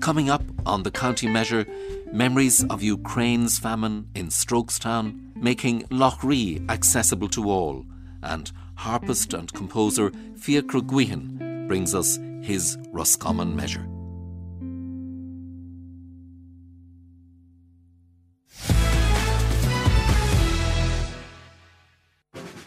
Coming 0.00 0.30
up 0.30 0.42
on 0.66 0.82
the 0.82 0.90
county 0.90 1.28
measure, 1.28 1.64
memories 2.12 2.64
of 2.64 2.82
Ukraine's 2.82 3.60
famine 3.60 4.08
in 4.16 4.28
Strokestown, 4.28 5.36
making 5.36 5.84
Lough 5.90 6.18
Ree 6.24 6.60
accessible 6.68 7.28
to 7.28 7.48
all, 7.48 7.86
and 8.22 8.50
harpist 8.82 9.32
and 9.32 9.52
composer 9.52 10.10
Fiachra 10.42 10.82
Guihan 10.82 11.68
brings 11.68 11.94
us 11.94 12.18
his 12.42 12.76
Roscommon 12.90 13.54
measure. 13.54 13.86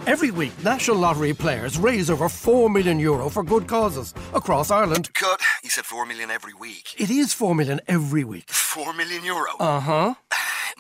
Every 0.07 0.31
week, 0.31 0.53
National 0.63 0.97
Lottery 0.97 1.33
players 1.33 1.77
raise 1.77 2.09
over 2.09 2.29
4 2.29 2.69
million 2.69 2.97
euro 2.99 3.27
for 3.27 3.43
good 3.43 3.67
causes 3.67 4.13
across 4.33 4.71
Ireland. 4.71 5.13
Cut. 5.15 5.41
You 5.63 5.69
said 5.69 5.83
4 5.83 6.05
million 6.05 6.31
every 6.31 6.53
week. 6.53 6.95
It 6.97 7.09
is 7.09 7.33
4 7.33 7.55
million 7.55 7.81
every 7.87 8.23
week. 8.23 8.49
4 8.49 8.93
million 8.93 9.25
euro? 9.25 9.51
Uh 9.59 9.79
huh. 9.81 10.13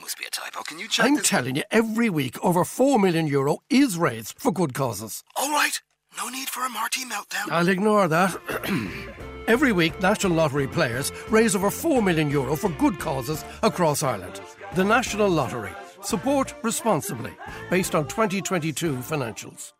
It 0.05 0.09
must 0.09 0.19
be 0.19 0.25
a 0.25 0.29
typo. 0.29 0.61
Can 0.61 0.77
you 0.77 0.87
check 0.87 1.05
I'm 1.07 1.15
this? 1.15 1.27
telling 1.27 1.55
you, 1.55 1.63
every 1.71 2.11
week, 2.11 2.37
over 2.43 2.63
4 2.63 2.99
million 2.99 3.25
euro 3.25 3.57
is 3.71 3.97
raised 3.97 4.37
for 4.37 4.51
good 4.51 4.75
causes. 4.75 5.23
All 5.35 5.49
right. 5.49 5.81
No 6.17 6.29
need 6.29 6.47
for 6.47 6.63
a 6.63 6.69
Marty 6.69 7.01
meltdown. 7.05 7.49
I'll 7.49 7.67
ignore 7.67 8.07
that. 8.07 8.37
Every 9.47 9.71
week, 9.71 9.99
National 10.01 10.33
Lottery 10.33 10.67
players 10.67 11.11
raise 11.29 11.55
over 11.55 11.71
4 11.71 12.03
million 12.03 12.29
euro 12.29 12.55
for 12.55 12.69
good 12.69 12.99
causes 12.99 13.43
across 13.63 14.03
Ireland. 14.03 14.39
The 14.75 14.83
National 14.83 15.27
Lottery. 15.27 15.71
Support 16.03 16.53
responsibly, 16.61 17.31
based 17.71 17.95
on 17.95 18.07
2022 18.07 18.97
financials. 18.97 19.73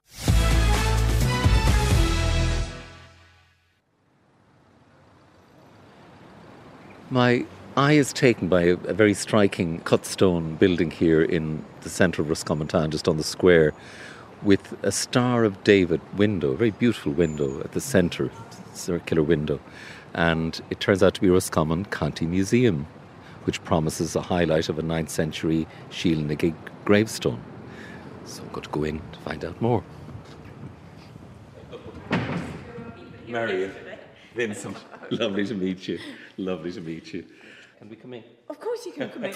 My 7.12 7.46
eye 7.78 7.94
is 7.94 8.14
taken 8.14 8.48
by 8.48 8.62
a, 8.62 8.76
very 8.76 9.14
striking 9.14 9.80
cut 9.82 10.06
stone 10.06 10.56
building 10.56 10.92
here 10.92 11.22
in 11.22 11.64
the 11.82 11.90
centre 11.90 12.22
of 12.22 12.30
Roscommon 12.30 12.68
town, 12.68 12.92
just 12.92 13.08
on 13.08 13.18
the 13.18 13.24
square, 13.24 13.74
with 14.44 14.78
a 14.84 14.92
Star 14.92 15.44
of 15.44 15.62
David 15.64 16.00
window, 16.18 16.52
a 16.52 16.58
very 16.58 16.72
beautiful 16.72 17.12
window 17.12 17.60
at 17.62 17.74
the 17.74 17.82
centre, 17.82 18.32
circular 18.74 19.24
window. 19.24 19.60
And 20.14 20.62
it 20.70 20.80
turns 20.80 21.04
out 21.04 21.16
to 21.16 21.22
be 21.22 21.30
Roscommon 21.30 21.86
County 21.86 22.26
Museum, 22.26 22.88
which 23.44 23.64
promises 23.66 24.16
a 24.16 24.22
highlight 24.22 24.70
of 24.70 24.80
a 24.80 24.82
9th 24.82 25.10
century 25.10 25.68
Síle 25.90 26.26
na 26.26 26.36
gCig 26.36 26.56
gravestone. 26.86 27.42
So 28.26 28.42
I'm 28.42 28.50
going 28.50 28.64
to 28.64 28.70
go 28.70 28.84
in 28.86 29.00
to 29.12 29.20
find 29.20 29.44
out 29.44 29.62
more. 29.62 29.84
Marion, 33.28 33.72
Vincent, 34.34 34.78
lovely 35.12 35.46
to 35.46 35.54
meet 35.56 35.88
you. 35.88 36.00
Lovely 36.38 36.72
to 36.72 36.82
meet 36.82 37.14
you. 37.14 37.26
Can 37.86 37.92
we 37.92 37.98
come 37.98 38.14
in? 38.16 38.24
Of 38.50 38.60
course 38.60 38.84
you 38.88 38.94
can 38.94 39.12
come 39.12 39.26
in. 39.26 39.36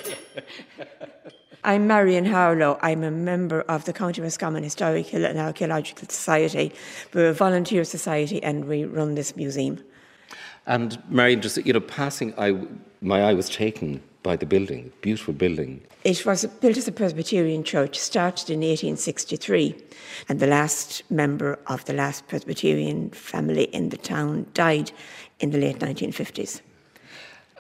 I'm 1.64 1.86
Marion 1.86 2.26
Harlow. 2.26 2.80
I'm 2.82 3.04
a 3.04 3.12
member 3.12 3.62
of 3.62 3.86
the 3.86 3.94
County 3.94 4.24
Roscommon 4.24 4.64
Historical 4.64 5.24
and 5.24 5.38
Archaeological 5.38 6.08
Society. 6.08 6.74
We're 7.14 7.30
a 7.30 7.34
volunteer 7.34 7.84
society 7.84 8.42
and 8.42 8.66
we 8.66 8.86
run 8.86 9.14
this 9.14 9.36
museum. 9.36 9.84
And 10.66 10.98
Marion, 11.12 11.42
just 11.42 11.64
you 11.64 11.74
know, 11.74 11.80
passing, 11.80 12.34
I 12.40 12.60
my 13.02 13.22
eye 13.22 13.36
was 13.36 13.50
taken 13.50 14.02
by 14.24 14.36
the 14.36 14.48
building, 14.48 14.92
beautiful 15.02 15.36
building. 15.36 15.82
It 16.04 16.26
was 16.26 16.44
built 16.46 16.78
as 16.78 16.88
a 16.88 16.92
Presbyterian 16.92 17.64
church, 17.64 18.00
started 18.00 18.50
in 18.50 18.62
1863, 18.62 19.76
and 20.28 20.40
the 20.40 20.48
last 20.48 21.04
member 21.12 21.60
of 21.68 21.86
the 21.86 21.94
last 21.94 22.28
Presbyterian 22.28 23.12
family 23.12 23.66
in 23.66 23.90
the 23.90 23.98
town 23.98 24.48
died 24.56 24.92
in 25.40 25.52
the 25.52 25.60
late 25.60 25.78
1950s. 25.78 26.62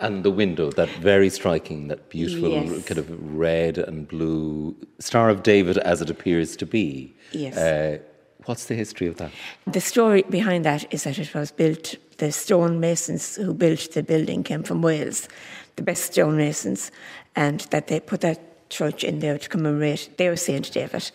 And 0.02 0.24
the 0.24 0.32
window, 0.32 0.72
that 0.72 0.90
very 1.02 1.30
striking, 1.30 1.90
that 1.90 2.10
beautiful 2.10 2.50
Yes. 2.50 2.86
kind 2.86 2.98
of 2.98 3.08
red 3.38 3.78
and 3.78 4.08
blue 4.08 4.76
Star 5.00 5.30
of 5.30 5.44
David 5.44 5.78
as 5.80 6.02
it 6.02 6.10
appears 6.10 6.56
to 6.58 6.66
be. 6.66 7.14
Yes. 7.32 7.58
Uh, 7.58 7.98
what's 8.46 8.66
the 8.66 8.76
history 8.76 9.08
of 9.08 9.18
that? 9.18 9.32
The 9.68 9.82
story 9.82 10.24
behind 10.30 10.64
that 10.64 10.92
is 10.94 11.04
that 11.04 11.20
it 11.20 11.34
was 11.34 11.52
built, 11.52 11.96
the 12.18 12.32
stonemasons 12.32 13.36
who 13.36 13.54
built 13.54 13.92
the 13.92 14.02
building 14.04 14.44
came 14.44 14.64
from 14.64 14.82
Wales, 14.82 15.28
the 15.76 15.84
best 15.84 16.14
stonemasons, 16.14 16.92
and 17.36 17.60
that 17.72 17.88
they 17.88 18.00
put 18.00 18.22
that 18.22 18.40
church 18.70 19.04
in 19.04 19.20
there 19.20 19.38
to 19.38 19.50
commemorate 19.50 20.18
their 20.18 20.36
Saint 20.38 20.72
David. 20.72 21.12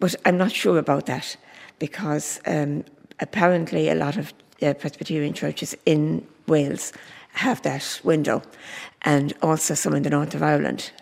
But 0.00 0.14
I'm 0.26 0.36
not 0.36 0.52
sure 0.52 0.78
about 0.78 1.06
that 1.06 1.36
because 1.78 2.40
um, 2.46 2.84
apparently 3.20 3.88
a 3.88 3.94
lot 3.94 4.16
of 4.18 4.34
uh, 4.60 4.74
Presbyterian 4.74 5.32
churches 5.32 5.74
in 5.86 6.26
Wales 6.46 6.92
have 7.38 7.60
that 7.62 8.00
window, 8.04 8.42
and 9.02 9.32
also 9.42 9.74
some 9.74 9.96
in 9.96 10.02
the 10.02 10.10
north 10.10 10.34
of 10.34 10.42
Ireland. 10.42 10.92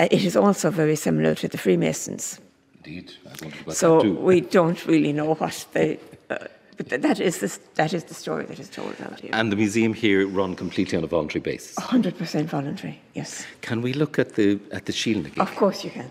Uh, 0.00 0.06
It 0.10 0.24
is 0.24 0.36
also 0.36 0.70
very 0.70 0.96
similar 0.96 1.34
to 1.34 1.48
the 1.48 1.58
Freemasons. 1.58 2.40
Indeed, 2.84 3.12
I 3.26 3.28
wondered 3.42 3.60
about 3.62 3.76
So 3.76 4.02
we 4.26 4.40
don't 4.40 4.86
really 4.86 5.12
know 5.12 5.34
what 5.34 5.66
the. 5.72 5.98
Uh, 6.30 6.36
but 6.76 6.88
th- 6.88 7.02
that 7.02 7.20
is 7.20 7.38
the 7.38 7.48
that 7.74 7.92
is 7.92 8.04
the 8.04 8.14
story 8.14 8.44
that 8.46 8.58
is 8.58 8.68
told 8.70 8.94
out 9.06 9.20
here. 9.20 9.30
And 9.34 9.50
the 9.52 9.56
museum 9.56 9.92
here 9.94 10.26
run 10.26 10.54
completely 10.56 10.96
on 10.98 11.04
a 11.04 11.06
voluntary 11.06 11.42
basis. 11.42 11.76
Hundred 11.78 12.14
percent 12.16 12.50
voluntary. 12.50 12.94
Yes, 13.14 13.44
Can 13.60 13.82
we 13.82 13.92
look 13.92 14.18
at 14.18 14.28
the 14.34 14.58
at 14.72 14.84
the 14.84 14.92
na 14.92 15.28
gCig? 15.28 15.38
of 15.40 15.54
course 15.56 15.84
you 15.84 15.92
can. 15.92 16.08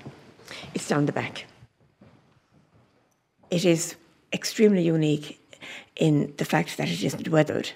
It's 0.74 0.88
down 0.88 1.06
the 1.06 1.12
back. 1.14 1.46
It 3.50 3.66
is 3.66 3.96
extremely 4.32 4.84
unique 4.84 5.40
in 5.96 6.34
the 6.38 6.46
fact 6.46 6.78
that 6.78 6.88
it 6.88 7.04
isn't 7.04 7.28
weathered, 7.28 7.72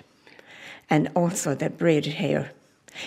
and 0.93 1.09
also 1.15 1.55
the 1.55 1.69
braided 1.81 2.13
hair. 2.13 2.51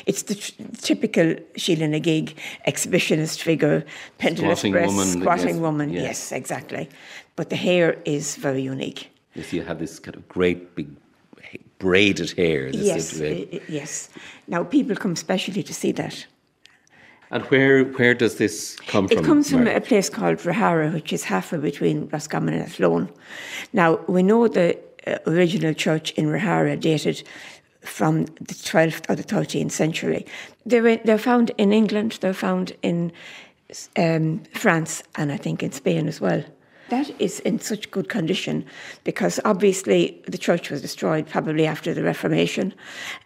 It's 0.07 0.23
the 0.25 0.35
tr- 0.35 0.53
typical 0.91 1.37
Sheila 1.57 1.87
na 1.87 2.01
gig 2.01 2.27
exhibitionist 2.67 3.39
figure, 3.49 3.85
pendulous 4.19 4.59
Squatting 4.59 4.73
breasts, 4.73 4.97
woman, 4.97 5.09
squatting 5.23 5.55
yes, 5.57 5.67
woman. 5.67 5.89
yes. 5.93 6.03
Yes, 6.03 6.33
exactly. 6.33 6.89
But 7.37 7.47
the 7.51 7.57
hair 7.69 7.97
is 8.05 8.25
very 8.47 8.63
unique. 8.75 9.01
Yes, 9.37 9.53
you 9.53 9.63
have 9.63 9.79
this 9.79 10.01
kind 10.01 10.17
of 10.17 10.27
great 10.37 10.75
big 10.75 10.89
braided 11.79 12.31
hair. 12.41 12.73
This 12.73 12.87
Yes, 12.93 13.13
is, 13.13 13.21
i- 13.23 13.47
i- 13.57 13.61
yes. 13.69 14.09
Now 14.49 14.65
people 14.65 14.97
come 14.97 15.15
specially 15.15 15.63
to 15.63 15.75
see 15.83 15.93
that. 15.93 16.27
and 17.35 17.43
where 17.51 17.85
where 17.99 18.15
does 18.15 18.35
this 18.43 18.57
come 18.93 19.05
from? 19.09 19.19
It 19.19 19.25
comes 19.31 19.51
from 19.51 19.67
a 19.67 19.81
place 19.81 20.09
called 20.19 20.39
Rahara, 20.51 20.89
which 20.97 21.11
is 21.17 21.23
halfway 21.25 21.59
between 21.71 21.97
Roscommon 22.15 22.55
and 22.55 22.63
Athlone. 22.71 23.07
Now, 23.73 23.89
we 24.15 24.21
know 24.31 24.43
the 24.49 24.69
uh, 25.07 25.19
original 25.33 25.75
church 25.75 26.07
in 26.19 26.25
Rahara 26.37 26.75
dated 26.91 27.19
from 27.87 28.25
the 28.25 28.55
12th 28.55 29.09
or 29.09 29.15
the 29.15 29.25
13th 29.25 29.73
century. 29.73 30.27
They 30.65 30.81
were, 30.81 30.97
they're 30.97 31.19
found 31.19 31.51
in 31.59 31.73
England, 31.73 32.19
they're 32.21 32.35
found 32.35 32.73
in 32.83 33.13
um, 33.97 34.43
France, 34.55 35.03
and 35.17 35.33
I 35.33 35.37
think 35.37 35.63
in 35.63 35.73
Spain 35.73 36.09
as 36.09 36.21
well. 36.21 36.45
That 36.89 37.11
is 37.21 37.41
in 37.41 37.59
such 37.59 37.91
good 37.91 38.09
condition 38.09 38.65
because 39.03 39.41
obviously 39.45 40.23
the 40.27 40.39
church 40.39 40.71
was 40.71 40.83
destroyed 40.83 41.27
probably 41.27 41.67
after 41.67 41.93
the 41.93 42.05
Reformation 42.05 42.73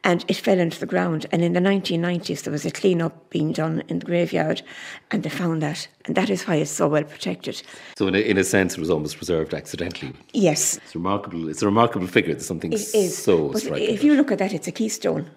and 0.02 0.24
it 0.28 0.36
fell 0.38 0.58
into 0.58 0.80
the 0.80 0.86
ground. 0.86 1.26
And 1.30 1.44
in 1.44 1.52
the 1.52 1.60
1990s, 1.60 2.42
there 2.42 2.52
was 2.52 2.64
a 2.64 2.70
clean 2.70 3.02
up 3.02 3.28
being 3.28 3.52
done 3.52 3.82
in 3.88 3.98
the 3.98 4.06
graveyard 4.06 4.62
and 5.10 5.22
they 5.22 5.28
found 5.28 5.62
that. 5.62 5.88
And 6.06 6.16
that 6.16 6.30
is 6.30 6.46
why 6.46 6.56
it's 6.56 6.70
so 6.70 6.88
well 6.88 7.04
protected. 7.04 7.62
So 7.96 8.06
in 8.08 8.14
a, 8.14 8.18
in 8.18 8.38
a 8.38 8.44
sense, 8.44 8.74
it 8.74 8.80
was 8.80 8.88
almost 8.88 9.18
preserved 9.18 9.52
accidentally. 9.52 10.14
Yes, 10.32 10.78
It's 10.78 10.94
remarkable. 10.94 11.48
It's 11.50 11.62
a 11.62 11.66
remarkable 11.66 12.06
figure. 12.06 12.32
There's 12.32 12.46
something 12.46 12.72
it 12.72 12.94
is. 12.94 13.16
so 13.16 13.48
but 13.48 13.60
striking. 13.60 13.90
if 13.90 14.02
you 14.02 14.14
look 14.14 14.32
at 14.32 14.38
that, 14.38 14.54
it's 14.54 14.68
a 14.68 14.72
keystone. 14.72 15.30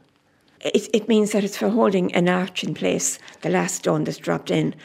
It, 0.62 0.88
it 0.94 1.10
means 1.10 1.34
that 1.34 1.44
it's 1.44 1.58
for 1.58 1.68
holding 1.68 2.14
an 2.16 2.30
arch 2.30 2.64
in 2.64 2.74
place, 2.74 3.20
the 3.42 3.50
last 3.50 3.76
stone 3.76 4.06
that's 4.06 4.18
dropped 4.18 4.50
in. 4.50 4.76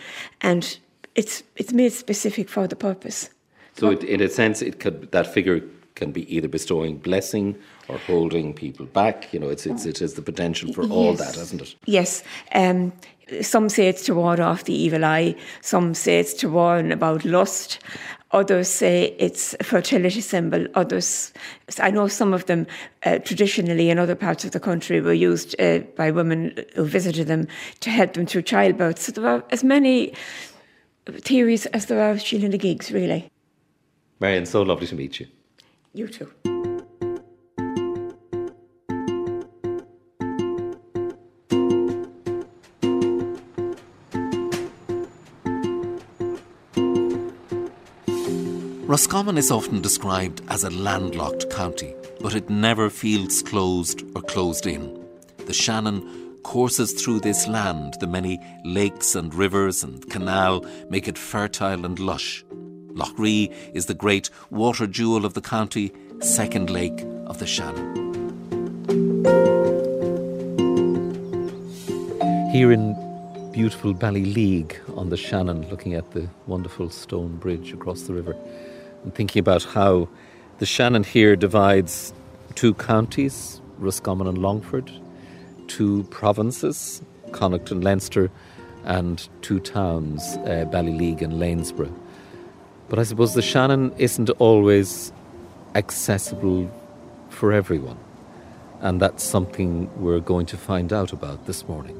And 0.40 0.77
it's, 1.18 1.42
it's 1.57 1.72
made 1.72 1.92
specific 1.92 2.48
for 2.48 2.68
the 2.68 2.76
purpose. 2.76 3.28
So, 3.76 3.90
it, 3.90 4.04
in 4.04 4.20
a 4.20 4.28
sense, 4.28 4.62
it 4.62 4.81
could 4.81 5.11
that 5.12 5.26
figure 5.26 5.62
can 5.94 6.12
be 6.12 6.33
either 6.35 6.48
bestowing 6.48 6.96
blessing 6.96 7.57
or 7.88 7.98
holding 7.98 8.54
people 8.54 8.87
back. 8.87 9.33
You 9.33 9.40
know, 9.40 9.48
it's, 9.48 9.66
it's 9.66 9.85
it 9.85 9.98
has 9.98 10.14
the 10.14 10.22
potential 10.22 10.72
for 10.72 10.85
all 10.85 11.14
that, 11.14 11.35
hasn't 11.35 11.62
it? 11.62 11.74
Yes. 11.87 12.22
Um, 12.54 12.92
some 13.42 13.68
say 13.68 13.88
it's 13.88 14.04
to 14.07 14.14
ward 14.14 14.40
off 14.40 14.64
the 14.64 14.72
evil 14.72 15.04
eye. 15.04 15.35
Some 15.61 15.94
say 15.94 16.20
it's 16.20 16.35
to 16.35 16.48
warn 16.48 16.92
about 16.92 17.24
lust. 17.24 17.81
Others 18.31 18.68
say 18.68 19.16
it's 19.18 19.57
a 19.59 19.64
fertility 19.64 20.20
symbol. 20.20 20.66
Others, 20.74 21.33
I 21.81 21.90
know 21.90 22.09
some 22.09 22.35
of 22.35 22.44
them 22.44 22.66
uh, 23.04 23.18
traditionally 23.18 23.88
in 23.90 23.98
other 23.98 24.14
parts 24.14 24.44
of 24.44 24.50
the 24.50 24.61
country 24.61 25.00
were 25.00 25.14
used 25.14 25.59
uh, 25.61 25.78
by 25.96 26.11
women 26.11 26.64
who 26.74 26.85
visited 26.85 27.26
them 27.26 27.48
to 27.81 27.90
help 27.90 28.12
them 28.12 28.26
through 28.26 28.42
childbirth. 28.42 28.98
So 28.98 29.12
there 29.12 29.26
are 29.26 29.44
as 29.50 29.64
many 29.64 30.12
theories 31.12 31.66
as 31.66 31.87
there 31.87 32.01
are 32.01 32.14
Sheela 32.14 32.51
na 32.51 32.57
gigs, 32.57 32.92
really. 32.92 33.31
Marion, 34.21 34.47
so 34.47 34.62
lovely 34.62 34.87
to 34.87 34.94
meet 34.94 35.21
you. 35.21 35.27
You 35.94 36.09
too. 36.09 36.31
Roscommon 48.88 49.37
is 49.37 49.51
often 49.51 49.83
described 49.83 50.40
as 50.49 50.64
a 50.64 50.71
landlocked 50.71 51.51
county, 51.51 51.94
but 52.23 52.35
it 52.35 52.49
never 52.49 52.88
feels 52.88 53.42
closed 53.42 54.03
or 54.16 54.23
closed 54.23 54.66
in. 54.66 55.05
The 55.44 55.53
Shannon 55.53 56.27
courses 56.48 56.94
through 56.94 57.20
this 57.20 57.46
land. 57.46 57.94
The 58.00 58.06
many 58.06 58.40
lakes 58.64 59.14
and 59.14 59.34
rivers 59.34 59.84
and 59.84 60.08
canal 60.08 60.64
make 60.88 61.06
it 61.06 61.18
fertile 61.18 61.84
and 61.84 61.98
lush. 61.98 62.42
Lough 62.94 63.12
Ree 63.18 63.52
is 63.74 63.84
the 63.84 63.92
great 63.92 64.30
water 64.48 64.87
jewel 64.87 65.26
of 65.26 65.34
the 65.34 65.42
county, 65.42 65.92
second 66.20 66.70
lake 66.70 67.04
of 67.26 67.38
the 67.38 67.46
Shannon. 67.46 67.94
Here 72.50 72.72
in 72.72 72.94
beautiful 73.52 73.92
Ballyleague 73.92 74.74
on 74.96 75.11
the 75.11 75.18
Shannon, 75.18 75.68
looking 75.68 75.92
at 75.92 76.12
the 76.12 76.30
wonderful 76.46 76.88
stone 76.88 77.37
bridge 77.37 77.74
across 77.74 78.04
the 78.04 78.14
river, 78.14 78.34
and 79.04 79.14
thinking 79.14 79.40
about 79.40 79.64
how 79.64 80.08
the 80.61 80.66
Shannon 80.66 81.04
here 81.04 81.37
divides 81.37 82.14
two 82.54 82.72
counties, 82.72 83.61
Roscommon 83.76 84.26
and 84.26 84.38
Longford, 84.38 84.90
two 85.68 86.02
provinces, 86.04 87.02
Connacht 87.33 87.70
and 87.70 87.85
Leinster, 87.85 88.31
and 88.85 89.28
two 89.42 89.61
towns, 89.61 90.22
uh, 90.38 90.66
Ballyleague 90.72 91.22
and 91.22 91.35
Lanesborough. 91.35 91.94
But 92.88 92.98
I 92.98 93.02
suppose 93.02 93.35
the 93.35 93.42
Shannon 93.42 93.92
isn't 93.98 94.31
always 94.38 95.12
accessible 95.74 96.70
for 97.28 97.52
everyone. 97.52 97.98
And 98.81 99.00
that's 99.00 99.24
something 99.24 99.90
we're 100.00 100.20
going 100.20 100.46
to 100.46 100.57
find 100.57 100.92
out 100.92 101.12
about 101.12 101.46
this 101.46 101.66
morning. 101.68 101.96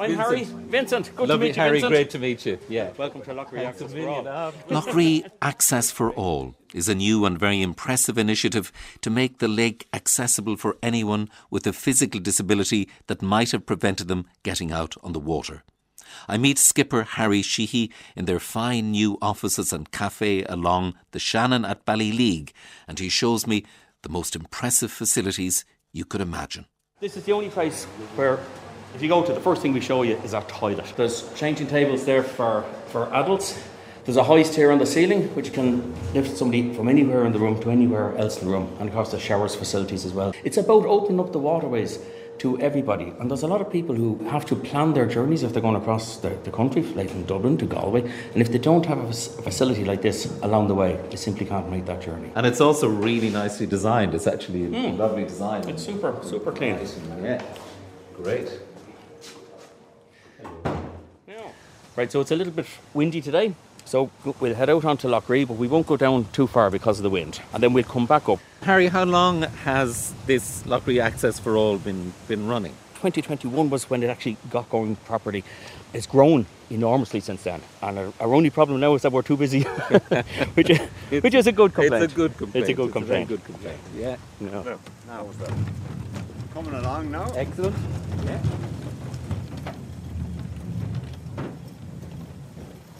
I'm 0.00 0.14
Harry. 0.14 0.44
Vincent, 0.44 1.14
good 1.14 1.28
Lovely, 1.28 1.48
to 1.48 1.50
meet 1.50 1.56
you, 1.56 1.62
Harry. 1.62 1.72
Vincent. 1.80 1.92
Great 1.92 2.10
to 2.10 2.18
meet 2.18 2.46
you. 2.46 2.58
Yeah. 2.70 2.90
Welcome 2.96 3.20
to 3.22 3.34
Lough 3.34 3.46
Ree 3.52 3.60
Access 3.60 3.92
for. 3.92 4.08
All. 4.08 4.52
Lough 4.70 4.92
Ree 4.94 5.24
Access 5.42 5.90
for 5.90 6.10
All 6.12 6.54
is 6.72 6.88
a 6.88 6.94
new 6.94 7.26
and 7.26 7.38
very 7.38 7.60
impressive 7.60 8.16
initiative 8.16 8.72
to 9.02 9.10
make 9.10 9.38
the 9.38 9.48
lake 9.48 9.86
accessible 9.92 10.56
for 10.56 10.78
anyone 10.82 11.28
with 11.50 11.66
a 11.66 11.74
physical 11.74 12.18
disability 12.18 12.88
that 13.08 13.20
might 13.20 13.50
have 13.50 13.66
prevented 13.66 14.08
them 14.08 14.24
getting 14.42 14.72
out 14.72 14.94
on 15.02 15.12
the 15.12 15.20
water. 15.20 15.64
I 16.26 16.38
meet 16.38 16.58
skipper 16.58 17.02
Harry 17.02 17.42
Sheehy 17.42 17.92
in 18.16 18.24
their 18.24 18.40
fine 18.40 18.92
new 18.92 19.18
offices 19.20 19.70
and 19.70 19.90
cafe 19.90 20.44
along 20.44 20.94
the 21.10 21.18
Shannon 21.18 21.66
at 21.66 21.84
Ballyleague, 21.84 22.52
and 22.88 22.98
he 22.98 23.10
shows 23.10 23.46
me 23.46 23.66
the 24.02 24.08
most 24.08 24.34
impressive 24.34 24.90
facilities 24.90 25.66
you 25.92 26.06
could 26.06 26.22
imagine. 26.22 26.64
This 27.00 27.18
is 27.18 27.24
the 27.24 27.32
only 27.32 27.50
place 27.50 27.84
where, 28.16 28.40
if 28.94 29.02
you 29.02 29.08
go 29.08 29.24
to, 29.24 29.32
the 29.32 29.40
first 29.40 29.62
thing 29.62 29.72
we 29.72 29.80
show 29.80 30.02
you 30.02 30.16
is 30.18 30.34
our 30.34 30.42
toilet. 30.44 30.92
There's 30.96 31.32
changing 31.34 31.68
tables 31.68 32.04
there 32.04 32.22
for, 32.22 32.64
for 32.86 33.12
adults. 33.14 33.62
There's 34.04 34.16
a 34.16 34.24
hoist 34.24 34.54
here 34.54 34.72
on 34.72 34.78
the 34.78 34.86
ceiling, 34.86 35.28
which 35.34 35.52
can 35.52 35.94
lift 36.14 36.36
somebody 36.36 36.72
from 36.74 36.88
anywhere 36.88 37.24
in 37.26 37.32
the 37.32 37.38
room 37.38 37.60
to 37.60 37.70
anywhere 37.70 38.16
else 38.16 38.40
in 38.40 38.48
the 38.48 38.52
room. 38.52 38.74
And 38.80 38.88
of 38.88 38.94
course, 38.94 39.10
there's 39.10 39.22
showers 39.22 39.54
facilities 39.54 40.04
as 40.04 40.12
well. 40.12 40.34
It's 40.42 40.56
about 40.56 40.86
opening 40.86 41.20
up 41.20 41.32
the 41.32 41.38
waterways 41.38 41.98
to 42.38 42.58
everybody. 42.60 43.12
And 43.20 43.30
there's 43.30 43.42
a 43.42 43.46
lot 43.46 43.60
of 43.60 43.70
people 43.70 43.94
who 43.94 44.18
have 44.30 44.46
to 44.46 44.56
plan 44.56 44.94
their 44.94 45.04
journeys 45.06 45.42
if 45.42 45.52
they're 45.52 45.60
going 45.60 45.76
across 45.76 46.16
the, 46.16 46.30
the 46.44 46.50
country, 46.50 46.82
like 46.82 47.10
from 47.10 47.24
Dublin 47.24 47.58
to 47.58 47.66
Galway. 47.66 48.00
And 48.32 48.40
if 48.40 48.50
they 48.50 48.58
don't 48.58 48.86
have 48.86 48.98
a, 48.98 49.08
a 49.08 49.42
facility 49.42 49.84
like 49.84 50.00
this 50.00 50.26
along 50.42 50.68
the 50.68 50.74
way, 50.74 50.98
they 51.10 51.16
simply 51.16 51.44
can't 51.44 51.70
make 51.70 51.84
that 51.84 52.00
journey. 52.00 52.32
And 52.34 52.46
it's 52.46 52.62
also 52.62 52.88
really 52.88 53.28
nicely 53.28 53.66
designed. 53.66 54.14
It's 54.14 54.26
actually 54.26 54.64
a 54.64 54.68
hmm. 54.68 54.98
lovely 54.98 55.24
design. 55.24 55.68
It's 55.68 55.84
super, 55.84 56.16
super 56.22 56.50
clean. 56.50 56.78
Yeah. 57.22 57.42
Great. 58.14 58.50
Right, 62.00 62.10
so 62.10 62.22
it's 62.22 62.30
a 62.30 62.36
little 62.36 62.54
bit 62.54 62.64
windy 62.94 63.20
today. 63.20 63.54
So 63.84 64.10
we'll 64.40 64.54
head 64.54 64.70
out 64.70 64.86
onto 64.86 65.06
Lough 65.06 65.22
Ree, 65.28 65.44
but 65.44 65.58
we 65.58 65.68
won't 65.68 65.86
go 65.86 65.98
down 65.98 66.24
too 66.32 66.46
far 66.46 66.70
because 66.70 66.98
of 66.98 67.02
the 67.02 67.10
wind. 67.10 67.42
And 67.52 67.62
then 67.62 67.74
we'll 67.74 67.84
come 67.84 68.06
back 68.06 68.26
up. 68.26 68.38
Harry, 68.62 68.86
how 68.86 69.04
long 69.04 69.42
has 69.42 70.14
this 70.24 70.64
Lough 70.64 70.80
Ree 70.86 70.98
Access 70.98 71.38
for 71.38 71.58
All 71.58 71.76
been, 71.76 72.14
been 72.26 72.48
running? 72.48 72.72
2021 73.02 73.68
was 73.68 73.90
when 73.90 74.02
it 74.02 74.06
actually 74.06 74.38
got 74.48 74.70
going 74.70 74.96
properly. 74.96 75.44
It's 75.92 76.06
grown 76.06 76.46
enormously 76.70 77.20
since 77.20 77.42
then. 77.42 77.60
And 77.82 77.98
our, 77.98 78.12
our 78.18 78.32
only 78.34 78.48
problem 78.48 78.80
now 78.80 78.94
is 78.94 79.02
that 79.02 79.12
we're 79.12 79.20
too 79.20 79.36
busy, 79.36 79.60
which, 80.54 80.70
is, 80.70 80.78
which 81.22 81.34
is 81.34 81.48
a 81.48 81.52
good 81.52 81.74
complaint. 81.74 82.04
It's 82.04 82.14
a 82.14 82.16
good 82.16 82.34
complaint. 82.38 82.62
It's 82.62 82.70
a 82.70 82.72
good 82.72 82.86
It's 82.86 82.92
complaint. 82.94 83.28
very 83.28 83.38
good 83.38 83.44
complaint. 83.44 83.78
Yeah. 83.94 84.16
Yeah. 84.40 84.76
Now 85.06 85.26
is 85.26 85.36
that 85.36 85.52
coming 86.54 86.72
along 86.72 87.10
now? 87.10 87.30
Excellent. 87.36 87.76
Yeah. 88.24 88.40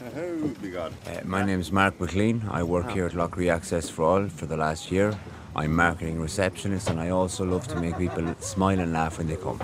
Uh, 0.13 0.89
my 1.23 1.41
name 1.45 1.61
is 1.61 1.71
Mark 1.71 1.97
McLean. 1.99 2.43
I 2.51 2.63
work 2.63 2.91
here 2.91 3.05
at 3.05 3.13
Lough 3.13 3.29
Ree 3.33 3.49
Access 3.49 3.89
for 3.89 4.03
All 4.03 4.27
for 4.27 4.45
the 4.45 4.57
last 4.57 4.91
year. 4.91 5.17
I'm 5.55 5.73
marketing 5.73 6.19
receptionist 6.19 6.89
and 6.89 6.99
I 6.99 7.09
also 7.11 7.45
love 7.45 7.65
to 7.69 7.79
make 7.79 7.97
people 7.97 8.35
smile 8.39 8.79
and 8.81 8.91
laugh 8.91 9.19
when 9.19 9.27
they 9.27 9.37
come. 9.37 9.61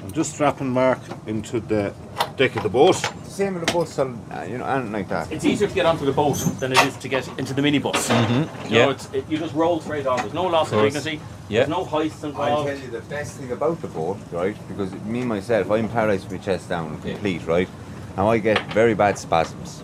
I'm 0.00 0.12
just 0.12 0.34
strapping 0.34 0.68
Mark 0.70 1.00
into 1.26 1.58
the 1.58 1.92
deck 2.36 2.54
of 2.54 2.62
the 2.62 2.68
boat. 2.68 2.94
Same 3.24 3.54
with 3.54 3.66
the 3.66 3.72
bus, 3.72 3.98
uh, 3.98 4.06
you 4.48 4.58
know, 4.58 4.64
and 4.66 4.92
like 4.92 5.08
that. 5.08 5.32
It's 5.32 5.44
easier 5.44 5.66
to 5.66 5.74
get 5.74 5.86
onto 5.86 6.04
the 6.04 6.12
boat 6.12 6.36
than 6.60 6.72
it 6.72 6.80
is 6.82 6.96
to 6.98 7.08
get 7.08 7.26
into 7.38 7.52
the 7.52 7.62
minibus. 7.62 8.08
Mhm, 8.08 8.30
You 8.70 8.78
know, 8.78 8.86
yeah. 8.86 8.90
it's, 8.90 9.12
it, 9.12 9.24
you 9.28 9.38
just 9.38 9.54
roll 9.54 9.80
straight 9.80 10.06
on. 10.06 10.18
There's 10.18 10.34
no 10.34 10.44
loss 10.44 10.70
of, 10.70 10.78
course. 10.78 10.92
dignity. 10.94 11.20
Yeah. 11.48 11.60
There's 11.60 11.70
no 11.70 11.84
hoists 11.84 12.22
I'll 12.22 12.32
tell 12.32 12.78
you 12.78 12.88
the 12.88 13.00
best 13.00 13.36
thing 13.38 13.50
about 13.50 13.80
the 13.80 13.88
boat, 13.88 14.18
right? 14.30 14.56
Because 14.68 14.92
me 15.06 15.24
myself, 15.24 15.70
I'm 15.72 15.88
paralysed 15.88 16.28
with 16.28 16.38
my 16.40 16.44
chest 16.44 16.68
down, 16.68 17.00
complete, 17.00 17.44
right? 17.46 17.68
Now 18.16 18.28
I 18.30 18.38
get 18.38 18.60
very 18.72 18.94
bad 18.94 19.18
spasms. 19.18 19.82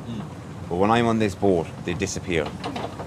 But 0.68 0.76
when 0.76 0.90
I'm 0.90 1.06
on 1.06 1.18
this 1.18 1.34
boat, 1.34 1.66
they 1.84 1.94
disappear. 1.94 2.46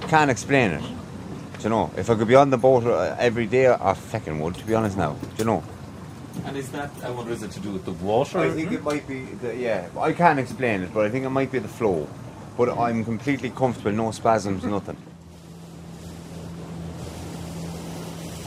Can't 0.08 0.32
explain 0.32 0.72
it. 0.72 0.82
Do 0.82 1.64
you 1.64 1.70
know? 1.70 1.92
If 1.96 2.10
I 2.10 2.16
could 2.16 2.28
be 2.28 2.36
on 2.36 2.50
the 2.50 2.58
boat 2.58 2.86
uh, 2.86 3.16
every 3.20 3.46
day, 3.46 3.68
I 3.68 3.94
fucking 3.94 4.40
would, 4.40 4.56
to 4.56 4.66
be 4.66 4.74
honest 4.74 4.98
now. 4.98 5.14
Do 5.14 5.28
you 5.38 5.46
know? 5.46 5.64
And 6.46 6.58
is 6.58 6.70
that, 6.72 6.90
I 7.04 7.12
wonder, 7.12 7.32
is 7.32 7.44
it 7.44 7.52
to 7.52 7.60
do 7.60 7.72
with 7.72 7.86
the 7.86 7.92
water? 7.92 8.40
I 8.40 8.50
think 8.50 8.72
it 8.72 8.84
might 8.84 9.08
be, 9.08 9.26
the, 9.26 9.56
yeah. 9.56 9.88
I 10.00 10.14
can't 10.14 10.40
explain 10.40 10.82
it, 10.82 10.94
but 10.94 11.06
I 11.06 11.10
think 11.10 11.26
it 11.26 11.30
might 11.30 11.52
be 11.52 11.60
the 11.60 11.68
flow. 11.68 12.08
But 12.58 12.78
I'm 12.78 13.06
completely 13.06 13.52
comfortable, 13.52 13.92
no 13.92 14.12
spasms, 14.12 14.64
nothing. 14.64 14.98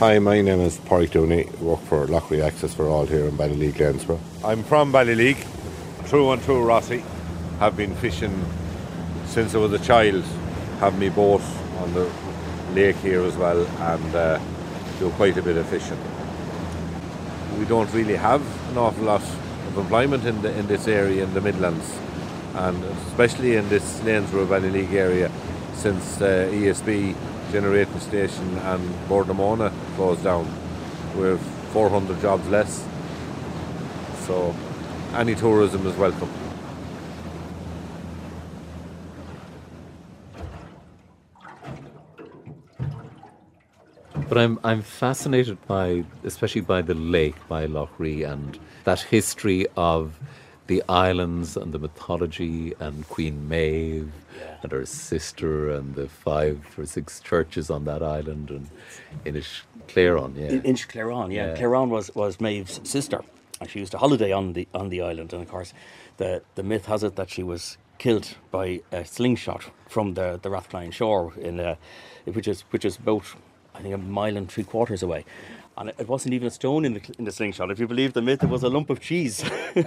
Hi, 0.01 0.19
my 0.19 0.41
name 0.41 0.61
is 0.61 0.79
Páric 0.79 1.11
Dooney. 1.11 1.57
Work 1.61 1.81
for 1.83 2.07
Lough 2.09 2.27
Ree 2.29 2.43
Access 2.43 2.75
for 2.75 2.89
All 2.89 3.07
here 3.07 3.27
in 3.27 3.37
Ballyleague, 3.37 3.75
Lanesborough. 3.75 4.19
I'm 4.45 4.65
from 4.65 4.93
Ballyleague, 4.93 5.47
through 6.15 6.31
and 6.31 6.43
through 6.43 6.65
Rossie. 6.65 7.03
Have 7.59 7.77
been 7.77 7.93
fishing 7.97 8.45
since 9.27 9.53
I 9.53 9.59
was 9.59 9.73
a 9.73 9.81
child. 9.81 10.23
Have 10.79 10.97
me 10.97 11.09
boat 11.09 11.43
on 11.79 11.93
the 11.93 12.09
lake 12.71 12.95
here 12.99 13.23
as 13.23 13.37
well 13.37 13.67
and 13.67 14.15
uh, 14.15 14.39
do 15.01 15.11
quite 15.19 15.37
a 15.39 15.43
bit 15.43 15.57
of 15.57 15.67
fishing. 15.67 15.99
We 17.59 17.65
don't 17.65 17.93
really 17.93 18.15
have 18.15 18.43
an 18.71 18.79
awful 18.79 19.03
lot 19.03 19.23
of 19.23 19.77
employment 19.77 20.25
in, 20.25 20.41
the, 20.41 20.57
in 20.57 20.69
this 20.69 20.87
area 20.87 21.25
in 21.25 21.35
the 21.35 21.41
Midlands 21.41 21.99
and 22.55 22.85
especially 23.09 23.57
in 23.57 23.69
this 23.69 23.99
Lanesborough 24.03 24.47
Ballyleague 24.47 24.93
area 24.93 25.33
since 25.73 26.21
uh, 26.21 26.49
ESB 26.53 27.17
generating 27.51 27.99
station 27.99 28.57
and 28.59 29.09
Bord 29.09 29.27
na 29.27 29.35
Móna 29.35 29.73
closed 29.97 30.23
down. 30.23 30.47
We 31.17 31.25
have 31.27 31.41
400 31.73 32.21
jobs 32.21 32.47
less. 32.47 32.87
So 34.29 34.55
any 35.15 35.35
tourism 35.35 35.87
is 35.87 35.97
welcome. 35.97 36.29
But 44.29 44.39
I'm 44.39 44.59
I'm 44.65 44.83
fascinated 44.83 45.59
by, 45.67 46.05
especially 46.25 46.61
by 46.63 46.83
the 46.83 46.95
lake, 46.95 47.35
by 47.49 47.67
Lough 47.67 47.91
Ree, 47.99 48.23
and 48.23 48.59
that 48.85 49.01
history 49.01 49.67
of 49.77 50.19
the 50.67 50.83
islands 50.89 51.57
and 51.57 51.73
the 51.73 51.79
mythology 51.79 52.73
and 52.81 53.07
Queen 53.09 53.49
Maeve 53.49 54.11
Yeah. 54.39 54.57
and 54.63 54.73
her 54.73 54.87
sister 54.87 55.71
and 55.71 55.95
the 55.95 56.09
five 56.09 56.59
or 56.79 56.87
six 56.87 57.21
churches 57.21 57.69
on 57.69 57.85
that 57.85 58.03
island 58.03 58.49
and 58.51 58.69
Inish 59.27 59.61
Claron, 59.89 60.35
yeah. 60.37 60.49
In, 60.49 60.63
in 60.63 60.75
Claron, 60.77 61.31
yeah. 61.33 61.49
Yeah. 61.49 61.57
Claron 61.61 61.89
was, 61.91 62.15
was 62.15 62.41
Maeve's 62.41 62.81
sister, 62.89 63.21
and 63.65 63.71
she 63.73 63.79
used 63.81 63.93
to 63.93 63.99
holiday 63.99 64.31
on 64.31 64.53
the 64.53 64.69
on 64.75 64.91
the 64.91 65.01
island. 65.01 65.33
And 65.33 65.43
of 65.43 65.49
course, 65.49 65.73
the 66.19 66.43
the 66.55 66.63
myth 66.63 66.85
has 66.87 67.03
it 67.03 67.17
that 67.17 67.31
she 67.31 67.43
was 67.43 67.79
killed 67.99 68.37
by 68.51 68.83
a 68.93 69.05
slingshot 69.05 69.71
from 69.89 70.15
the 70.15 70.39
the 70.43 70.51
Rathcline 70.51 70.93
shore, 70.93 71.33
in 71.41 71.59
uh, 71.61 71.75
which 72.27 72.47
is 72.47 72.65
which 72.73 72.85
is 72.85 72.99
about 72.99 73.25
I 73.75 73.81
think 73.83 73.95
a 73.95 73.99
mile 73.99 74.37
and 74.37 74.51
three 74.53 74.65
quarters 74.65 75.03
away. 75.03 75.25
And 75.77 75.89
it- 75.89 75.97
it 75.99 76.09
wasn't 76.09 76.35
even 76.35 76.47
a 76.47 76.51
stone 76.51 76.85
in 76.85 76.93
the 76.95 77.01
in 77.19 77.25
the 77.25 77.33
slingshot. 77.33 77.71
If 77.71 77.79
you 77.81 77.89
believe 77.89 78.13
the 78.13 78.23
myth, 78.23 78.43
it 78.45 78.51
was 78.51 78.63
a 78.63 78.69
lump 78.69 78.91
of 78.91 79.01
cheese. 79.01 79.43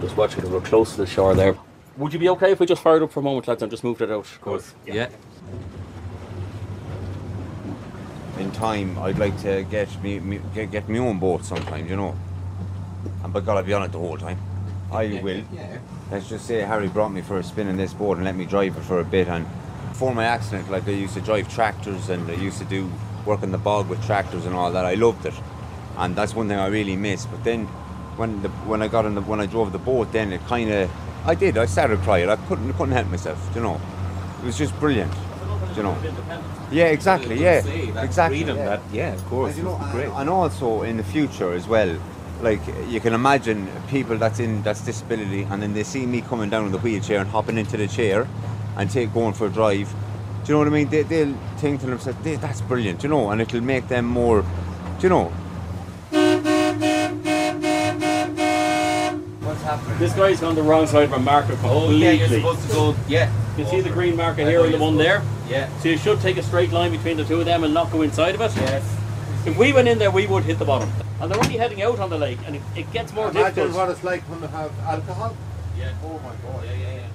just 0.00 0.16
watching 0.16 0.44
it 0.44 0.48
real 0.48 0.60
close 0.60 0.92
to 0.92 0.98
the 0.98 1.06
shore 1.06 1.34
there. 1.34 1.56
Would 1.96 2.12
you 2.12 2.20
be 2.20 2.28
okay 2.28 2.52
if 2.52 2.60
we 2.60 2.66
just 2.66 2.82
fired 2.82 3.02
up 3.02 3.10
for 3.10 3.18
a 3.20 3.22
moment, 3.24 3.48
lads, 3.48 3.62
and 3.62 3.70
just 3.72 3.82
moved 3.82 4.00
it 4.02 4.10
out? 4.10 4.24
Of 4.26 4.40
course. 4.40 4.74
Yeah. 4.86 5.08
In 8.38 8.50
time, 8.52 8.98
I'd 8.98 9.18
like 9.18 9.40
to 9.42 9.64
get 9.64 10.02
me, 10.02 10.20
me 10.20 10.40
get, 10.54 10.70
get 10.70 10.88
my 10.88 10.98
own 10.98 11.18
boat 11.18 11.44
sometime, 11.44 11.86
you 11.88 11.96
know. 11.96 12.16
And 13.22 13.32
by 13.32 13.40
God, 13.40 13.58
I'll 13.58 13.62
be 13.62 13.72
on 13.72 13.82
it 13.82 13.92
the 13.92 13.98
whole 13.98 14.16
time. 14.16 14.38
I 14.90 15.20
will. 15.22 15.42
Let's 16.10 16.28
just 16.28 16.46
say 16.46 16.60
Harry 16.60 16.88
brought 16.88 17.10
me 17.10 17.20
for 17.20 17.38
a 17.38 17.42
spin 17.42 17.68
in 17.68 17.76
this 17.76 17.92
boat 17.92 18.16
and 18.16 18.24
let 18.24 18.34
me 18.34 18.46
drive 18.46 18.76
it 18.76 18.82
for 18.82 19.00
a 19.00 19.04
bit. 19.04 19.28
And 19.28 19.46
before 19.90 20.14
my 20.14 20.24
accident, 20.24 20.70
like 20.70 20.88
I 20.88 20.92
used 20.92 21.14
to 21.14 21.20
drive 21.20 21.52
tractors 21.52 22.08
and 22.08 22.30
I 22.30 22.34
used 22.34 22.58
to 22.58 22.64
do 22.64 22.90
work 23.26 23.42
in 23.42 23.52
the 23.52 23.58
bog 23.58 23.88
with 23.88 24.04
tractors 24.06 24.46
and 24.46 24.54
all 24.54 24.72
that. 24.72 24.84
I 24.84 24.94
loved 24.94 25.26
it, 25.26 25.34
and 25.98 26.16
that's 26.16 26.34
one 26.34 26.48
thing 26.48 26.58
I 26.58 26.68
really 26.68 26.96
miss. 26.96 27.26
But 27.26 27.44
then, 27.44 27.66
when 28.16 28.40
the 28.42 28.48
when 28.70 28.80
I 28.80 28.88
got 28.88 29.04
in 29.04 29.14
the 29.14 29.20
when 29.20 29.40
I 29.40 29.46
drove 29.46 29.72
the 29.72 29.78
boat, 29.78 30.12
then 30.12 30.32
it 30.32 30.40
kind 30.46 30.70
of 30.70 30.90
I 31.26 31.34
did. 31.34 31.58
I 31.58 31.66
started 31.66 32.00
crying. 32.00 32.30
I 32.30 32.36
couldn't 32.36 32.72
couldn't 32.74 32.94
help 32.94 33.08
myself. 33.08 33.38
You 33.54 33.60
know, 33.60 33.80
it 34.42 34.46
was 34.46 34.56
just 34.56 34.78
brilliant. 34.80 35.12
You 35.76 35.82
know. 35.82 35.96
Yeah, 36.70 36.86
exactly. 36.86 37.40
Yeah, 37.40 37.62
exactly. 38.02 38.38
freedom 38.38 38.56
yeah. 38.56 38.64
that- 38.76 38.80
yeah, 38.92 39.14
of 39.14 39.24
course, 39.26 39.50
And, 39.54 39.58
you 39.58 39.64
know, 39.64 39.80
great. 39.92 40.08
and 40.08 40.28
also 40.28 40.82
in 40.82 40.96
the 40.96 41.02
future 41.04 41.52
as 41.52 41.66
well, 41.66 41.96
like 42.42 42.60
you 42.88 43.00
can 43.00 43.14
imagine 43.14 43.66
people 43.88 44.16
that's 44.16 44.38
in 44.38 44.62
that's 44.62 44.80
disability, 44.82 45.42
and 45.50 45.62
then 45.62 45.72
they 45.74 45.82
see 45.84 46.06
me 46.06 46.20
coming 46.20 46.50
down 46.50 46.66
in 46.66 46.72
the 46.72 46.78
wheelchair 46.78 47.20
and 47.20 47.28
hopping 47.30 47.58
into 47.58 47.76
the 47.76 47.88
chair, 47.88 48.28
and 48.76 48.90
take 48.90 49.12
going 49.14 49.32
for 49.34 49.46
a 49.46 49.50
drive. 49.50 49.88
Do 50.44 50.52
you 50.52 50.54
know 50.54 50.58
what 50.60 50.68
I 50.68 50.70
mean? 50.70 50.88
They, 50.88 51.02
they'll 51.02 51.34
think 51.56 51.80
to 51.80 51.86
themselves, 51.86 52.18
"They- 52.22 52.36
"That's 52.36 52.60
brilliant," 52.60 53.02
you 53.02 53.08
know, 53.08 53.30
and 53.30 53.40
it'll 53.40 53.60
make 53.60 53.88
them 53.88 54.04
more, 54.06 54.42
do 54.42 55.02
you 55.02 55.08
know. 55.08 55.32
What's 59.42 59.62
happening? 59.62 59.98
This 59.98 60.12
guy's 60.14 60.42
on 60.42 60.54
the 60.54 60.62
wrong 60.62 60.86
side 60.86 61.04
of 61.04 61.12
a 61.12 61.18
marker 61.18 61.56
completely. 61.56 61.98
yeah, 62.02 62.10
you're 62.12 62.28
supposed 62.28 62.62
to 62.68 62.74
go. 62.74 62.94
Yeah. 63.08 63.30
You 63.58 63.66
see 63.66 63.80
the 63.80 63.90
green 63.90 64.16
marker 64.16 64.48
here 64.48 64.64
and 64.64 64.72
the 64.72 64.78
one 64.78 64.96
there? 64.96 65.22
Yeah. 65.48 65.68
So 65.78 65.88
you 65.88 65.98
should 65.98 66.20
take 66.20 66.36
a 66.36 66.42
straight 66.42 66.70
line 66.70 66.92
between 66.92 67.16
the 67.16 67.24
two 67.24 67.40
of 67.40 67.44
them 67.44 67.64
and 67.64 67.74
not 67.74 67.90
go 67.90 68.02
inside 68.02 68.36
of 68.36 68.40
it? 68.40 68.52
Yes. 68.56 68.96
If 69.46 69.58
we 69.58 69.72
went 69.72 69.88
in 69.88 69.98
there, 69.98 70.10
we 70.12 70.26
would 70.26 70.44
hit 70.44 70.58
the 70.58 70.64
bottom. 70.64 70.90
And 71.20 71.30
they're 71.30 71.42
only 71.42 71.56
heading 71.56 71.82
out 71.82 71.98
on 71.98 72.10
the 72.10 72.18
lake, 72.18 72.38
and 72.46 72.54
it, 72.54 72.62
it 72.76 72.92
gets 72.92 73.12
more 73.12 73.30
Imagine 73.30 73.54
difficult. 73.54 73.76
what 73.76 73.90
it's 73.90 74.04
like 74.04 74.22
when 74.30 74.40
they 74.40 74.46
have 74.46 74.78
alcohol. 74.80 75.36
Yeah. 75.76 75.92
Oh 76.04 76.18
my 76.20 76.34
God. 76.36 76.64
Yeah, 76.64 76.72
yeah, 76.72 76.94
yeah. 76.94 77.06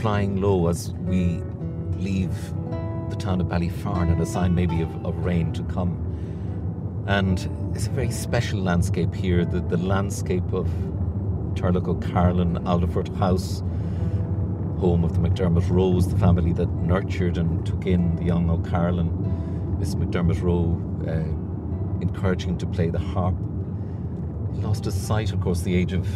Flying 0.00 0.40
low 0.40 0.68
as 0.68 0.92
we 0.92 1.42
leave 1.98 2.32
the 3.10 3.16
town 3.16 3.38
of 3.38 3.48
Ballyfarn, 3.48 4.18
a 4.18 4.24
sign 4.24 4.54
maybe 4.54 4.80
of, 4.80 5.04
of 5.04 5.14
rain 5.26 5.52
to 5.52 5.62
come. 5.64 7.04
And 7.06 7.38
it's 7.74 7.86
a 7.86 7.90
very 7.90 8.10
special 8.10 8.60
landscape 8.60 9.14
here, 9.14 9.44
the, 9.44 9.60
the 9.60 9.76
landscape 9.76 10.54
of 10.54 10.68
Turlough 11.54 11.86
O'Carolan, 11.86 12.66
Alderford 12.66 13.08
House, 13.16 13.60
home 14.78 15.04
of 15.04 15.12
the 15.12 15.28
McDermott 15.28 15.68
Roes, 15.68 16.08
the 16.08 16.16
family 16.16 16.54
that 16.54 16.70
nurtured 16.76 17.36
and 17.36 17.66
took 17.66 17.84
in 17.84 18.16
the 18.16 18.24
young 18.24 18.48
O'Carolan. 18.48 19.78
Miss 19.78 19.94
McDermott 19.94 20.40
Roe 20.40 20.80
uh, 21.06 22.00
encouraging 22.00 22.50
him 22.50 22.58
to 22.58 22.66
play 22.66 22.88
the 22.88 22.98
harp. 22.98 23.34
He 24.54 24.62
lost 24.62 24.86
his 24.86 24.94
sight, 24.94 25.32
of 25.34 25.42
course, 25.42 25.60
the 25.60 25.74
age 25.74 25.92
of 25.92 26.06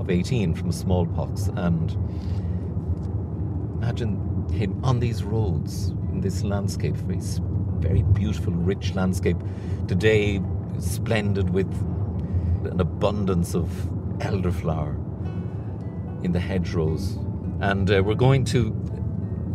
of 0.00 0.10
18 0.10 0.54
from 0.54 0.70
smallpox 0.70 1.46
and 1.56 1.96
imagine 3.84 4.48
him 4.50 4.82
on 4.82 4.98
these 4.98 5.22
roads 5.22 5.88
in 6.10 6.22
this 6.22 6.42
landscape 6.42 6.96
this 7.06 7.38
very 7.80 8.02
beautiful 8.02 8.50
rich 8.54 8.94
landscape. 8.94 9.36
Today 9.88 10.40
splendid 10.78 11.50
with 11.50 11.70
an 12.64 12.80
abundance 12.80 13.54
of 13.54 13.68
elderflower 14.20 14.94
in 16.24 16.32
the 16.32 16.40
hedgerows. 16.40 17.18
And 17.60 17.90
uh, 17.90 18.02
we're 18.02 18.14
going 18.14 18.46
to 18.46 18.70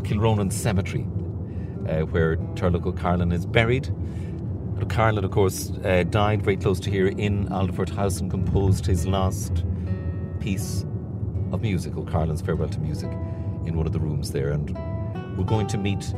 Kilronan 0.04 0.54
Cemetery 0.54 1.08
uh, 1.88 2.02
where 2.02 2.38
Turlough 2.54 2.86
O'Carolan 2.86 3.32
is 3.32 3.48
buried. 3.48 3.90
O'Carolan 4.80 5.26
of 5.26 5.32
course 5.32 5.72
uh, 5.84 6.04
died 6.04 6.44
very 6.44 6.58
close 6.58 6.80
to 6.82 6.92
here 6.92 7.08
in 7.08 7.52
Alderford 7.52 7.90
House 7.90 8.20
and 8.22 8.30
composed 8.30 8.86
his 8.86 9.08
last 9.08 9.64
piece 10.40 10.86
of 11.52 11.64
music, 11.64 11.98
O'Carolan's 11.98 12.42
Farewell 12.44 12.70
to 12.70 12.80
Music, 12.80 13.10
in 13.66 13.76
one 13.78 13.86
of 13.86 13.94
the 13.94 14.00
rooms 14.00 14.32
there. 14.32 14.52
And 14.52 14.78
we're 15.38 15.44
going 15.46 15.68
to 15.68 15.78
meet 15.78 16.14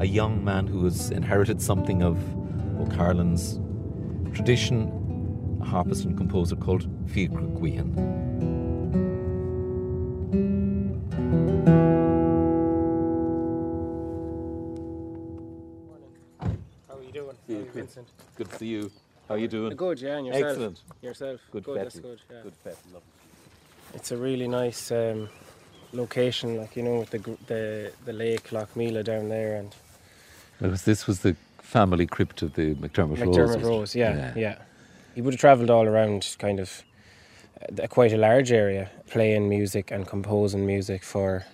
a 0.00 0.06
young 0.06 0.44
man 0.44 0.66
who 0.66 0.84
has 0.84 1.10
inherited 1.10 1.60
something 1.62 2.02
of 2.02 2.18
O'Carolan's 2.80 3.60
tradition, 4.34 5.58
a 5.62 5.64
harpist 5.64 6.04
and 6.04 6.16
composer 6.16 6.56
called 6.56 6.86
Fiachra 7.06 7.46
Guihen. 7.58 7.94
How 16.88 16.96
are 16.96 17.02
you 17.02 17.12
doing? 17.12 17.36
Yeah, 17.46 17.56
How 17.56 17.60
are 17.60 17.60
you, 17.60 17.64
good. 17.64 17.72
Vincent? 17.72 18.08
Good 18.36 18.50
to 18.50 18.56
see 18.58 18.66
you. 18.66 18.90
How 19.28 19.34
are 19.34 19.38
you 19.38 19.48
doing? 19.48 19.74
Good, 19.76 20.00
yeah, 20.00 20.18
and 20.18 20.26
yourself? 20.26 20.50
Excellent. 20.50 20.82
Yourself? 21.02 21.40
Good, 21.50 21.64
Good, 21.64 21.78
that's 21.78 21.98
good, 21.98 22.20
yeah. 22.30 22.42
Good 22.42 22.54
fettle, 22.62 22.78
lovely. 22.92 23.08
It's 23.94 24.12
a 24.12 24.16
really 24.16 24.46
nice 24.46 24.90
um, 24.92 25.28
location, 25.92 26.56
like 26.56 26.76
you 26.76 26.82
know, 26.82 27.00
with 27.00 27.10
the 27.10 27.18
the 27.46 27.92
the 28.04 28.12
lake 28.12 28.52
Lough 28.52 28.68
Meelagh 28.76 29.04
down 29.04 29.28
there, 29.28 29.56
and 29.56 29.74
Because 30.60 30.84
this 30.84 31.06
was 31.06 31.20
the 31.20 31.36
family 31.58 32.06
crypt 32.06 32.42
of 32.42 32.54
the 32.54 32.74
McDermott, 32.74 33.18
Roes. 33.18 33.36
McDermott 33.36 33.46
wasn't? 33.46 33.64
Roes. 33.64 33.96
Yeah, 33.96 34.32
yeah, 34.36 34.56
He 35.14 35.20
would 35.22 35.34
have 35.34 35.40
travelled 35.40 35.70
all 35.70 35.86
around, 35.86 36.36
kind 36.38 36.60
of, 36.60 36.84
uh, 37.82 37.86
quite 37.88 38.12
a 38.12 38.16
large 38.16 38.52
area, 38.52 38.90
playing 39.08 39.48
music 39.48 39.90
and 39.90 40.06
composing 40.06 40.64
music 40.66 41.02
for 41.02 41.44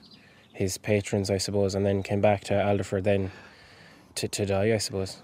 his 0.52 0.78
patrons, 0.78 1.30
I 1.30 1.38
suppose, 1.38 1.74
and 1.74 1.84
then 1.86 2.02
came 2.02 2.20
back 2.20 2.44
to 2.44 2.62
Alderford 2.64 3.04
then 3.04 3.30
to 4.16 4.28
to 4.28 4.46
die, 4.46 4.74
I 4.74 4.78
suppose. 4.78 5.18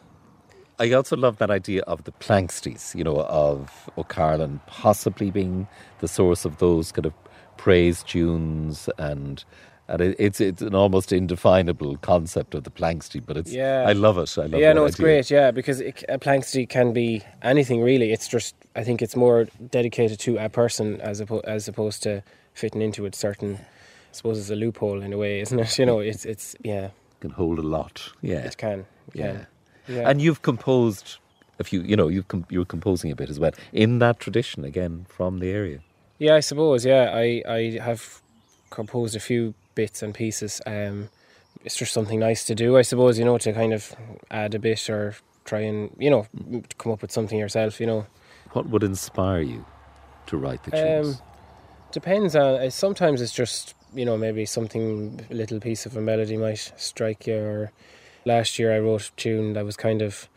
I 0.80 0.92
also 0.92 1.16
love 1.16 1.38
that 1.38 1.50
idea 1.50 1.82
of 1.82 2.04
the 2.04 2.12
Planxties, 2.12 2.94
you 2.94 3.02
know, 3.02 3.22
of 3.22 3.90
O'Carolan 3.98 4.60
possibly 4.66 5.30
being 5.30 5.66
the 5.98 6.06
source 6.06 6.44
of 6.44 6.58
those 6.58 6.92
kind 6.92 7.04
of 7.06 7.12
praise 7.68 8.02
tunes 8.02 8.88
and 8.96 9.44
and 9.88 10.00
it, 10.00 10.16
it's 10.18 10.40
it's 10.40 10.62
an 10.62 10.74
almost 10.74 11.12
indefinable 11.12 11.96
concept 11.98 12.54
of 12.54 12.64
the 12.64 12.70
Planxty, 12.70 13.20
but 13.24 13.36
it's 13.36 13.52
Yeah, 13.52 13.84
I 13.86 13.92
love 13.92 14.16
it. 14.18 14.38
I 14.38 14.46
love 14.46 14.60
yeah, 14.60 14.72
no, 14.72 14.86
it's 14.86 14.96
idea. 14.96 15.04
great. 15.06 15.30
Yeah, 15.30 15.50
because 15.50 15.80
it, 15.80 16.02
a 16.08 16.18
Planxty 16.18 16.66
can 16.66 16.92
be 16.94 17.22
anything 17.42 17.82
really. 17.82 18.10
It's 18.12 18.26
just 18.28 18.54
I 18.74 18.84
think 18.84 19.02
it's 19.02 19.16
more 19.16 19.46
dedicated 19.70 20.18
to 20.20 20.38
a 20.38 20.48
person 20.48 20.98
as 21.02 21.20
oppo- 21.20 21.44
as 21.44 21.68
opposed 21.68 22.02
to 22.04 22.22
fitting 22.54 22.80
into 22.82 23.04
a 23.06 23.10
Certain, 23.12 23.56
I 23.56 24.12
suppose 24.12 24.38
it's 24.38 24.50
a 24.50 24.56
loophole 24.56 25.02
in 25.02 25.12
a 25.12 25.18
way, 25.18 25.40
isn't 25.40 25.58
it? 25.60 25.78
You 25.78 25.84
know, 25.86 25.98
it's 26.00 26.24
it's 26.24 26.56
yeah, 26.64 26.88
can 27.20 27.30
hold 27.32 27.58
a 27.58 27.62
lot. 27.76 28.12
Yeah, 28.22 28.46
it 28.48 28.56
can. 28.56 28.78
It 28.80 28.86
Yeah. 29.20 29.32
can. 29.32 29.46
yeah. 29.88 30.08
And 30.10 30.20
you've 30.22 30.40
composed 30.42 31.18
a 31.58 31.64
few, 31.64 31.82
you 31.82 31.96
know, 31.96 32.08
you've 32.08 32.28
com- 32.28 32.46
you're 32.50 32.64
composing 32.76 33.10
a 33.12 33.16
bit 33.16 33.28
as 33.30 33.38
well 33.38 33.52
in 33.72 33.98
that 33.98 34.16
tradition 34.20 34.64
again 34.64 35.04
from 35.08 35.40
the 35.40 35.50
area. 35.50 35.80
Yeah, 36.18 36.34
I 36.34 36.40
suppose. 36.40 36.84
Yeah, 36.84 37.12
I 37.14 37.42
I 37.48 37.78
have 37.82 38.20
composed 38.70 39.16
a 39.16 39.20
few 39.20 39.54
bits 39.74 40.02
and 40.02 40.14
pieces. 40.14 40.60
Um, 40.66 41.10
it's 41.64 41.76
just 41.76 41.92
something 41.92 42.18
nice 42.18 42.44
to 42.46 42.54
do, 42.54 42.76
I 42.76 42.82
suppose. 42.82 43.18
You 43.18 43.24
know, 43.24 43.38
to 43.38 43.52
kind 43.52 43.72
of 43.72 43.94
add 44.30 44.54
a 44.54 44.58
bit 44.58 44.90
or 44.90 45.14
try 45.44 45.60
and 45.60 45.90
you 45.98 46.10
know 46.10 46.26
come 46.78 46.92
up 46.92 47.02
with 47.02 47.12
something 47.12 47.38
yourself. 47.38 47.80
You 47.80 47.86
know, 47.86 48.06
what 48.52 48.68
would 48.68 48.82
inspire 48.82 49.40
you 49.40 49.64
to 50.26 50.36
write 50.36 50.64
the 50.64 50.72
tunes? 50.72 51.16
Um, 51.16 51.22
depends 51.92 52.34
on. 52.34 52.70
Sometimes 52.70 53.20
it's 53.20 53.34
just 53.34 53.74
you 53.94 54.04
know 54.04 54.16
maybe 54.16 54.44
something 54.44 55.24
a 55.30 55.34
little 55.34 55.60
piece 55.60 55.86
of 55.86 55.96
a 55.96 56.00
melody 56.00 56.36
might 56.36 56.72
strike 56.76 57.26
you. 57.26 57.36
Or 57.36 57.72
last 58.24 58.58
year 58.58 58.74
I 58.74 58.80
wrote 58.80 59.08
a 59.08 59.12
tune 59.12 59.52
that 59.52 59.64
was 59.64 59.76
kind 59.76 60.02
of 60.02 60.28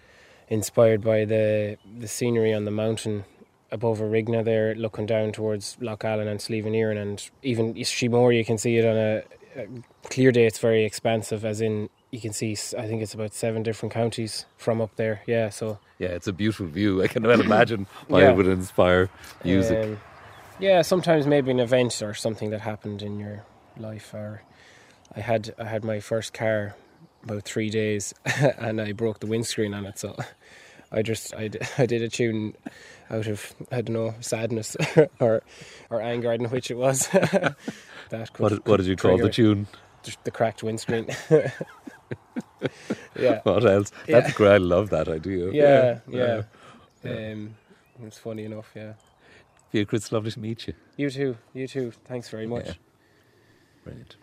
inspired 0.48 1.02
by 1.02 1.26
the 1.26 1.78
the 2.00 2.08
scenery 2.08 2.54
on 2.54 2.66
the 2.66 2.72
mountain 2.72 3.26
above 3.72 4.00
Arigna 4.00 4.44
there, 4.44 4.76
looking 4.76 5.06
down 5.06 5.32
towards 5.32 5.78
Lough 5.80 5.98
Allen 6.04 6.28
and 6.28 6.42
Slieve 6.42 6.66
and 6.66 6.76
even 7.44 7.74
Sheemore. 7.76 8.36
You 8.36 8.46
can 8.46 8.58
see 8.58 8.78
it 8.78 8.86
on 8.86 8.98
a, 8.98 9.24
a 9.56 9.68
clear 10.10 10.32
day. 10.32 10.46
It's 10.46 10.60
very 10.60 10.84
expansive, 10.84 11.46
as 11.46 11.62
in 11.62 11.90
you 12.12 12.20
can 12.20 12.34
see. 12.34 12.52
I 12.78 12.88
think 12.88 13.02
it's 13.02 13.14
about 13.14 13.34
seven 13.34 13.64
different 13.64 13.94
counties 13.94 14.46
from 14.58 14.82
up 14.82 14.96
there. 14.98 15.22
Yeah, 15.26 15.50
so 15.50 15.80
yeah, 15.98 16.10
it's 16.10 16.28
a 16.28 16.34
beautiful 16.34 16.68
view. 16.68 17.02
I 17.02 17.08
can 17.08 17.24
well 17.24 17.42
imagine 17.42 17.88
why 18.08 18.22
yeah. 18.22 18.32
it 18.32 18.36
would 18.36 18.48
inspire 18.48 19.10
music. 19.44 19.86
Um, 19.86 20.00
yeah, 20.60 20.82
sometimes 20.82 21.26
maybe 21.26 21.52
an 21.52 21.60
event 21.60 22.02
or 22.02 22.14
something 22.14 22.52
that 22.52 22.62
happened 22.62 23.02
in 23.02 23.20
your 23.20 23.46
life. 23.78 24.14
Or 24.14 24.44
I 25.16 25.22
had 25.22 25.56
I 25.58 25.66
had 25.66 25.84
my 25.84 26.00
first 26.00 26.34
car 26.34 26.76
about 27.24 27.44
three 27.44 27.70
days, 27.70 28.14
and 28.26 28.82
I 28.82 28.92
broke 28.92 29.20
the 29.20 29.28
windscreen 29.28 29.74
on 29.74 29.86
it. 29.86 29.98
So 29.98 30.18
I 30.92 31.02
just 31.02 31.34
I, 31.34 31.50
I 31.78 31.86
did 31.86 32.02
a 32.02 32.10
tune 32.10 32.56
out 33.12 33.28
of 33.28 33.54
I 33.72 33.82
don't 33.82 33.94
know 33.94 34.16
sadness 34.22 34.76
or 35.20 35.44
or 35.90 36.02
anger. 36.02 36.32
I 36.32 36.38
don't 36.38 36.46
know 36.46 36.50
which 36.50 36.72
it 36.72 36.78
was. 36.78 37.08
that 37.10 37.56
could, 38.34 38.40
what, 38.40 38.50
did, 38.50 38.68
what 38.68 38.78
did 38.78 38.86
you 38.88 38.96
call 38.96 39.18
the 39.18 39.30
tune? 39.30 39.68
Just 40.04 40.24
the 40.24 40.32
cracked 40.32 40.64
windscreen. 40.64 41.08
yeah. 43.16 43.42
What 43.44 43.66
else? 43.66 43.92
That's 44.08 44.30
yeah. 44.30 44.34
great. 44.34 44.54
I 44.54 44.58
love 44.58 44.90
that 44.90 45.08
idea. 45.08 45.52
Yeah, 45.52 46.00
yeah. 46.08 46.44
yeah. 47.04 47.32
Um, 47.32 47.56
it's 48.04 48.18
funny 48.18 48.46
enough. 48.46 48.72
Yeah. 48.76 48.94
Yeah, 49.72 49.84
Chris, 49.86 50.12
lovely 50.12 50.32
to 50.32 50.40
meet 50.40 50.68
you. 50.68 50.74
You 50.98 51.10
too. 51.10 51.38
You 51.54 51.68
too. 51.68 51.92
Thanks 52.06 52.30
very 52.30 52.48
much. 52.48 52.66
Yeah. 52.66 52.74
Brilliant. 53.84 54.16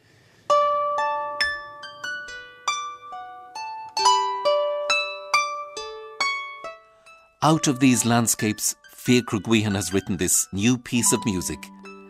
Out 7.41 7.69
of 7.69 7.79
these 7.79 8.05
landscapes, 8.05 8.75
Fiachra 8.93 9.41
Guihen 9.41 9.77
has 9.77 9.93
written 9.93 10.17
this 10.17 10.49
new 10.53 10.77
piece 10.77 11.13
of 11.13 11.25
music, 11.25 11.65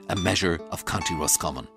a 0.08 0.16
measure 0.16 0.58
of 0.70 0.86
County 0.86 1.14
Roscommon. 1.16 1.68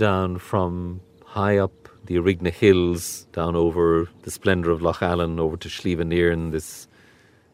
Down 0.00 0.38
from 0.38 0.98
high 1.26 1.58
up 1.58 1.86
the 2.06 2.16
Arigna 2.16 2.50
Hills, 2.50 3.26
down 3.32 3.54
over 3.54 4.08
the 4.22 4.30
splendour 4.30 4.72
of 4.72 4.80
Loch 4.80 5.02
Allen, 5.02 5.38
over 5.38 5.58
to 5.58 5.68
Slieve 5.68 6.00
in 6.00 6.50
this 6.52 6.88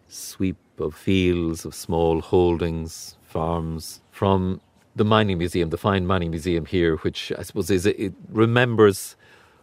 sweep 0.07 0.57
of 0.79 0.95
fields, 0.95 1.65
of 1.65 1.75
small 1.75 2.21
holdings, 2.21 3.17
farms, 3.25 4.01
from 4.13 4.61
the 4.95 5.05
mining 5.05 5.39
museum, 5.39 5.71
the 5.71 5.77
fine 5.77 6.07
mining 6.07 6.31
museum 6.31 6.65
here, 6.67 6.97
which 6.99 7.33
I 7.37 7.43
suppose 7.43 7.69
is 7.69 7.85
it 7.85 8.15
remembers 8.31 9.17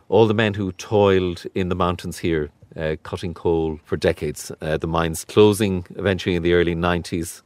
all 0.10 0.28
the 0.28 0.34
men 0.34 0.54
who 0.54 0.74
toiled 0.74 1.46
in 1.56 1.70
the 1.70 1.76
mountains 1.76 2.18
here, 2.18 2.52
uh, 2.76 2.98
cutting 3.04 3.34
coal 3.34 3.80
for 3.86 3.96
decades. 3.96 4.52
Uh, 4.60 4.76
the 4.76 4.88
mines 4.88 5.24
closing 5.24 5.86
eventually 5.96 6.36
in 6.36 6.44
the 6.44 6.54
early 6.54 6.76
90s, 6.76 7.44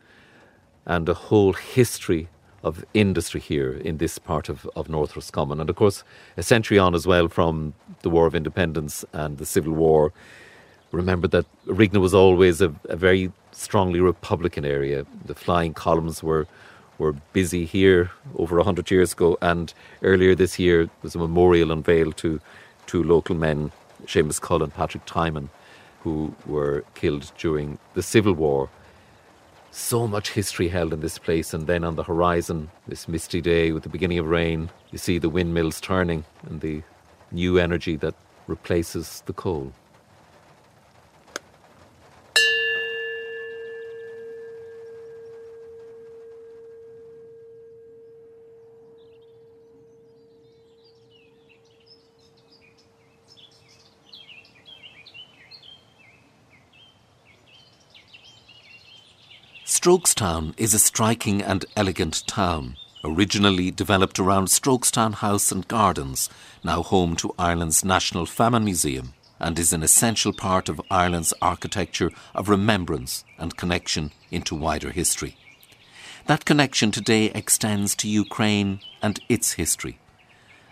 and 0.87 1.07
a 1.07 1.13
whole 1.13 1.53
history 1.53 2.27
of 2.63 2.83
industry 2.93 3.39
here 3.39 3.73
in 3.73 3.97
this 3.97 4.17
part 4.17 4.49
of, 4.49 4.69
of 4.75 4.89
North 4.89 5.15
Roscommon. 5.15 5.59
And 5.59 5.69
of 5.69 5.75
course, 5.75 6.03
a 6.35 6.43
century 6.43 6.79
on 6.79 6.95
as 6.95 7.05
well 7.05 7.27
from 7.27 7.73
the 8.01 8.09
War 8.09 8.25
of 8.25 8.35
Independence 8.35 9.05
and 9.13 9.37
the 9.37 9.45
Civil 9.45 9.73
War, 9.73 10.11
remember 10.91 11.27
that 11.27 11.45
Arigna 11.67 11.99
was 11.99 12.13
always 12.13 12.61
a, 12.61 12.73
a 12.85 12.95
very 12.95 13.31
strongly 13.51 13.99
Republican 13.99 14.65
area. 14.65 15.05
The 15.25 15.35
flying 15.35 15.73
columns 15.73 16.23
were 16.23 16.47
were 16.97 17.13
busy 17.31 17.63
here 17.63 18.09
over 18.37 18.55
100 18.57 18.89
years 18.89 19.13
ago, 19.13 19.37
and 19.41 19.73
earlier 20.01 20.33
this 20.33 20.57
year 20.57 20.85
there 20.85 20.91
was 21.03 21.15
a 21.15 21.19
memorial 21.19 21.71
unveiled 21.71 22.17
to 22.17 22.39
two 22.87 23.03
local 23.03 23.35
men, 23.35 23.71
Seamus 24.05 24.41
Cull 24.41 24.63
and 24.63 24.73
Patrick 24.73 25.05
Timon, 25.05 25.49
who 26.03 26.33
were 26.45 26.83
killed 26.95 27.31
during 27.37 27.77
the 27.93 28.01
Civil 28.01 28.33
War. 28.33 28.69
So 29.77 30.07
much 30.07 30.31
history 30.31 30.69
held 30.69 30.91
in 30.91 31.01
this 31.01 31.19
place, 31.19 31.53
and 31.53 31.67
then 31.67 31.83
on 31.83 31.97
the 31.97 32.03
horizon, 32.03 32.71
this 32.87 33.07
misty 33.07 33.41
day 33.41 33.71
with 33.71 33.83
the 33.83 33.89
beginning 33.89 34.17
of 34.17 34.25
rain, 34.25 34.71
you 34.91 34.97
see 34.97 35.19
the 35.19 35.29
windmills 35.29 35.79
turning 35.79 36.25
and 36.49 36.61
the 36.61 36.81
new 37.31 37.59
energy 37.59 37.95
that 37.97 38.15
replaces 38.47 39.21
the 39.27 39.33
coal. 39.33 39.71
Strokestown 59.87 60.53
is 60.57 60.73
a 60.73 60.79
striking 60.79 61.41
and 61.41 61.63
elegant 61.77 62.27
town, 62.27 62.75
originally 63.05 63.71
developed 63.71 64.19
around 64.19 64.47
Strokestown 64.47 65.13
House 65.13 65.49
and 65.49 65.65
Gardens, 65.65 66.29
now 66.61 66.83
home 66.83 67.15
to 67.15 67.33
Ireland's 67.39 67.85
National 67.85 68.25
Famine 68.25 68.65
Museum, 68.65 69.13
and 69.39 69.57
is 69.57 69.71
an 69.71 69.83
essential 69.83 70.33
part 70.33 70.67
of 70.67 70.81
Ireland's 70.91 71.33
architecture 71.41 72.11
of 72.35 72.49
remembrance 72.49 73.23
and 73.37 73.55
connection 73.55 74.11
into 74.29 74.55
wider 74.55 74.91
history. 74.91 75.37
That 76.25 76.43
connection 76.43 76.91
today 76.91 77.27
extends 77.27 77.95
to 77.95 78.09
Ukraine 78.09 78.81
and 79.01 79.21
its 79.29 79.53
history. 79.53 79.99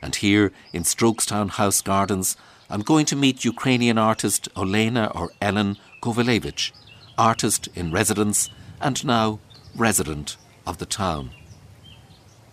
And 0.02 0.14
here 0.14 0.52
in 0.74 0.84
Strokestown 0.84 1.52
House 1.52 1.80
Gardens, 1.80 2.36
I'm 2.70 2.82
going 2.82 3.06
to 3.06 3.16
meet 3.16 3.46
Ukrainian 3.46 3.98
artist 3.98 4.50
Olena 4.58 5.10
or 5.16 5.32
Ellen 5.40 5.78
Kovalevich, 6.02 6.74
artist 7.18 7.70
in 7.76 7.94
residence 7.94 8.50
and 8.82 9.04
now 9.06 9.40
resident 9.76 10.38
of 10.68 10.78
the 10.78 10.86
town. 10.86 11.32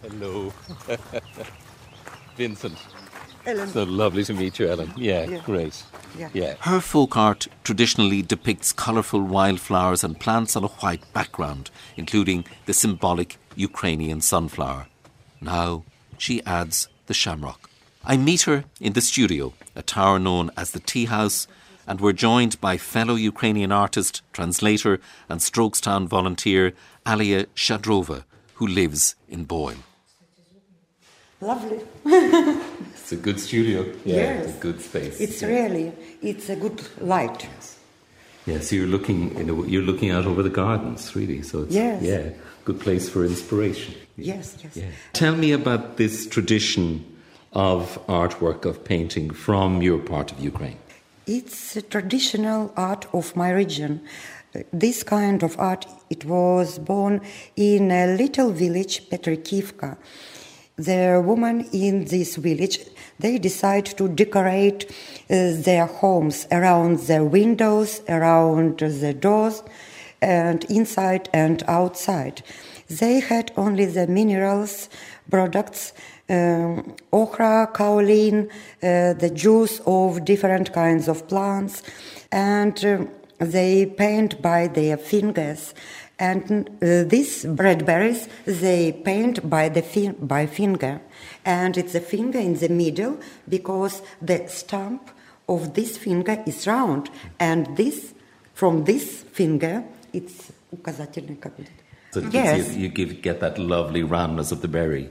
Hello. 0.03 0.53
Vincent. 2.37 2.79
Ellen. 3.45 3.69
So 3.69 3.83
lovely 3.83 4.25
to 4.25 4.35
meet 4.35 4.59
you, 4.59 4.69
Ellen. 4.69 4.93
Yeah, 4.97 5.25
Yeah. 5.25 5.41
great. 5.45 5.83
Yeah. 6.17 6.29
yeah. 6.33 6.55
Her 6.61 6.81
folk 6.81 7.17
art 7.17 7.49
traditionally 7.65 8.23
depicts 8.23 8.73
colourful 8.73 9.23
wildflowers 9.23 10.05
and 10.05 10.19
plants 10.19 10.55
on 10.57 10.65
a 10.65 10.69
white 10.69 11.03
background, 11.13 11.71
including 11.97 12.45
the 12.67 12.75
symbolic 12.75 13.39
Ukrainian 13.57 14.21
sunflower. 14.21 14.87
Now 15.41 15.85
she 16.19 16.43
adds 16.45 16.89
the 17.07 17.15
shamrock. 17.15 17.69
I 18.05 18.17
meet 18.17 18.43
her 18.43 18.65
in 18.81 18.93
the 18.93 19.01
studio, 19.01 19.55
a 19.75 19.83
tower 19.83 20.19
known 20.19 20.51
as 20.57 20.71
the 20.73 20.81
Tea 20.81 21.07
House, 21.07 21.47
and 21.87 22.01
we're 22.01 22.13
joined 22.13 22.61
by 22.61 22.77
fellow 22.77 23.15
Ukrainian 23.15 23.73
artist, 23.73 24.23
translator, 24.33 25.01
and 25.29 25.41
Strokestown 25.41 26.07
volunteer 26.09 26.73
Alia 27.07 27.47
Shadrova, 27.55 28.25
who 28.55 28.67
lives 28.67 29.17
in 29.29 29.45
Boyle. 29.45 29.83
Lovely. 31.41 31.81
It's 32.95 33.13
a 33.13 33.17
good 33.17 33.41
studio. 33.41 33.83
Yeah, 34.05 34.17
Yes. 34.17 34.57
a 34.57 34.61
good 34.61 34.81
space. 34.81 35.21
It's 35.21 35.43
yeah. 35.43 35.49
really, 35.49 35.93
it's 36.23 36.49
a 36.49 36.57
good 36.57 36.81
light. 37.01 37.49
Yeah, 38.47 38.61
so 38.61 38.77
you're 38.77 38.87
looking, 38.97 39.37
you 39.37 39.45
know, 39.45 39.65
you're 39.65 39.83
looking 39.91 40.11
out 40.11 40.25
over 40.25 40.43
the 40.43 40.51
gardens, 40.63 41.15
really. 41.17 41.43
So 41.43 41.63
it's 41.65 41.75
Yes. 41.75 42.03
yeah, 42.03 42.31
good 42.65 42.79
place 42.81 43.09
for 43.09 43.25
inspiration. 43.25 43.95
Yes, 44.17 44.57
yes. 44.63 44.77
Yeah. 44.77 44.91
Tell 45.13 45.35
me 45.37 45.51
about 45.53 45.97
this 45.97 46.27
tradition 46.29 47.05
of 47.53 47.99
artwork 48.07 48.65
of 48.65 48.83
painting 48.85 49.31
from 49.31 49.83
your 49.83 49.99
part 49.99 50.33
of 50.33 50.39
Ukraine. 50.41 50.79
It's 51.27 51.77
a 51.77 51.83
traditional 51.83 52.73
art 52.77 53.07
of 53.13 53.37
my 53.37 53.51
region. 53.51 54.01
This 54.73 55.05
kind 55.05 55.45
of 55.45 55.57
art, 55.59 55.87
it 56.11 56.25
was 56.25 56.81
born 56.81 57.21
in 57.55 57.93
a 57.93 58.17
little 58.17 58.51
village, 58.51 59.09
Petrikivka. 59.09 59.97
The 60.77 61.23
women 61.25 61.69
in 61.73 62.07
this 62.07 62.35
village, 62.35 62.81
they 63.21 63.39
decide 63.39 63.87
to 63.99 64.09
decorate 64.09 64.91
uh, 64.91 65.53
their 65.63 65.87
homes 65.87 66.49
around 66.51 66.99
the 67.01 67.25
windows, 67.25 68.03
around 68.09 68.81
the 68.81 69.15
doors, 69.15 69.63
and 70.21 70.65
inside 70.65 71.29
and 71.33 71.63
outside. 71.69 72.43
They 72.89 73.21
had 73.21 73.53
only 73.57 73.87
the 73.87 74.09
minerals 74.09 74.89
products, 75.31 75.93
um, 76.29 76.95
ochre, 77.13 77.69
kaolin, 77.73 78.49
uh, 78.83 79.13
the 79.15 79.31
juice 79.35 79.81
of 79.87 80.25
different 80.25 80.73
kinds 80.73 81.09
of 81.09 81.29
plants, 81.29 81.83
and 82.31 82.85
um, 82.85 83.09
they 83.39 83.87
paint 83.87 84.41
by 84.41 84.69
their 84.69 84.97
fingers. 84.97 85.75
And 86.19 86.69
uh, 86.83 87.03
these 87.05 87.45
bread 87.47 87.85
berries 87.85 88.29
they 88.45 88.93
paint 88.93 89.49
by 89.49 89.69
the 89.69 89.83
fi- 89.83 90.13
by 90.13 90.47
finger, 90.47 91.01
and 91.45 91.77
it's 91.77 91.95
a 91.95 92.01
finger 92.01 92.39
in 92.39 92.55
the 92.55 92.69
middle 92.69 93.19
because 93.49 94.03
the 94.21 94.47
stump 94.47 95.11
of 95.49 95.75
this 95.75 95.99
finger 95.99 96.43
is 96.47 96.67
round, 96.67 97.11
and 97.41 97.77
this 97.77 98.15
from 98.55 98.85
this 98.85 99.23
finger 99.33 99.83
it's 100.13 100.53
указательный 100.73 101.39
Yes. 102.31 102.75
You, 102.75 102.83
you 102.83 102.89
give, 102.89 103.23
get 103.23 103.41
that 103.41 103.59
lovely 103.59 104.03
roundness 104.03 104.53
of 104.53 104.61
the 104.61 104.69
berry. 104.69 105.09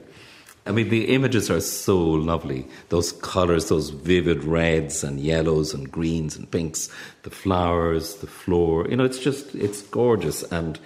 I 0.66 0.72
mean, 0.72 0.90
the 0.90 1.06
images 1.14 1.50
are 1.50 1.60
so 1.60 1.98
lovely. 2.00 2.68
Those 2.90 3.14
colours, 3.14 3.70
those 3.70 3.90
vivid 3.90 4.44
reds 4.44 5.04
and 5.04 5.20
yellows 5.20 5.74
and 5.74 5.92
greens 5.92 6.36
and 6.36 6.50
pinks, 6.50 6.88
the 7.24 7.32
flowers, 7.32 8.16
the 8.18 8.28
floor. 8.28 8.88
You 8.88 8.98
know, 8.98 9.04
it's 9.04 9.20
just, 9.20 9.56
it's 9.56 9.82
gorgeous. 9.82 10.44
And 10.44 10.80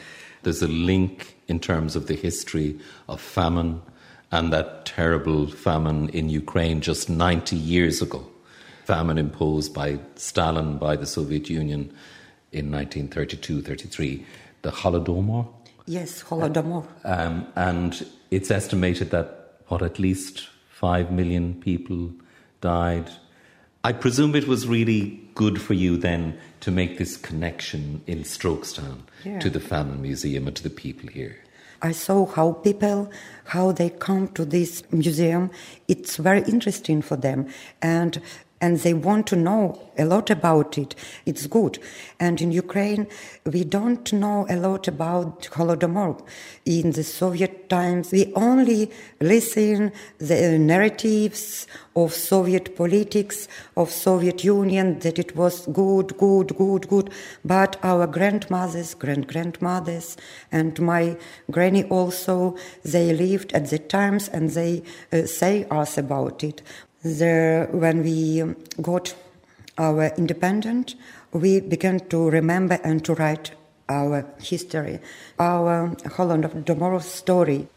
there's 0.44 0.62
a 0.62 0.68
link 0.68 1.36
in 1.48 1.60
terms 1.60 1.96
of 1.96 2.08
the 2.08 2.16
history 2.16 2.80
of 3.10 3.20
famine 3.20 3.82
and 4.32 4.52
that 4.54 4.86
terrible 4.86 5.48
famine 5.48 6.10
in 6.10 6.30
Ukraine 6.30 6.82
just 6.82 7.10
90 7.10 7.56
years 7.56 8.02
ago. 8.02 8.26
Famine 8.86 9.18
imposed 9.18 9.74
by 9.74 10.00
Stalin, 10.16 10.78
by 10.78 10.96
the 10.96 11.06
Soviet 11.06 11.50
Union 11.50 11.94
in 12.52 12.72
1932 12.72 13.62
33. 13.62 14.26
The 14.62 14.72
Holodomor. 14.72 15.48
Yes, 15.86 16.24
Holodomor. 16.24 16.86
Um, 17.04 17.48
and 17.56 18.06
it's 18.32 18.52
estimated 18.52 19.12
that, 19.12 19.45
what, 19.68 19.82
at 19.82 20.00
least 20.00 20.48
five 20.70 21.12
million 21.12 21.54
people 21.56 22.12
died. 22.62 23.10
I 23.84 23.94
presume 23.94 24.36
it 24.36 24.48
was 24.48 24.68
really 24.68 25.22
good 25.36 25.62
for 25.62 25.74
you 25.74 25.98
then 25.98 26.38
to 26.62 26.72
make 26.72 26.98
this 26.98 27.18
connection 27.18 28.02
in 28.08 28.20
Strokestown 28.24 29.02
Yeah. 29.24 29.40
to 29.40 29.50
the 29.50 29.60
Famine 29.60 30.02
Museum 30.02 30.48
and 30.48 30.56
to 30.56 30.64
the 30.64 30.70
people 30.70 31.10
here. 31.10 31.38
I 31.82 31.92
saw 31.92 32.26
how 32.26 32.54
people, 32.54 33.12
how 33.46 33.72
they 33.72 33.90
come 33.90 34.30
to 34.30 34.46
this 34.46 34.82
museum. 34.92 35.52
It's 35.88 36.18
very 36.18 36.42
interesting 36.44 37.02
for 37.02 37.16
them, 37.18 37.48
and 37.82 38.20
and 38.62 38.80
they 38.80 38.94
want 38.94 39.28
to 39.28 39.36
know 39.36 39.80
a 39.98 40.06
lot 40.06 40.30
about 40.30 40.78
it. 40.78 40.96
It's 41.26 41.46
good. 41.48 41.80
And 42.20 42.42
in 42.42 42.52
Ukraine, 42.52 43.08
we 43.46 43.64
don't 43.64 44.12
know 44.14 44.46
a 44.50 44.56
lot 44.56 44.88
about 44.88 45.42
Holodomor. 45.52 46.22
In 46.66 46.92
the 46.92 47.04
Soviet 47.04 47.70
times, 47.70 48.12
we 48.12 48.32
only 48.36 48.92
listen 49.20 49.92
the 50.18 50.58
narratives 50.58 51.68
of 51.96 52.14
Soviet 52.14 52.76
politics, 52.76 53.48
of 53.78 53.90
Soviet 53.92 54.44
Union, 54.44 55.00
that 55.00 55.20
it 55.20 55.36
was 55.36 55.66
good, 55.68 56.18
good, 56.18 56.56
good, 56.58 56.88
good. 56.88 57.10
But 57.44 57.78
our 57.84 58.08
grandmothers, 58.08 58.94
grand 58.94 59.28
grandmothers, 59.28 60.18
and 60.52 60.80
my 60.82 61.18
granny 61.52 61.84
also, 61.86 62.56
they 62.84 63.14
lived 63.14 63.54
at 63.54 63.70
the 63.70 63.80
times 63.80 64.28
and 64.30 64.50
they 64.50 64.84
uh, 65.12 65.26
say 65.26 65.66
us 65.70 65.98
about 65.98 66.44
it. 66.44 66.62
There, 67.06 67.68
when 67.68 68.02
we 68.02 68.42
got 68.82 69.14
our 69.78 70.08
independent, 70.18 70.96
we 71.32 71.60
began 71.60 72.00
to 72.10 72.32
remember 72.32 72.80
and 72.84 73.06
to 73.06 73.14
write 73.14 73.52
our 73.88 74.26
history, 74.42 74.98
our 75.38 75.96
Holodomor 76.18 77.00
story. 77.04 77.68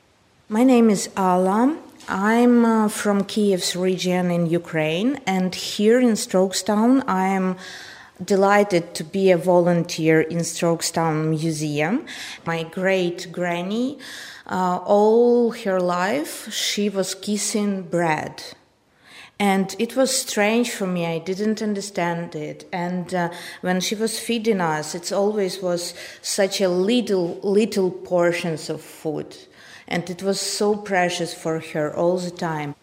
My 0.48 0.64
name 0.64 0.88
is 0.88 1.10
Ala. 1.18 1.76
I'm 2.08 2.64
uh, 2.64 2.88
from 2.88 3.24
Kiev's 3.24 3.76
region 3.76 4.30
in 4.30 4.46
Ukraine, 4.46 5.20
and 5.26 5.54
here 5.54 6.00
in 6.00 6.12
Strokestown, 6.12 7.04
I 7.06 7.26
am 7.26 7.58
delighted 8.24 8.94
to 8.94 9.04
be 9.04 9.30
a 9.30 9.36
volunteer 9.36 10.22
in 10.22 10.38
Strokestown 10.38 11.28
Museum. 11.28 12.06
My 12.46 12.62
great 12.62 13.30
granny, 13.30 13.98
uh, 14.46 14.78
all 14.86 15.50
her 15.50 15.80
life, 15.80 16.50
she 16.50 16.88
was 16.88 17.14
kissing 17.14 17.82
bread. 17.82 18.42
And 19.40 19.76
it 19.78 19.94
was 19.96 20.10
strange 20.14 20.70
for 20.70 20.86
me 20.86 21.06
i 21.06 21.18
didn't 21.18 21.62
understand 21.62 22.34
it 22.34 22.68
and 22.72 23.14
uh, 23.14 23.30
when 23.60 23.80
she 23.80 23.94
was 23.94 24.18
feeding 24.18 24.60
us 24.60 24.94
it 24.94 25.12
always 25.12 25.62
was 25.62 25.94
such 26.22 26.60
a 26.60 26.68
little 26.68 27.38
little 27.42 27.90
portions 27.90 28.68
of 28.68 28.80
food 28.80 29.36
and 29.86 30.10
it 30.10 30.22
was 30.22 30.40
so 30.40 30.76
precious 30.76 31.32
for 31.32 31.60
her 31.60 31.94
all 31.94 32.18
the 32.18 32.30
time 32.30 32.74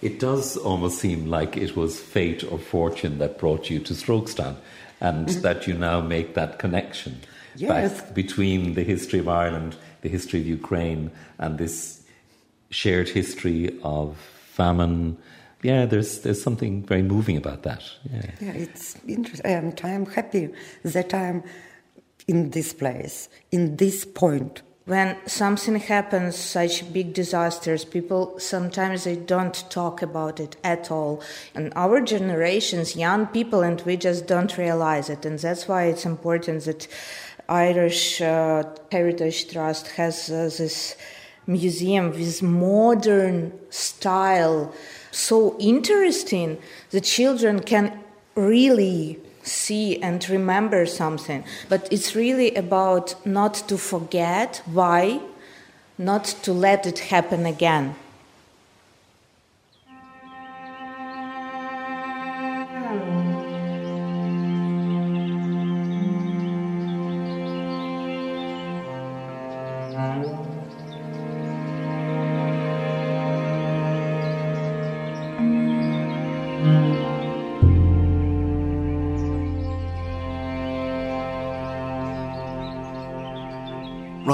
it 0.00 0.20
does 0.20 0.56
almost 0.56 0.98
seem 0.98 1.26
like 1.26 1.56
it 1.56 1.76
was 1.76 1.98
fate 2.00 2.44
or 2.44 2.58
fortune 2.58 3.18
that 3.18 3.38
brought 3.38 3.68
you 3.68 3.80
to 3.80 3.94
Strokestown 3.94 4.56
and 5.00 5.26
mm-hmm. 5.26 5.40
that 5.40 5.66
you 5.66 5.74
now 5.74 6.00
make 6.00 6.34
that 6.34 6.58
connection 6.58 7.20
yes. 7.56 8.00
back 8.00 8.14
between 8.14 8.74
the 8.74 8.84
history 8.84 9.18
of 9.18 9.28
Ireland, 9.28 9.76
the 10.02 10.08
history 10.08 10.40
of 10.40 10.46
Ukraine, 10.46 11.10
and 11.38 11.58
this 11.58 12.02
shared 12.70 13.08
history 13.08 13.76
of 13.82 14.16
famine. 14.52 15.18
Yeah, 15.62 15.86
there's 15.86 16.20
there's 16.20 16.42
something 16.42 16.84
very 16.84 17.02
moving 17.02 17.36
about 17.36 17.62
that. 17.62 17.82
Yeah, 18.12 18.30
yeah 18.40 18.52
it's 18.52 18.96
interesting. 19.06 19.46
I'm, 19.46 19.74
I'm 19.82 20.06
happy 20.06 20.50
that 20.84 21.12
I'm 21.12 21.42
in 22.26 22.50
this 22.50 22.72
place, 22.72 23.28
in 23.50 23.76
this 23.76 24.04
point 24.04 24.62
when 24.88 25.14
something 25.26 25.76
happens 25.76 26.34
such 26.34 26.90
big 26.94 27.12
disasters 27.12 27.84
people 27.84 28.38
sometimes 28.38 29.04
they 29.04 29.16
don't 29.16 29.70
talk 29.70 30.00
about 30.00 30.40
it 30.40 30.56
at 30.64 30.90
all 30.90 31.22
and 31.54 31.70
our 31.76 32.00
generations 32.00 32.96
young 32.96 33.26
people 33.26 33.60
and 33.60 33.82
we 33.82 33.98
just 33.98 34.26
don't 34.26 34.56
realize 34.56 35.10
it 35.10 35.26
and 35.26 35.38
that's 35.40 35.68
why 35.68 35.84
it's 35.84 36.06
important 36.06 36.64
that 36.64 36.88
irish 37.50 38.22
uh, 38.22 38.62
heritage 38.90 39.52
trust 39.52 39.88
has 39.88 40.30
uh, 40.30 40.48
this 40.56 40.96
museum 41.46 42.10
with 42.10 42.42
modern 42.42 43.52
style 43.68 44.72
so 45.10 45.56
interesting 45.58 46.58
the 46.90 47.00
children 47.00 47.60
can 47.60 48.04
really 48.34 49.18
see 49.42 50.00
and 50.02 50.28
remember 50.28 50.86
something. 50.86 51.44
But 51.68 51.88
it's 51.92 52.14
really 52.14 52.54
about 52.54 53.14
not 53.26 53.54
to 53.68 53.78
forget 53.78 54.62
why, 54.66 55.20
not 55.96 56.24
to 56.42 56.52
let 56.52 56.86
it 56.86 56.98
happen 56.98 57.46
again. 57.46 57.96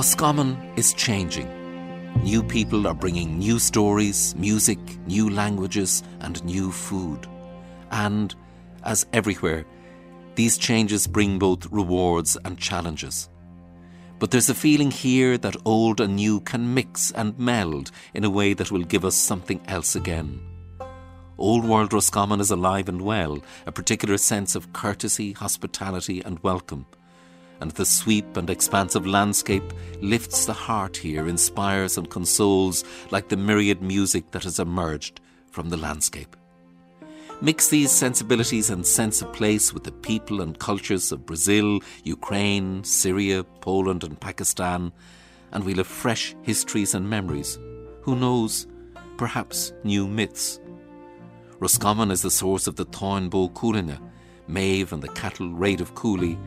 Roscommon 0.05 0.59
is 0.77 0.93
changing. 0.93 1.49
New 2.23 2.43
people 2.43 2.87
are 2.87 2.93
bringing 2.93 3.39
new 3.39 3.59
stories, 3.59 4.37
music, 4.37 4.79
new 5.07 5.31
languages, 5.31 6.03
and 6.21 6.45
new 6.45 6.71
food. 6.71 7.27
And, 7.91 8.35
as 8.85 9.07
everywhere, 9.15 9.65
these 10.35 10.59
changes 10.59 11.07
bring 11.07 11.39
both 11.39 11.73
rewards 11.73 12.37
and 12.45 12.59
challenges. 12.59 13.31
But 14.19 14.31
there's 14.31 14.51
a 14.51 14.55
feeling 14.55 14.91
here 14.91 15.39
that 15.39 15.57
old 15.65 16.03
and 16.03 16.17
new 16.17 16.41
can 16.41 16.75
mix 16.75 17.11
and 17.13 17.39
meld 17.39 17.91
in 18.13 18.25
a 18.25 18.31
way 18.39 18.53
that 18.53 18.71
will 18.71 18.85
give 18.85 19.07
us 19.07 19.17
something 19.17 19.63
else 19.69 19.97
again. 19.97 20.39
Old 21.39 21.65
World 21.65 21.95
Roscommon 21.95 22.41
is 22.41 22.51
alive 22.51 22.91
and 22.91 23.01
well, 23.01 23.39
a 23.65 23.73
particular 23.73 24.19
sense 24.19 24.55
of 24.55 24.71
courtesy, 24.75 25.33
hospitality, 25.33 26.21
and 26.21 26.39
welcome 26.41 26.85
and 27.65 27.71
the 27.71 27.87
sweep 27.87 28.37
and 28.37 28.51
expansive 28.51 29.07
landscape 29.07 29.73
lifts 30.03 30.45
the 30.45 30.53
heart 30.53 30.99
here, 30.99 31.27
inspires 31.27 31.97
and 31.97 32.11
consoles 32.11 32.85
like 33.11 33.31
the 33.31 33.39
myriad 33.39 33.81
music 33.81 34.31
that 34.33 34.43
has 34.43 34.59
emerged 34.59 35.23
from 35.51 35.71
the 35.71 35.77
landscape. 35.79 36.37
Mix 37.41 37.69
these 37.69 37.91
sensibilities 37.91 38.69
and 38.69 38.87
sense 38.87 39.23
of 39.23 39.33
place 39.33 39.73
with 39.73 39.83
the 39.83 39.93
people 39.93 40.43
and 40.43 40.59
cultures 40.59 41.11
of 41.11 41.25
Brazil, 41.25 41.81
Ukraine, 42.03 42.85
Syria, 42.85 43.43
Poland, 43.63 44.05
and 44.05 44.21
Pakistan, 44.21 44.93
and 45.53 45.65
we'll 45.65 45.79
have 45.79 45.87
fresh 45.87 46.37
histories 46.43 46.95
and 46.95 47.09
memories. 47.09 47.59
Who 48.03 48.15
knows, 48.15 48.67
perhaps 49.17 49.73
new 49.85 50.07
myths. 50.07 50.61
Roscommon 51.61 52.11
is 52.11 52.21
the 52.21 52.31
source 52.31 52.67
of 52.67 52.77
the 52.77 52.85
Bó 52.85 53.51
Cúailnge, 53.55 53.99
Maeve 54.49 54.93
and 54.93 55.03
the 55.03 55.09
cattle 55.09 55.49
raid 55.55 55.81
of 55.81 55.95
Cooley, 55.95 56.39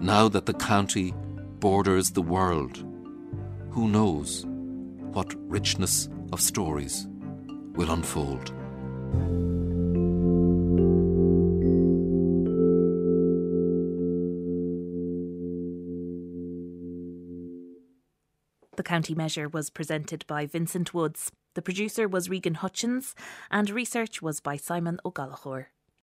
now 0.00 0.28
that 0.28 0.46
the 0.46 0.54
county 0.54 1.14
borders 1.60 2.10
the 2.10 2.22
world, 2.22 2.84
who 3.70 3.88
knows 3.88 4.44
what 5.12 5.34
richness 5.48 6.08
of 6.32 6.40
stories 6.40 7.06
will 7.74 7.90
unfold. 7.90 8.52
The 18.76 18.82
county 18.82 19.14
measure 19.14 19.48
was 19.48 19.70
presented 19.70 20.26
by 20.26 20.46
Vincent 20.46 20.92
Woods. 20.92 21.30
The 21.54 21.62
producer 21.62 22.08
was 22.08 22.28
Regan 22.28 22.54
Hutchins, 22.54 23.14
and 23.50 23.70
research 23.70 24.20
was 24.20 24.40
by 24.40 24.56
Simon 24.56 24.98
O'Gallagher. 25.04 25.68